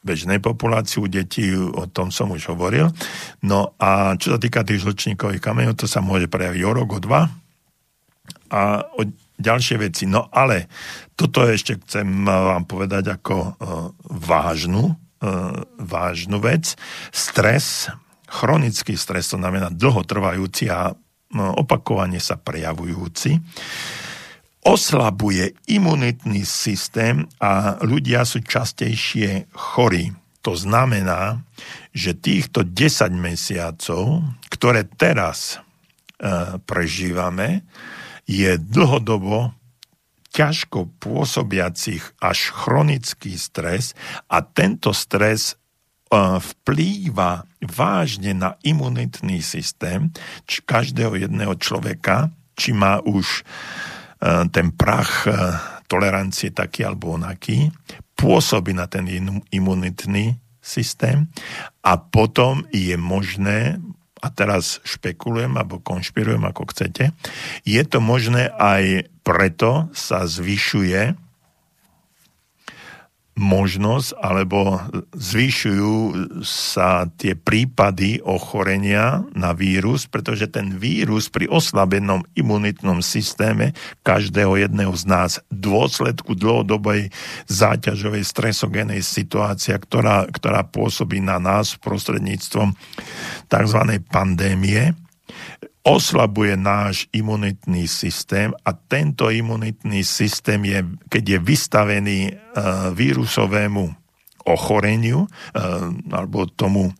bežnej 0.00 0.40
populácii, 0.40 0.96
u 0.96 1.08
detí, 1.12 1.52
o 1.52 1.84
tom 1.84 2.08
som 2.08 2.32
už 2.32 2.56
hovoril. 2.56 2.88
No 3.44 3.76
a 3.76 4.16
čo 4.16 4.32
sa 4.32 4.38
týka 4.40 4.64
tých 4.64 4.80
žlčníkových 4.80 5.44
kameňov, 5.44 5.76
to 5.76 5.84
sa 5.84 6.00
môže 6.00 6.24
prejaviť 6.24 6.62
o 6.64 6.72
rok, 6.72 6.88
o 6.96 7.00
dva, 7.04 7.28
a 8.50 8.82
o 8.98 9.06
ďalšie 9.40 9.76
veci. 9.80 10.04
No 10.10 10.28
ale 10.28 10.68
toto 11.14 11.46
ešte 11.46 11.78
chcem 11.80 12.26
vám 12.26 12.66
povedať 12.66 13.14
ako 13.16 13.36
uh, 13.38 13.52
vážnu, 14.10 14.92
uh, 14.92 15.62
vážnu 15.78 16.42
vec. 16.42 16.74
Stres, 17.14 17.88
chronický 18.26 18.98
stres, 18.98 19.30
to 19.30 19.38
znamená 19.38 19.70
dlhotrvajúci 19.72 20.68
a 20.68 20.92
opakovane 21.34 22.18
sa 22.18 22.34
prejavujúci, 22.34 23.38
oslabuje 24.66 25.56
imunitný 25.70 26.44
systém 26.44 27.24
a 27.40 27.80
ľudia 27.80 28.28
sú 28.28 28.44
častejšie 28.44 29.48
chorí. 29.56 30.12
To 30.40 30.56
znamená, 30.56 31.44
že 31.92 32.16
týchto 32.16 32.64
10 32.64 33.12
mesiacov, 33.12 34.24
ktoré 34.48 34.88
teraz 34.88 35.56
e, 35.56 36.58
prežívame, 36.64 37.64
je 38.24 38.56
dlhodobo 38.56 39.52
ťažko 40.30 40.88
pôsobiacich 41.02 42.00
až 42.22 42.54
chronický 42.54 43.34
stres 43.34 43.98
a 44.30 44.40
tento 44.40 44.94
stres 44.94 45.59
vplýva 46.10 47.46
vážne 47.62 48.34
na 48.34 48.58
imunitný 48.66 49.38
systém 49.40 50.10
či 50.44 50.58
každého 50.66 51.14
jedného 51.14 51.54
človeka, 51.54 52.34
či 52.58 52.74
má 52.74 52.98
už 52.98 53.40
e, 53.40 53.42
ten 54.50 54.74
prach 54.74 55.24
e, 55.24 55.30
tolerancie 55.86 56.50
taký 56.50 56.82
alebo 56.82 57.14
onaký, 57.14 57.70
pôsobí 58.18 58.74
na 58.74 58.90
ten 58.90 59.06
imunitný 59.54 60.34
systém 60.60 61.30
a 61.80 61.96
potom 61.96 62.66
je 62.74 62.98
možné 62.98 63.78
a 64.20 64.28
teraz 64.28 64.84
špekulujem 64.84 65.56
alebo 65.56 65.80
konšpirujem, 65.80 66.44
ako 66.44 66.68
chcete, 66.68 67.16
je 67.64 67.82
to 67.88 67.98
možné 68.04 68.52
aj 68.52 69.08
preto 69.24 69.88
sa 69.96 70.28
zvyšuje 70.28 71.29
možnosť 73.38 74.18
alebo 74.20 74.82
zvyšujú 75.14 75.94
sa 76.44 77.08
tie 77.16 77.38
prípady 77.38 78.20
ochorenia 78.20 79.24
na 79.32 79.56
vírus, 79.56 80.04
pretože 80.04 80.50
ten 80.50 80.76
vírus 80.76 81.32
pri 81.32 81.46
oslabenom 81.48 82.26
imunitnom 82.36 83.00
systéme 83.00 83.72
každého 84.04 84.60
jedného 84.60 84.92
z 84.92 85.04
nás 85.08 85.32
v 85.48 85.56
dôsledku 85.62 86.36
dlhodobej 86.36 87.08
záťažovej 87.48 88.22
stresogénej 88.26 89.00
situácie, 89.00 89.72
ktorá, 89.78 90.28
ktorá 90.28 90.66
pôsobí 90.66 91.22
na 91.22 91.40
nás 91.40 91.78
prostredníctvom 91.80 92.76
tzv. 93.48 93.80
pandémie, 94.10 94.92
oslabuje 95.80 96.60
náš 96.60 97.08
imunitný 97.16 97.88
systém 97.88 98.52
a 98.68 98.76
tento 98.76 99.32
imunitný 99.32 100.04
systém 100.04 100.60
je, 100.64 100.84
keď 101.08 101.24
je 101.24 101.38
vystavený 101.40 102.20
uh, 102.28 102.92
vírusovému 102.92 103.88
ochoreniu 104.44 105.24
uh, 105.24 105.88
alebo 106.12 106.44
tomu 106.52 106.92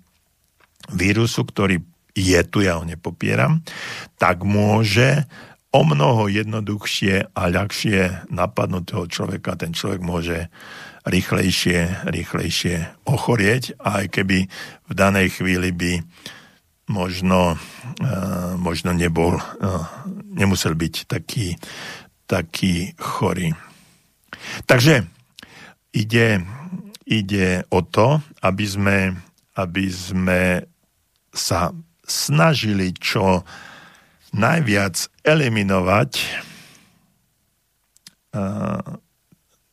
vírusu, 0.97 1.44
ktorý 1.44 1.85
je 2.16 2.40
tu, 2.48 2.65
ja 2.65 2.81
ho 2.81 2.85
nepopieram, 2.85 3.62
tak 4.19 4.43
môže 4.43 5.28
o 5.70 5.86
mnoho 5.86 6.27
jednoduchšie 6.27 7.31
a 7.31 7.43
ľahšie 7.47 8.27
napadnutého 8.32 9.07
človeka. 9.07 9.55
Ten 9.55 9.70
človek 9.70 10.02
môže 10.02 10.51
rýchlejšie, 11.07 12.11
rýchlejšie 12.11 13.07
ochorieť, 13.07 13.78
aj 13.78 14.11
keby 14.11 14.51
v 14.90 14.93
danej 14.93 15.39
chvíli 15.39 15.70
by 15.70 15.93
možno 18.59 18.91
nebol, 18.91 19.39
uh, 19.39 19.87
nemusel 20.35 20.75
byť 20.75 20.95
taký, 21.07 21.55
taký 22.27 22.99
chorý. 22.99 23.55
Takže 24.67 25.07
ide, 25.95 26.43
ide 27.07 27.62
o 27.71 27.81
to, 27.87 28.19
aby 28.43 28.67
sme, 28.67 28.99
aby 29.55 29.85
sme 29.87 30.43
sa 31.31 31.71
snažili 32.03 32.91
čo 32.99 33.47
najviac 34.35 35.23
eliminovať 35.23 36.11
uh, 38.35 38.83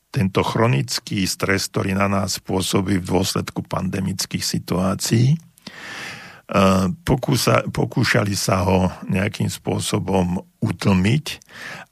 tento 0.07 0.41
chronický 0.41 1.29
stres, 1.29 1.69
ktorý 1.69 1.93
na 1.93 2.09
nás 2.09 2.41
pôsobí 2.41 2.97
v 2.97 3.05
dôsledku 3.05 3.61
pandemických 3.61 4.41
situácií. 4.41 5.37
Pokúsa, 7.03 7.67
pokúšali 7.67 8.31
sa 8.31 8.63
ho 8.63 8.87
nejakým 9.11 9.51
spôsobom 9.51 10.39
utlmiť. 10.63 11.25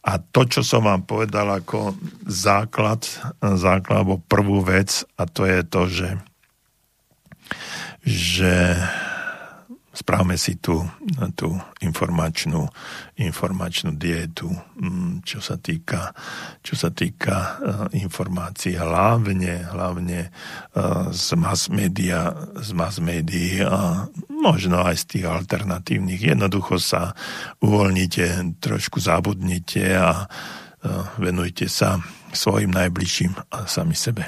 A 0.07 0.15
to, 0.21 0.47
čo 0.47 0.63
som 0.63 0.87
vám 0.87 1.03
povedal 1.03 1.51
ako 1.51 1.91
základ, 2.23 3.03
základ 3.41 4.05
alebo 4.05 4.23
prvú 4.23 4.63
vec 4.63 5.03
a 5.19 5.27
to 5.27 5.43
je 5.43 5.59
to, 5.65 5.81
že 5.91 6.09
že 8.05 8.77
správame 9.95 10.35
si 10.35 10.59
tú, 10.59 10.83
tú 11.39 11.55
informačnú, 11.79 12.67
informačnú 13.15 13.95
dietu, 13.95 14.51
mm, 14.51 15.23
čo 15.23 15.39
sa 15.39 15.55
týka, 15.55 16.11
čo 16.59 16.75
sa 16.75 16.91
týka 16.91 17.35
uh, 17.35 17.47
informácií, 17.95 18.75
hlavne, 18.75 19.71
hlavne 19.71 20.29
uh, 20.75 21.07
z 21.15 21.39
mass 21.39 21.71
media, 21.71 22.35
z 22.59 22.69
mass 22.75 22.99
médií 22.99 23.63
a 23.63 24.11
možno 24.27 24.83
aj 24.83 24.99
z 24.99 25.05
tých 25.17 25.25
alternatívnych. 25.31 26.35
Jednoducho 26.35 26.75
sa 26.75 27.15
uvoľnite, 27.63 28.59
trošku 28.59 28.99
zabudnite 28.99 29.95
a 29.95 30.27
uh, 30.27 31.15
venujte 31.15 31.71
sa 31.71 32.03
svojim 32.35 32.75
najbližším 32.75 33.31
a 33.55 33.63
sami 33.63 33.95
sebe. 33.95 34.27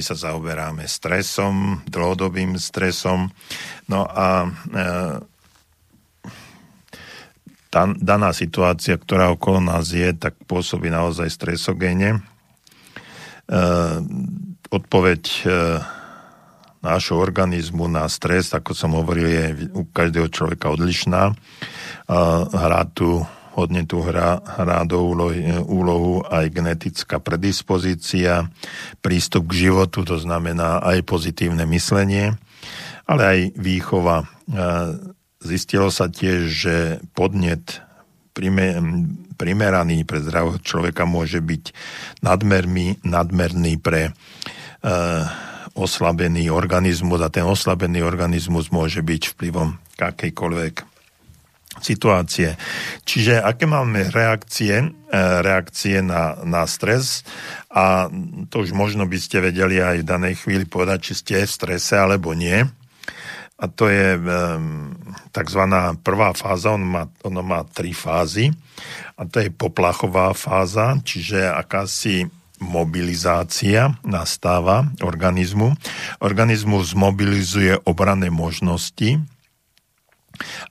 Sa 0.00 0.14
zaoberáme 0.14 0.86
stresom, 0.86 1.82
dlhodobým 1.88 2.58
stresom. 2.58 3.30
No 3.90 4.06
a 4.06 4.46
e, 4.46 4.48
tá 7.68 7.82
daná 7.98 8.30
situácia, 8.30 8.94
ktorá 8.94 9.34
okolo 9.34 9.58
nás 9.58 9.90
je, 9.90 10.14
tak 10.14 10.38
pôsobí 10.46 10.88
naozaj 10.88 11.30
stresogéne. 11.30 12.18
E, 12.18 13.58
odpoveď 14.70 15.22
e, 15.24 15.46
nášho 16.84 17.16
organizmu 17.16 17.88
na 17.88 18.04
stres, 18.12 18.52
ako 18.52 18.76
som 18.76 18.92
hovoril, 18.92 19.26
je 19.26 19.46
u 19.72 19.88
každého 19.88 20.28
človeka 20.28 20.68
odlišná. 20.68 21.32
Hrá 22.52 22.84
tu 22.92 23.24
hodne 23.54 23.86
tu 23.86 24.02
hrá, 24.02 24.42
hrá 24.42 24.82
do 24.82 24.98
úlohy, 24.98 25.46
úlohu 25.62 26.26
aj 26.26 26.50
genetická 26.50 27.22
predispozícia, 27.22 28.50
prístup 28.98 29.54
k 29.54 29.70
životu, 29.70 30.02
to 30.02 30.18
znamená 30.18 30.82
aj 30.82 31.06
pozitívne 31.06 31.62
myslenie, 31.70 32.34
ale 33.06 33.22
aj 33.22 33.40
výchova. 33.54 34.26
zistilo 35.38 35.88
sa 35.94 36.10
tiež, 36.10 36.40
že 36.50 36.76
podnet 37.14 37.80
primeraný 39.38 40.02
pre 40.02 40.18
zdravého 40.18 40.58
človeka 40.58 41.06
môže 41.06 41.38
byť 41.38 41.70
nadmerný, 42.26 42.98
nadmerný 43.06 43.78
pre 43.78 44.10
e, 44.10 44.12
oslabený 45.78 46.50
organizmus 46.50 47.22
a 47.22 47.30
ten 47.30 47.46
oslabený 47.46 48.02
organizmus 48.02 48.74
môže 48.74 49.06
byť 49.06 49.38
vplyvom 49.38 49.78
akejkoľvek 50.02 50.93
situácie. 51.82 52.54
Čiže 53.02 53.42
aké 53.42 53.66
máme 53.66 54.10
reakcie, 54.10 54.84
e, 54.84 54.86
reakcie 55.42 56.02
na, 56.04 56.38
na 56.46 56.68
stres 56.68 57.26
a 57.70 58.06
to 58.50 58.62
už 58.62 58.74
možno 58.76 59.08
by 59.08 59.18
ste 59.18 59.42
vedeli 59.42 59.82
aj 59.82 60.02
v 60.02 60.08
danej 60.08 60.34
chvíli 60.44 60.64
povedať, 60.68 61.10
či 61.10 61.14
ste 61.14 61.34
v 61.42 61.50
strese 61.50 61.94
alebo 61.98 62.34
nie 62.34 62.62
a 63.54 63.64
to 63.70 63.86
je 63.86 64.18
tzv. 65.30 65.62
prvá 66.02 66.30
fáza, 66.34 66.74
on 66.74 66.82
má, 66.82 67.02
ono 67.22 67.40
má 67.46 67.62
tri 67.62 67.94
fázy 67.94 68.50
a 69.14 69.22
to 69.24 69.38
je 69.38 69.54
poplachová 69.54 70.34
fáza, 70.34 70.98
čiže 71.06 71.46
akási 71.46 72.26
mobilizácia 72.58 73.94
nastáva 74.02 74.90
organizmu. 75.02 75.74
Organizmus 76.22 76.94
mobilizuje 76.94 77.78
obranné 77.86 78.30
možnosti, 78.30 79.22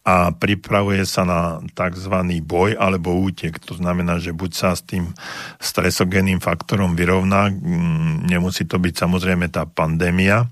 a 0.04 0.36
pripravuje 0.36 1.04
sa 1.08 1.24
na 1.24 1.42
tzv. 1.74 2.16
boj 2.44 2.76
alebo 2.76 3.16
útek. 3.16 3.60
To 3.68 3.78
znamená, 3.78 4.20
že 4.20 4.36
buď 4.36 4.52
sa 4.52 4.70
s 4.76 4.84
tým 4.84 5.16
stresogénnym 5.64 6.44
faktorom 6.44 6.96
vyrovná, 6.98 7.50
mm, 7.50 8.28
nemusí 8.28 8.68
to 8.68 8.78
byť 8.80 8.94
samozrejme 8.94 9.48
tá 9.50 9.64
pandémia, 9.68 10.48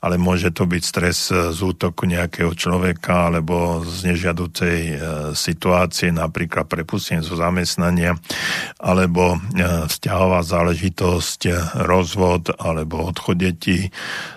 ale 0.00 0.16
môže 0.16 0.50
to 0.50 0.64
byť 0.64 0.82
stres 0.82 1.28
z 1.30 1.58
útoku 1.60 2.06
nejakého 2.08 2.52
človeka 2.54 3.28
alebo 3.28 3.84
z 3.84 4.12
nežiaducej 4.12 4.78
e, 4.78 4.94
situácie, 5.36 6.14
napríklad 6.14 6.68
prepustenie 6.68 7.24
zo 7.24 7.36
zamestnania, 7.36 8.16
alebo 8.80 9.36
e, 9.36 9.88
vzťahová 9.88 10.40
záležitosť, 10.44 11.40
e, 11.48 11.52
rozvod 11.84 12.54
alebo 12.56 13.10
odchod 13.10 13.36
detí 13.40 13.90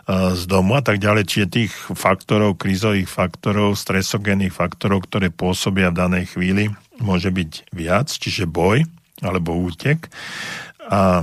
z 0.08 0.44
domu 0.48 0.80
a 0.80 0.82
tak 0.82 1.04
ďalej. 1.04 1.28
Čiže 1.28 1.48
tých 1.52 1.74
faktorov, 1.94 2.56
krízových 2.56 3.12
faktorov, 3.12 3.76
stresov 3.76 4.17
exogénnych 4.18 4.50
faktorov, 4.50 5.06
ktoré 5.06 5.30
pôsobia 5.30 5.94
v 5.94 6.02
danej 6.02 6.26
chvíli, 6.34 6.74
môže 6.98 7.30
byť 7.30 7.70
viac, 7.70 8.10
čiže 8.10 8.50
boj 8.50 8.90
alebo 9.22 9.54
útek. 9.54 10.10
A 10.90 11.22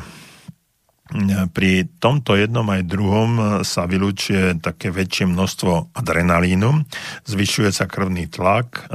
pri 1.50 1.90
tomto 1.98 2.38
jednom 2.38 2.64
aj 2.70 2.86
druhom 2.86 3.30
sa 3.66 3.90
vylúčuje 3.90 4.62
také 4.62 4.94
väčšie 4.94 5.26
množstvo 5.26 5.90
adrenalínu, 5.98 6.86
zvyšuje 7.26 7.70
sa 7.74 7.90
krvný 7.90 8.30
tlak, 8.30 8.86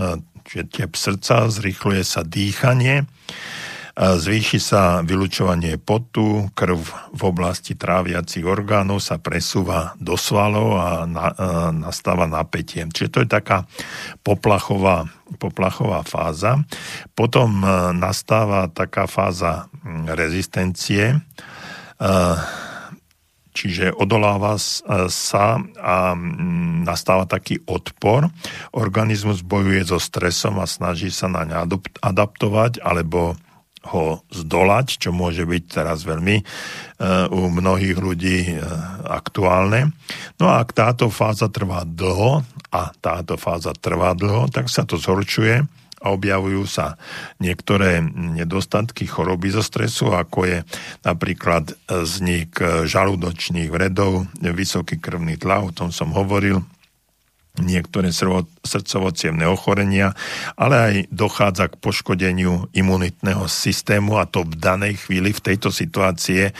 čiže 0.47 0.63
tep 0.71 0.95
srdca, 0.95 1.51
zrýchluje 1.51 2.07
sa 2.07 2.23
dýchanie, 2.23 3.03
Zvýši 3.99 4.63
sa 4.63 5.03
vylučovanie 5.03 5.75
potu, 5.75 6.47
krv 6.55 6.79
v 7.11 7.21
oblasti 7.27 7.75
tráviacich 7.75 8.47
orgánov 8.47 9.03
sa 9.03 9.19
presúva 9.19 9.91
do 9.99 10.15
svalov 10.15 10.79
a, 10.79 11.03
na, 11.03 11.27
a 11.35 11.47
nastáva 11.75 12.23
napätie. 12.23 12.87
Čiže 12.87 13.11
to 13.11 13.19
je 13.27 13.27
taká 13.27 13.67
poplachová, 14.23 15.03
poplachová 15.35 16.07
fáza. 16.07 16.63
Potom 17.11 17.59
e, 17.59 17.91
nastáva 17.91 18.71
taká 18.71 19.03
fáza 19.03 19.67
rezistencie, 20.07 21.19
e, 21.99 22.09
čiže 23.51 23.91
odoláva 23.91 24.55
e, 24.55 24.63
sa 25.11 25.59
a 25.75 26.15
nastáva 26.87 27.27
taký 27.27 27.59
odpor. 27.67 28.31
Organizmus 28.71 29.43
bojuje 29.43 29.83
so 29.91 29.99
stresom 29.99 30.63
a 30.63 30.71
snaží 30.71 31.11
sa 31.11 31.27
na 31.27 31.43
ne 31.43 31.59
adaptovať 31.99 32.79
alebo 32.79 33.35
ho 33.79 34.19
zdolať, 34.27 34.99
čo 34.99 35.15
môže 35.15 35.47
byť 35.47 35.63
teraz 35.71 36.03
veľmi 36.03 36.43
uh, 36.43 37.31
u 37.31 37.47
mnohých 37.47 37.95
ľudí 37.95 38.59
uh, 38.59 38.63
aktuálne. 39.07 39.95
No 40.35 40.51
a 40.51 40.59
ak 40.59 40.75
táto 40.75 41.07
fáza 41.07 41.47
trvá 41.47 41.87
dlho 41.87 42.43
a 42.69 42.81
táto 42.99 43.39
fáza 43.39 43.71
trvá 43.71 44.11
dlho, 44.11 44.51
tak 44.51 44.67
sa 44.67 44.83
to 44.83 44.99
zhorčuje 44.99 45.63
a 45.99 46.15
objavujú 46.15 46.63
sa 46.63 46.95
niektoré 47.43 47.99
nedostatky 48.15 49.03
choroby 49.03 49.51
zo 49.51 49.59
stresu, 49.59 50.15
ako 50.15 50.47
je 50.47 50.57
napríklad 51.03 51.75
vznik 51.91 52.55
žalúdočných 52.87 53.67
vredov, 53.67 54.31
vysoký 54.39 54.95
krvný 54.95 55.35
tlak, 55.35 55.71
o 55.71 55.75
tom 55.75 55.91
som 55.91 56.15
hovoril, 56.15 56.63
niektoré 57.61 58.09
srdcovo 58.11 59.11
ochorenia, 59.49 60.15
ale 60.55 60.75
aj 60.75 60.95
dochádza 61.13 61.71
k 61.71 61.79
poškodeniu 61.79 62.71
imunitného 62.71 63.45
systému 63.45 64.17
a 64.17 64.25
to 64.25 64.45
v 64.45 64.55
danej 64.57 64.93
chvíli, 65.05 65.35
v 65.35 65.41
tejto 65.43 65.69
situácii, 65.69 66.51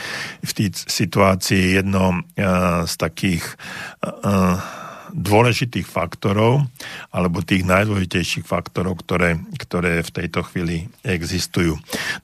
v 0.44 0.52
tej 0.52 0.68
situácii 0.74 1.80
jedno 1.80 2.20
uh, 2.20 2.84
z 2.84 2.94
takých 2.96 3.44
uh, 4.04 4.60
dôležitých 5.12 5.86
faktorov 5.86 6.66
alebo 7.10 7.42
tých 7.42 7.66
najdôležitejších 7.66 8.46
faktorov, 8.46 9.02
ktoré, 9.02 9.38
ktoré 9.58 10.06
v 10.06 10.10
tejto 10.10 10.46
chvíli 10.46 10.86
existujú. 11.02 11.76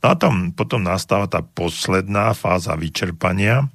No 0.02 0.06
a 0.06 0.14
tam 0.14 0.54
potom 0.54 0.86
nastáva 0.86 1.26
tá 1.26 1.42
posledná 1.42 2.32
fáza 2.32 2.78
vyčerpania, 2.78 3.66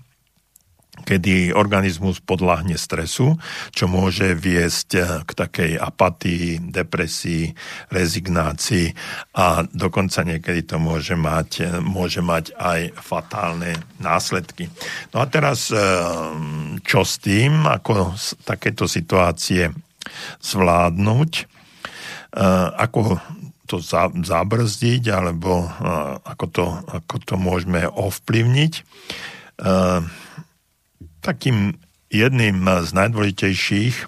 kedy 1.11 1.51
organizmus 1.51 2.23
podľahne 2.23 2.79
stresu, 2.79 3.35
čo 3.75 3.91
môže 3.91 4.31
viesť 4.31 4.89
eh, 4.95 5.03
k 5.27 5.31
takej 5.35 5.71
apatii, 5.75 6.71
depresii, 6.71 7.51
rezignácii 7.91 8.95
a 9.35 9.67
dokonca 9.67 10.23
niekedy 10.23 10.63
to 10.63 10.79
môže 10.79 11.19
mať, 11.19 11.49
eh, 11.59 11.67
môže 11.83 12.23
mať 12.23 12.55
aj 12.55 12.95
fatálne 12.95 13.75
následky. 13.99 14.71
No 15.11 15.19
a 15.19 15.27
teraz 15.27 15.67
eh, 15.67 15.83
čo 16.79 17.03
s 17.03 17.19
tým, 17.19 17.67
ako 17.67 18.15
takéto 18.47 18.87
situácie 18.87 19.67
zvládnuť, 20.41 21.31
ako 22.79 23.19
to 23.67 23.77
zabrzdiť, 24.23 25.03
alebo 25.11 25.67
ako 26.23 26.45
to, 26.47 26.65
ako 26.87 27.15
to 27.21 27.35
môžeme 27.35 27.83
ovplyvniť 27.85 28.73
takým 31.21 31.77
jedným 32.11 32.67
z 32.83 32.91
najdôležitejších 32.91 33.95
e, 34.03 34.05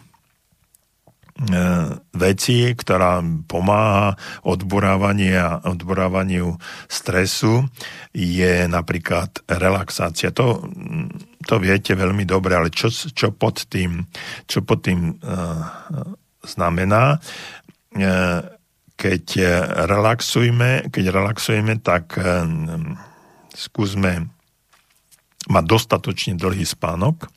vecí, 2.11 2.75
ktorá 2.75 3.23
pomáha 3.47 4.19
odburávaniu 4.43 6.59
stresu, 6.91 7.63
je 8.11 8.67
napríklad 8.67 9.39
relaxácia. 9.47 10.35
To, 10.35 10.67
to 11.47 11.55
viete 11.63 11.95
veľmi 11.95 12.27
dobre, 12.27 12.59
ale 12.59 12.69
čo, 12.69 12.91
čo 12.91 13.31
pod 13.31 13.71
tým, 13.71 14.03
čo 14.45 14.61
pod 14.61 14.83
tým 14.83 15.15
uh, 15.19 15.63
znamená? 16.43 17.19
Uh, 17.93 18.41
keď 18.93 19.25
relaxujeme, 19.89 20.87
keď 20.93 21.11
relaxujeme, 21.11 21.81
tak 21.81 22.15
uh, 22.15 22.45
skúsme 23.51 24.32
má 25.49 25.59
dostatočne 25.63 26.39
dlhý 26.39 26.63
spánok. 26.63 27.27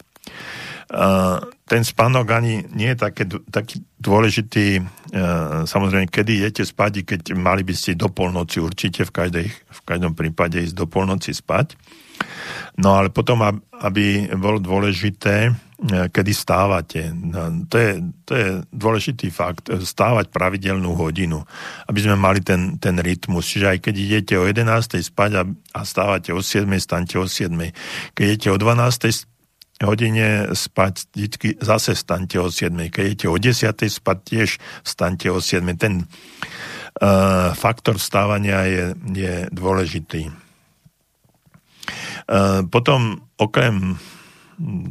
Ten 1.67 1.83
spánok 1.83 2.27
ani 2.31 2.63
nie 2.79 2.95
je 2.95 2.99
také, 2.99 3.27
taký 3.51 3.83
dôležitý, 3.99 4.87
samozrejme, 5.67 6.07
kedy 6.07 6.47
idete 6.47 6.63
spať, 6.63 7.03
keď 7.03 7.35
mali 7.35 7.67
by 7.67 7.75
ste 7.75 7.99
do 7.99 8.07
polnoci 8.07 8.63
určite 8.63 9.03
v, 9.03 9.11
každej, 9.11 9.47
v 9.51 9.81
každom 9.83 10.15
prípade 10.15 10.63
ísť 10.63 10.79
do 10.79 10.87
polnoci 10.87 11.35
spať. 11.35 11.75
No 12.79 12.95
ale 12.95 13.11
potom, 13.11 13.43
aby 13.83 14.31
bolo 14.39 14.63
dôležité, 14.63 15.51
E, 15.51 15.66
kedy 15.85 16.33
stávate. 16.33 17.13
No, 17.13 17.69
to 17.69 17.77
je, 17.77 17.91
to 18.25 18.33
je 18.33 18.49
dôležitý 18.73 19.29
fakt, 19.29 19.69
stávať 19.69 20.33
pravidelnú 20.33 20.97
hodinu, 20.97 21.45
aby 21.85 22.01
sme 22.01 22.17
mali 22.17 22.41
ten, 22.41 22.81
ten 22.81 22.97
rytmus. 22.97 23.45
Čiže 23.45 23.77
aj 23.77 23.79
keď 23.85 23.95
idete 23.95 24.35
o 24.41 24.49
11. 24.49 24.65
spať 25.05 25.31
a, 25.37 25.43
a 25.77 25.81
stávate 25.85 26.33
o 26.33 26.41
7. 26.41 26.65
staňte 26.81 27.21
o 27.21 27.29
7. 27.29 27.53
Keď 28.17 28.25
idete 28.25 28.49
o 28.49 28.57
12. 28.57 29.85
hodine 29.85 30.49
spať, 30.57 31.13
vždy 31.13 31.61
zase 31.61 31.93
staňte 31.93 32.41
o 32.41 32.49
7. 32.49 32.73
Keď 32.89 33.03
idete 33.05 33.29
o 33.29 33.37
10. 33.37 33.77
spať, 33.77 34.19
tiež 34.25 34.49
staňte 34.81 35.29
o 35.29 35.45
7. 35.45 35.61
Ten 35.77 36.09
uh, 36.09 37.53
faktor 37.53 38.01
stávania 38.01 38.65
je, 38.65 38.85
je 39.13 39.35
dôležitý. 39.53 40.33
Uh, 42.27 42.65
potom 42.73 43.29
okrem 43.37 44.01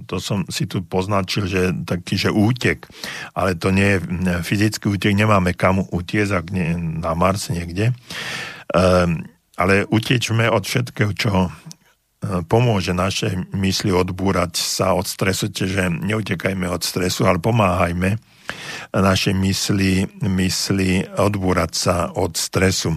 to 0.06 0.22
som 0.22 0.46
si 0.48 0.70
tu 0.70 0.86
poznačil, 0.86 1.50
že 1.50 1.62
taký, 1.86 2.16
že 2.18 2.30
útek, 2.34 2.86
ale 3.34 3.58
to 3.58 3.74
nie 3.74 3.98
je 3.98 4.00
fyzický 4.46 4.94
útek, 4.94 5.18
nemáme 5.18 5.58
kam 5.58 5.82
utiecť, 5.82 6.32
ak 6.32 6.46
nie 6.54 7.00
na 7.02 7.18
Mars 7.18 7.50
niekde, 7.50 7.92
um, 8.74 9.26
ale 9.56 9.88
utečme 9.88 10.52
od 10.52 10.68
všetkého, 10.68 11.12
čo 11.16 11.50
pomôže 12.50 12.94
našej 12.96 13.54
mysli 13.54 13.94
odbúrať 13.94 14.58
sa 14.58 14.98
od 14.98 15.06
stresu, 15.06 15.52
čiže 15.52 15.90
neutekajme 15.90 16.66
od 16.70 16.82
stresu, 16.82 17.28
ale 17.30 17.38
pomáhajme 17.38 18.18
našej 18.94 19.34
mysli, 19.34 20.06
mysli 20.22 21.06
odbúrať 21.06 21.72
sa 21.74 21.96
od 22.14 22.38
stresu, 22.38 22.96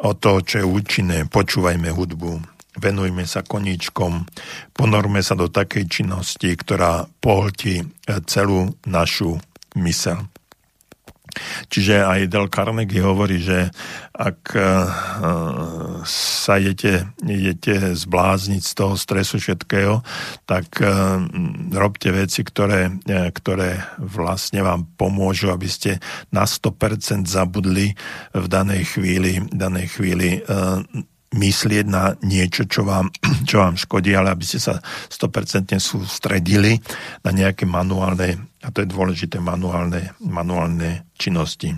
od 0.00 0.16
toho, 0.20 0.38
čo 0.44 0.54
je 0.62 0.66
účinné. 0.66 1.18
Počúvajme 1.28 1.88
hudbu, 1.90 2.53
venujme 2.78 3.26
sa 3.26 3.46
koníčkom, 3.46 4.26
ponorme 4.74 5.22
sa 5.22 5.38
do 5.38 5.50
takej 5.50 5.86
činnosti, 5.86 6.54
ktorá 6.54 7.06
pohltí 7.22 7.86
celú 8.26 8.74
našu 8.86 9.38
mysel. 9.78 10.26
Čiže 11.66 12.06
aj 12.06 12.30
Del 12.30 12.46
Carnegie 12.46 13.02
hovorí, 13.02 13.42
že 13.42 13.70
ak 14.14 14.40
eh, 14.54 14.66
sa 16.06 16.54
idete, 16.60 17.10
idete 17.26 17.96
zblázniť 17.96 18.62
z 18.62 18.72
toho 18.76 18.94
stresu 18.94 19.40
všetkého, 19.40 20.04
tak 20.44 20.76
robte 21.72 22.12
veci, 22.12 22.44
ktoré, 22.44 23.00
ktoré 23.32 23.80
vlastne 23.96 24.60
vám 24.60 24.84
pomôžu, 25.00 25.48
aby 25.48 25.64
ste 25.64 25.96
na 26.28 26.44
100% 26.44 27.24
zabudli 27.24 27.96
v 28.36 28.46
danej 28.46 28.84
chvíli, 28.96 29.40
danej 29.48 29.96
chvíli 29.96 30.44
myslieť 31.34 31.84
na 31.90 32.14
niečo, 32.22 32.64
čo 32.70 32.86
vám, 32.86 33.10
čo 33.48 33.60
vám 33.60 33.74
škodí, 33.74 34.14
ale 34.14 34.30
aby 34.30 34.44
ste 34.46 34.62
sa 34.62 34.78
100% 35.10 35.74
sústredili 35.82 36.78
na 37.26 37.30
nejaké 37.34 37.66
manuálne, 37.66 38.38
a 38.62 38.68
to 38.70 38.86
je 38.86 38.88
dôležité, 38.88 39.42
manuálne, 39.42 40.14
manuálne 40.22 41.10
činnosti. 41.18 41.74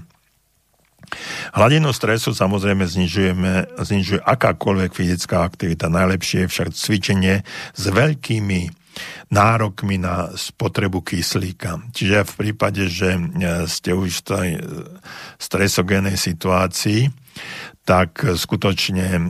Hladinu 1.54 1.94
stresu 1.94 2.34
samozrejme 2.34 2.82
znižujeme, 2.82 3.78
znižuje 3.78 4.20
akákoľvek 4.26 4.90
fyzická 4.90 5.46
aktivita. 5.46 5.86
Najlepšie 5.86 6.44
je 6.44 6.50
však 6.50 6.68
cvičenie 6.74 7.46
s 7.78 7.84
veľkými 7.86 8.86
nárokmi 9.30 10.00
na 10.00 10.32
spotrebu 10.34 11.04
kyslíka. 11.04 11.78
Čiže 11.92 12.26
v 12.26 12.34
prípade, 12.34 12.88
že 12.88 13.14
ste 13.68 13.92
už 13.92 14.22
v 14.22 14.26
tej 14.26 14.48
stresogénej 15.36 16.16
situácii, 16.16 17.12
tak 17.86 18.18
skutočne, 18.34 19.08
e, 19.14 19.20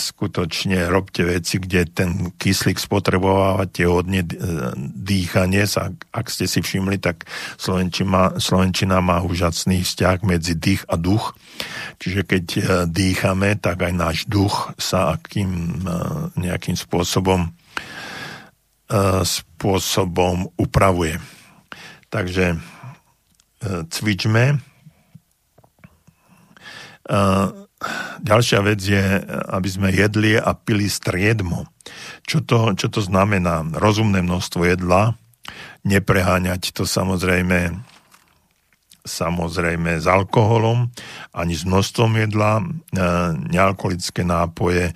skutočne 0.00 0.88
robte 0.88 1.20
veci, 1.20 1.60
kde 1.60 1.84
ten 1.84 2.10
kyslík 2.32 2.80
spotrebovávate 2.80 3.84
hodne 3.84 4.24
e, 4.24 4.28
dýchanie. 4.80 5.68
Sa, 5.68 5.92
ak 6.08 6.32
ste 6.32 6.48
si 6.48 6.64
všimli, 6.64 6.96
tak 6.96 7.28
Slovenčina 7.60 8.40
Slovenčina 8.40 9.04
má 9.04 9.20
úžasný 9.20 9.84
vzťah 9.84 10.24
medzi 10.24 10.56
dých 10.56 10.88
a 10.88 10.96
duch. 10.96 11.36
Čiže 12.00 12.20
keď 12.24 12.44
e, 12.48 12.60
dýchame, 12.88 13.60
tak 13.60 13.84
aj 13.84 13.92
náš 13.92 14.18
duch 14.24 14.72
sa 14.80 15.12
akým 15.20 15.84
nejakým 16.40 16.80
spôsobom 16.80 17.52
spôsobom 19.22 20.50
upravuje. 20.58 21.22
Takže 22.10 22.58
cvičme 23.86 24.58
Ďalšia 28.20 28.60
vec 28.60 28.80
je, 28.84 29.00
aby 29.48 29.68
sme 29.72 29.88
jedli 29.88 30.36
a 30.36 30.52
pili 30.52 30.84
striedmo. 30.84 31.64
Čo 32.28 32.44
to, 32.44 32.58
čo 32.76 32.92
to 32.92 33.00
znamená? 33.00 33.64
Rozumné 33.72 34.20
množstvo 34.20 34.68
jedla, 34.68 35.16
nepreháňať 35.88 36.76
to 36.76 36.84
samozrejme 36.84 37.80
samozrejme 39.00 39.96
s 39.96 40.06
alkoholom, 40.06 40.92
ani 41.32 41.54
s 41.56 41.64
množstvom 41.64 42.20
jedla. 42.20 42.60
E, 42.60 42.64
nealkoholické 43.48 44.22
nápoje 44.22 44.92
e, 44.92 44.94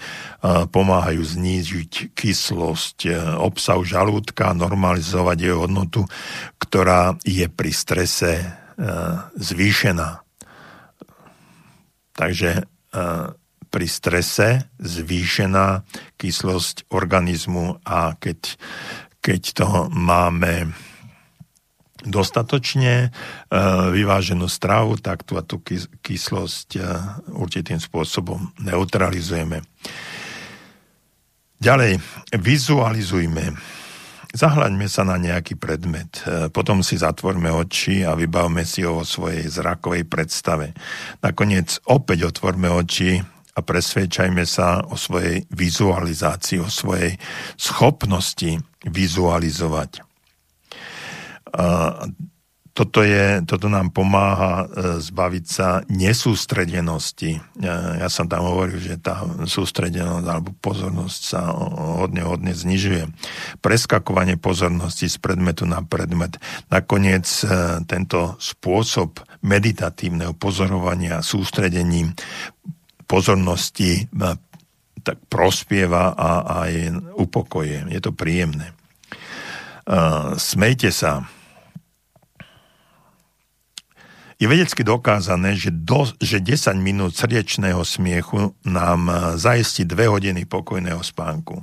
pomáhajú 0.68 1.24
znížiť 1.24 2.12
kyslosť 2.12 2.98
e, 3.08 3.10
obsahu 3.40 3.82
žalúdka, 3.82 4.52
normalizovať 4.52 5.36
jeho 5.40 5.64
hodnotu, 5.64 6.04
ktorá 6.60 7.16
je 7.24 7.48
pri 7.48 7.72
strese 7.72 8.32
zvýšená. 9.38 10.18
Takže 12.18 12.66
pri 13.74 13.86
strese 13.90 14.70
zvýšená 14.78 15.82
kyslosť 16.14 16.86
organizmu 16.94 17.82
a 17.82 18.14
keď, 18.14 18.54
keď 19.18 19.42
to 19.50 19.68
máme 19.90 20.70
dostatočne 22.06 23.10
vyváženú 23.90 24.46
stravu, 24.46 25.00
tak 25.00 25.26
tú, 25.26 25.40
tú 25.42 25.58
kyslosť 26.04 26.78
určitým 27.34 27.82
spôsobom 27.82 28.54
neutralizujeme. 28.62 29.64
Ďalej, 31.58 31.98
vizualizujme 32.36 33.56
Zahľaďme 34.34 34.90
sa 34.90 35.06
na 35.06 35.14
nejaký 35.14 35.54
predmet, 35.54 36.26
e, 36.26 36.50
potom 36.50 36.82
si 36.82 36.98
zatvorme 36.98 37.54
oči 37.54 38.02
a 38.02 38.18
vybavme 38.18 38.66
si 38.66 38.82
ho 38.82 38.98
vo 38.98 39.06
svojej 39.06 39.46
zrakovej 39.46 40.10
predstave. 40.10 40.74
Nakoniec 41.22 41.78
opäť 41.86 42.34
otvorme 42.34 42.66
oči 42.66 43.22
a 43.54 43.60
presvedčajme 43.62 44.42
sa 44.42 44.82
o 44.90 44.98
svojej 44.98 45.46
vizualizácii, 45.54 46.58
o 46.58 46.66
svojej 46.66 47.14
schopnosti 47.54 48.58
vizualizovať 48.90 50.02
toto, 52.74 53.06
je, 53.06 53.38
toto 53.46 53.70
nám 53.70 53.94
pomáha 53.94 54.66
e, 54.66 54.98
zbaviť 54.98 55.44
sa 55.46 55.86
nesústredenosti. 55.86 57.38
Ja, 57.62 58.02
ja 58.02 58.08
som 58.10 58.26
tam 58.26 58.50
hovoril, 58.50 58.82
že 58.82 58.98
tá 58.98 59.22
sústredenosť 59.46 60.26
alebo 60.26 60.50
pozornosť 60.58 61.20
sa 61.22 61.54
hodne, 62.02 62.26
hodne 62.26 62.50
znižuje. 62.50 63.06
Preskakovanie 63.62 64.34
pozornosti 64.42 65.06
z 65.06 65.22
predmetu 65.22 65.70
na 65.70 65.86
predmet. 65.86 66.34
Nakoniec 66.66 67.30
e, 67.46 67.78
tento 67.86 68.34
spôsob 68.42 69.22
meditatívneho 69.46 70.34
pozorovania 70.34 71.22
sústredením 71.22 72.10
pozornosti 73.06 74.02
e, 74.02 74.34
tak 75.06 75.22
prospieva 75.30 76.10
a 76.10 76.58
aj 76.66 76.90
upokoje. 77.14 77.86
Je 77.92 78.00
to 78.00 78.16
príjemné. 78.16 78.72
Smejte 80.40 80.88
sa, 80.88 81.28
je 84.38 84.46
vedecky 84.50 84.82
dokázané, 84.82 85.54
že, 85.54 85.70
do, 85.70 86.06
že 86.18 86.42
10 86.42 86.74
minút 86.78 87.14
srdečného 87.14 87.80
smiechu 87.86 88.54
nám 88.66 89.00
e, 89.06 89.14
zajistí 89.38 89.86
2 89.86 90.10
hodiny 90.10 90.42
pokojného 90.44 90.98
spánku. 91.00 91.62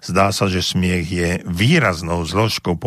Zdá 0.00 0.30
sa, 0.30 0.46
že 0.46 0.62
smiech 0.62 1.06
je 1.10 1.30
výraznou 1.44 2.22
zložkou 2.22 2.78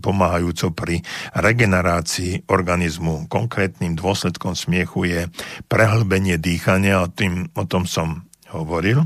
pomáhajúcou 0.00 0.70
pri 0.72 1.04
regenerácii 1.36 2.48
organizmu. 2.48 3.28
Konkrétnym 3.28 3.92
dôsledkom 3.94 4.56
smiechu 4.56 5.04
je 5.04 5.20
prehlbenie 5.68 6.40
dýchania, 6.40 7.04
o, 7.04 7.08
tým, 7.12 7.52
o 7.52 7.64
tom 7.68 7.84
som 7.84 8.24
hovoril. 8.48 9.04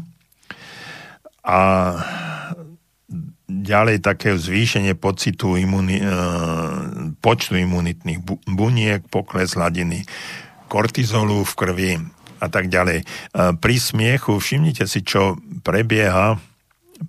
A 1.43 1.59
ďalej 3.51 4.07
také 4.07 4.39
zvýšenie 4.39 4.95
pocitu 4.95 5.59
imuni, 5.59 5.99
e, 5.99 6.07
počtu 7.19 7.59
imunitných 7.59 8.23
buniek, 8.47 9.03
pokles 9.11 9.59
hladiny 9.59 10.07
kortizolu 10.71 11.43
v 11.43 11.53
krvi 11.59 11.93
a 12.39 12.47
tak 12.47 12.71
ďalej. 12.71 13.03
E, 13.03 13.05
pri 13.59 13.77
smiechu 13.77 14.39
všimnite 14.39 14.87
si, 14.87 15.03
čo 15.03 15.37
prebieha, 15.67 16.39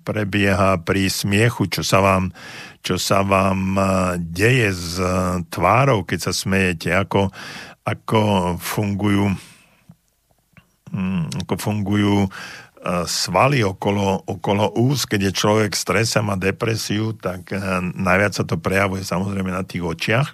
prebieha 0.02 0.82
pri 0.82 1.06
smiechu, 1.06 1.70
čo 1.70 1.86
sa 1.86 2.02
vám, 2.02 2.34
čo 2.82 2.98
sa 2.98 3.22
vám 3.22 3.78
e, 3.78 3.82
deje 4.18 4.74
s 4.74 4.98
tvárou, 5.48 6.02
keď 6.02 6.18
sa 6.18 6.32
smejete, 6.34 6.90
ako, 6.90 7.30
ako 7.86 8.20
fungujú 8.58 9.30
hm, 10.90 11.46
ako 11.46 11.54
fungujú 11.56 12.16
svaly 13.06 13.62
okolo, 13.62 14.26
okolo 14.26 14.74
úst, 14.82 15.06
keď 15.06 15.30
je 15.30 15.38
človek 15.38 15.70
v 15.74 15.82
strese, 15.82 16.18
má 16.18 16.34
depresiu, 16.34 17.14
tak 17.14 17.54
eh, 17.54 17.62
najviac 17.82 18.32
sa 18.34 18.44
to 18.44 18.58
prejavuje 18.58 19.06
samozrejme 19.06 19.54
na 19.54 19.62
tých 19.62 19.86
očiach 19.86 20.28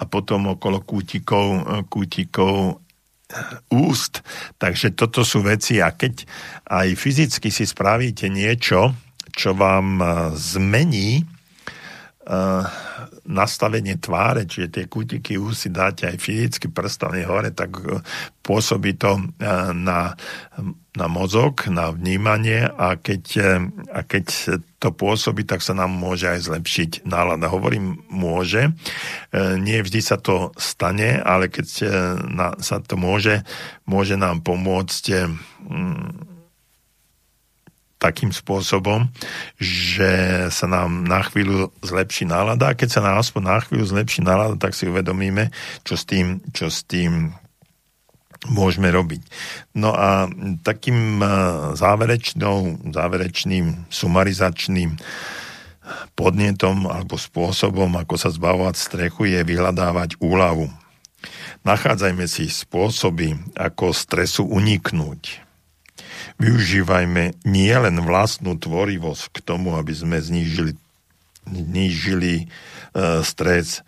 a 0.00 0.02
potom 0.08 0.56
okolo 0.56 0.80
kútikov, 0.80 1.46
eh, 1.60 1.62
kútikov 1.84 2.80
eh, 3.28 3.76
úst. 3.76 4.24
Takže 4.56 4.96
toto 4.96 5.20
sú 5.20 5.44
veci 5.44 5.84
a 5.84 5.92
keď 5.92 6.24
aj 6.72 6.88
fyzicky 6.96 7.52
si 7.52 7.68
spravíte 7.68 8.32
niečo, 8.32 8.96
čo 9.34 9.50
vám 9.52 9.98
zmení 10.38 11.33
nastavenie 13.24 13.96
tváre, 13.96 14.44
čiže 14.48 14.68
tie 14.68 14.84
kutiky 14.88 15.36
úsy 15.40 15.72
dáte 15.72 16.08
aj 16.08 16.16
fyzicky 16.20 16.68
prstami 16.68 17.24
hore, 17.24 17.52
tak 17.52 17.80
e, 17.80 18.00
pôsobí 18.44 18.96
to 19.00 19.16
e, 19.16 19.22
na, 19.72 20.12
na 20.92 21.06
mozog, 21.08 21.68
na 21.68 21.92
vnímanie 21.92 22.68
a 22.68 22.96
keď, 23.00 23.24
a 23.92 24.00
keď 24.04 24.24
to 24.80 24.88
pôsobí, 24.92 25.48
tak 25.48 25.64
sa 25.64 25.72
nám 25.72 25.92
môže 25.92 26.28
aj 26.28 26.52
zlepšiť 26.52 26.90
nálada. 27.08 27.48
Hovorím 27.48 28.04
môže, 28.12 28.76
nie 29.34 29.78
vždy 29.80 30.00
sa 30.04 30.20
to 30.20 30.52
stane, 30.60 31.18
ale 31.24 31.48
keď 31.48 31.66
sa 32.60 32.76
to 32.84 32.94
môže, 33.00 33.42
môže 33.88 34.20
nám 34.20 34.44
pomôcť 34.44 35.04
takým 38.04 38.36
spôsobom, 38.36 39.08
že 39.56 40.44
sa 40.52 40.68
nám 40.68 41.08
na 41.08 41.24
chvíľu 41.24 41.72
zlepší 41.80 42.28
nálada 42.28 42.68
a 42.68 42.76
keď 42.76 42.88
sa 42.92 43.00
nám 43.00 43.24
aspoň 43.24 43.42
na 43.48 43.58
chvíľu 43.64 43.88
zlepší 43.88 44.20
nálada, 44.20 44.60
tak 44.60 44.76
si 44.76 44.84
uvedomíme, 44.84 45.48
čo 45.88 45.96
s 45.96 46.04
tým, 46.04 46.44
čo 46.52 46.68
s 46.68 46.84
tým 46.84 47.32
môžeme 48.52 48.92
robiť. 48.92 49.24
No 49.72 49.96
a 49.96 50.28
takým 50.60 51.24
záverečnou, 51.72 52.92
záverečným, 52.92 53.88
sumarizačným 53.88 55.00
podnetom 56.12 56.84
alebo 56.84 57.16
spôsobom, 57.16 57.88
ako 57.96 58.20
sa 58.20 58.28
zbavovať 58.28 58.76
strechu, 58.76 59.32
je 59.32 59.40
vyhľadávať 59.48 60.20
úľavu. 60.20 60.68
Nachádzajme 61.64 62.28
si 62.28 62.52
spôsoby, 62.52 63.56
ako 63.56 63.96
stresu 63.96 64.44
uniknúť. 64.44 65.40
Využívajme 66.38 67.46
nielen 67.46 67.96
vlastnú 68.02 68.58
tvorivosť 68.58 69.24
k 69.30 69.38
tomu, 69.40 69.78
aby 69.78 69.94
sme 69.94 70.18
znížili, 70.18 70.74
znížili 71.46 72.34
e, 72.42 72.44
stres. 73.22 73.80
E, 73.80 73.82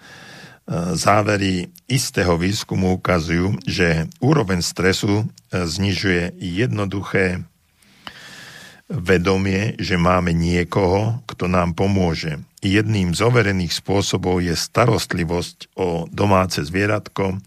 závery 0.94 1.74
istého 1.90 2.38
výskumu 2.38 3.02
ukazujú, 3.02 3.58
že 3.66 4.06
úroveň 4.22 4.62
stresu 4.62 5.22
e, 5.22 5.24
znižuje 5.66 6.38
jednoduché 6.38 7.42
vedomie, 8.86 9.74
že 9.82 9.98
máme 9.98 10.30
niekoho, 10.30 11.18
kto 11.26 11.50
nám 11.50 11.74
pomôže. 11.74 12.38
Jedným 12.62 13.14
z 13.14 13.20
overených 13.26 13.74
spôsobov 13.74 14.38
je 14.38 14.54
starostlivosť 14.54 15.74
o 15.74 16.06
domáce 16.06 16.62
zvieratko, 16.62 17.42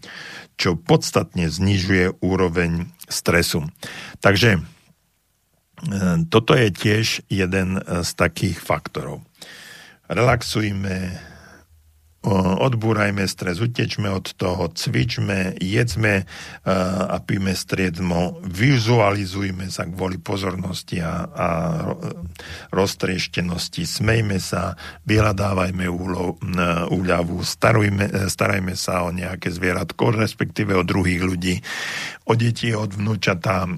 čo 0.60 0.76
podstatne 0.76 1.48
znižuje 1.48 2.20
úroveň 2.20 2.92
stresu. 3.08 3.64
Takže 4.20 4.60
toto 6.28 6.52
je 6.52 6.68
tiež 6.68 7.24
jeden 7.32 7.80
z 7.80 8.10
takých 8.18 8.60
faktorov. 8.60 9.24
Relaxujme, 10.10 11.16
odbúrajme 12.60 13.24
stres, 13.24 13.64
utečme 13.64 14.12
od 14.12 14.36
toho, 14.36 14.68
cvičme, 14.68 15.56
jedzme 15.56 16.28
a 17.08 17.16
píme 17.24 17.56
striedmo, 17.56 18.36
vizualizujme 18.44 19.72
sa 19.72 19.88
kvôli 19.88 20.20
pozornosti 20.20 21.00
a, 21.00 21.24
a 21.24 21.48
roztrieštenosti, 22.76 23.88
smejme 23.88 24.36
sa, 24.36 24.76
vyhľadávajme 25.08 25.88
úľavu, 26.92 27.36
starujme, 27.40 28.28
starajme 28.28 28.76
sa 28.76 29.08
o 29.08 29.16
nejaké 29.16 29.48
zvieratko, 29.48 30.12
respektíve 30.12 30.76
o 30.76 30.84
druhých 30.84 31.24
ľudí, 31.24 31.56
o 32.28 32.36
deti, 32.36 32.76
od 32.76 33.00
vnúčatá, 33.00 33.64
e, 33.64 33.70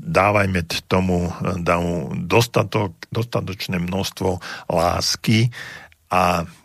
dávajme 0.00 0.64
tomu, 0.88 1.28
tomu 1.60 1.92
dostatok, 2.24 2.96
dostatočné 3.12 3.76
množstvo 3.84 4.40
lásky 4.72 5.52
a 6.08 6.48
e, 6.48 6.61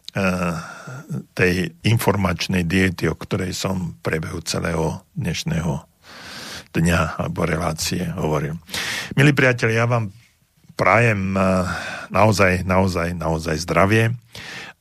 tej 1.38 1.78
informačnej 1.86 2.66
diety, 2.66 3.06
o 3.06 3.16
ktorej 3.16 3.54
som 3.54 3.94
v 3.94 4.00
priebehu 4.02 4.42
celého 4.42 5.06
dnešného 5.14 5.86
dňa 6.74 7.22
alebo 7.22 7.46
relácie 7.46 8.06
hovoril. 8.14 8.58
Milí 9.18 9.34
priatelia, 9.34 9.86
ja 9.86 9.88
vám 9.90 10.14
prajem 10.78 11.34
eh, 11.34 11.44
naozaj, 12.14 12.62
naozaj, 12.64 13.18
naozaj 13.18 13.56
zdravie 13.66 14.14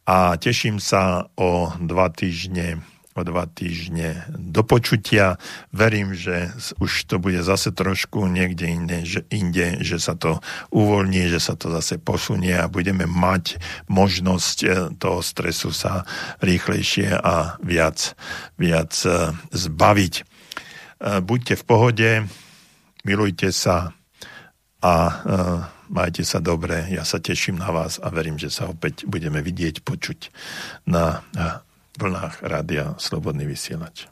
a 0.05 0.37
teším 0.37 0.79
sa 0.79 1.27
o 1.35 1.73
dva 1.81 2.13
týždne 2.13 2.85
o 3.17 3.25
dva 3.25 3.49
týždne 3.49 4.29
do 4.37 4.61
počutia. 4.61 5.41
Verím, 5.73 6.13
že 6.13 6.53
už 6.77 7.09
to 7.09 7.17
bude 7.17 7.41
zase 7.41 7.73
trošku 7.73 8.29
niekde 8.29 8.69
inde, 8.69 8.99
že, 9.09 9.25
inde, 9.33 9.81
že 9.81 9.97
sa 9.97 10.13
to 10.13 10.45
uvoľní, 10.69 11.33
že 11.33 11.41
sa 11.41 11.57
to 11.57 11.73
zase 11.73 11.97
posunie 11.97 12.53
a 12.53 12.69
budeme 12.69 13.09
mať 13.09 13.57
možnosť 13.89 14.59
eh, 14.63 14.71
toho 15.01 15.25
stresu 15.25 15.73
sa 15.73 16.05
rýchlejšie 16.45 17.17
a 17.17 17.57
viac, 17.65 18.13
viac 18.61 18.93
eh, 19.09 19.33
zbaviť. 19.57 20.15
Eh, 20.21 21.21
buďte 21.25 21.55
v 21.57 21.65
pohode, 21.65 22.11
milujte 23.09 23.49
sa 23.49 23.97
a 24.87 24.95
majte 25.89 26.23
sa 26.23 26.39
dobre. 26.39 26.87
Ja 26.95 27.03
sa 27.03 27.19
teším 27.19 27.59
na 27.59 27.75
vás 27.75 27.99
a 27.99 28.07
verím, 28.13 28.39
že 28.39 28.55
sa 28.55 28.71
opäť 28.71 29.03
budeme 29.09 29.43
vidieť, 29.43 29.83
počuť 29.83 30.31
na 30.87 31.27
vlnách 31.99 32.43
rádia 32.43 32.95
Slobodný 33.01 33.45
vysielač. 33.49 34.09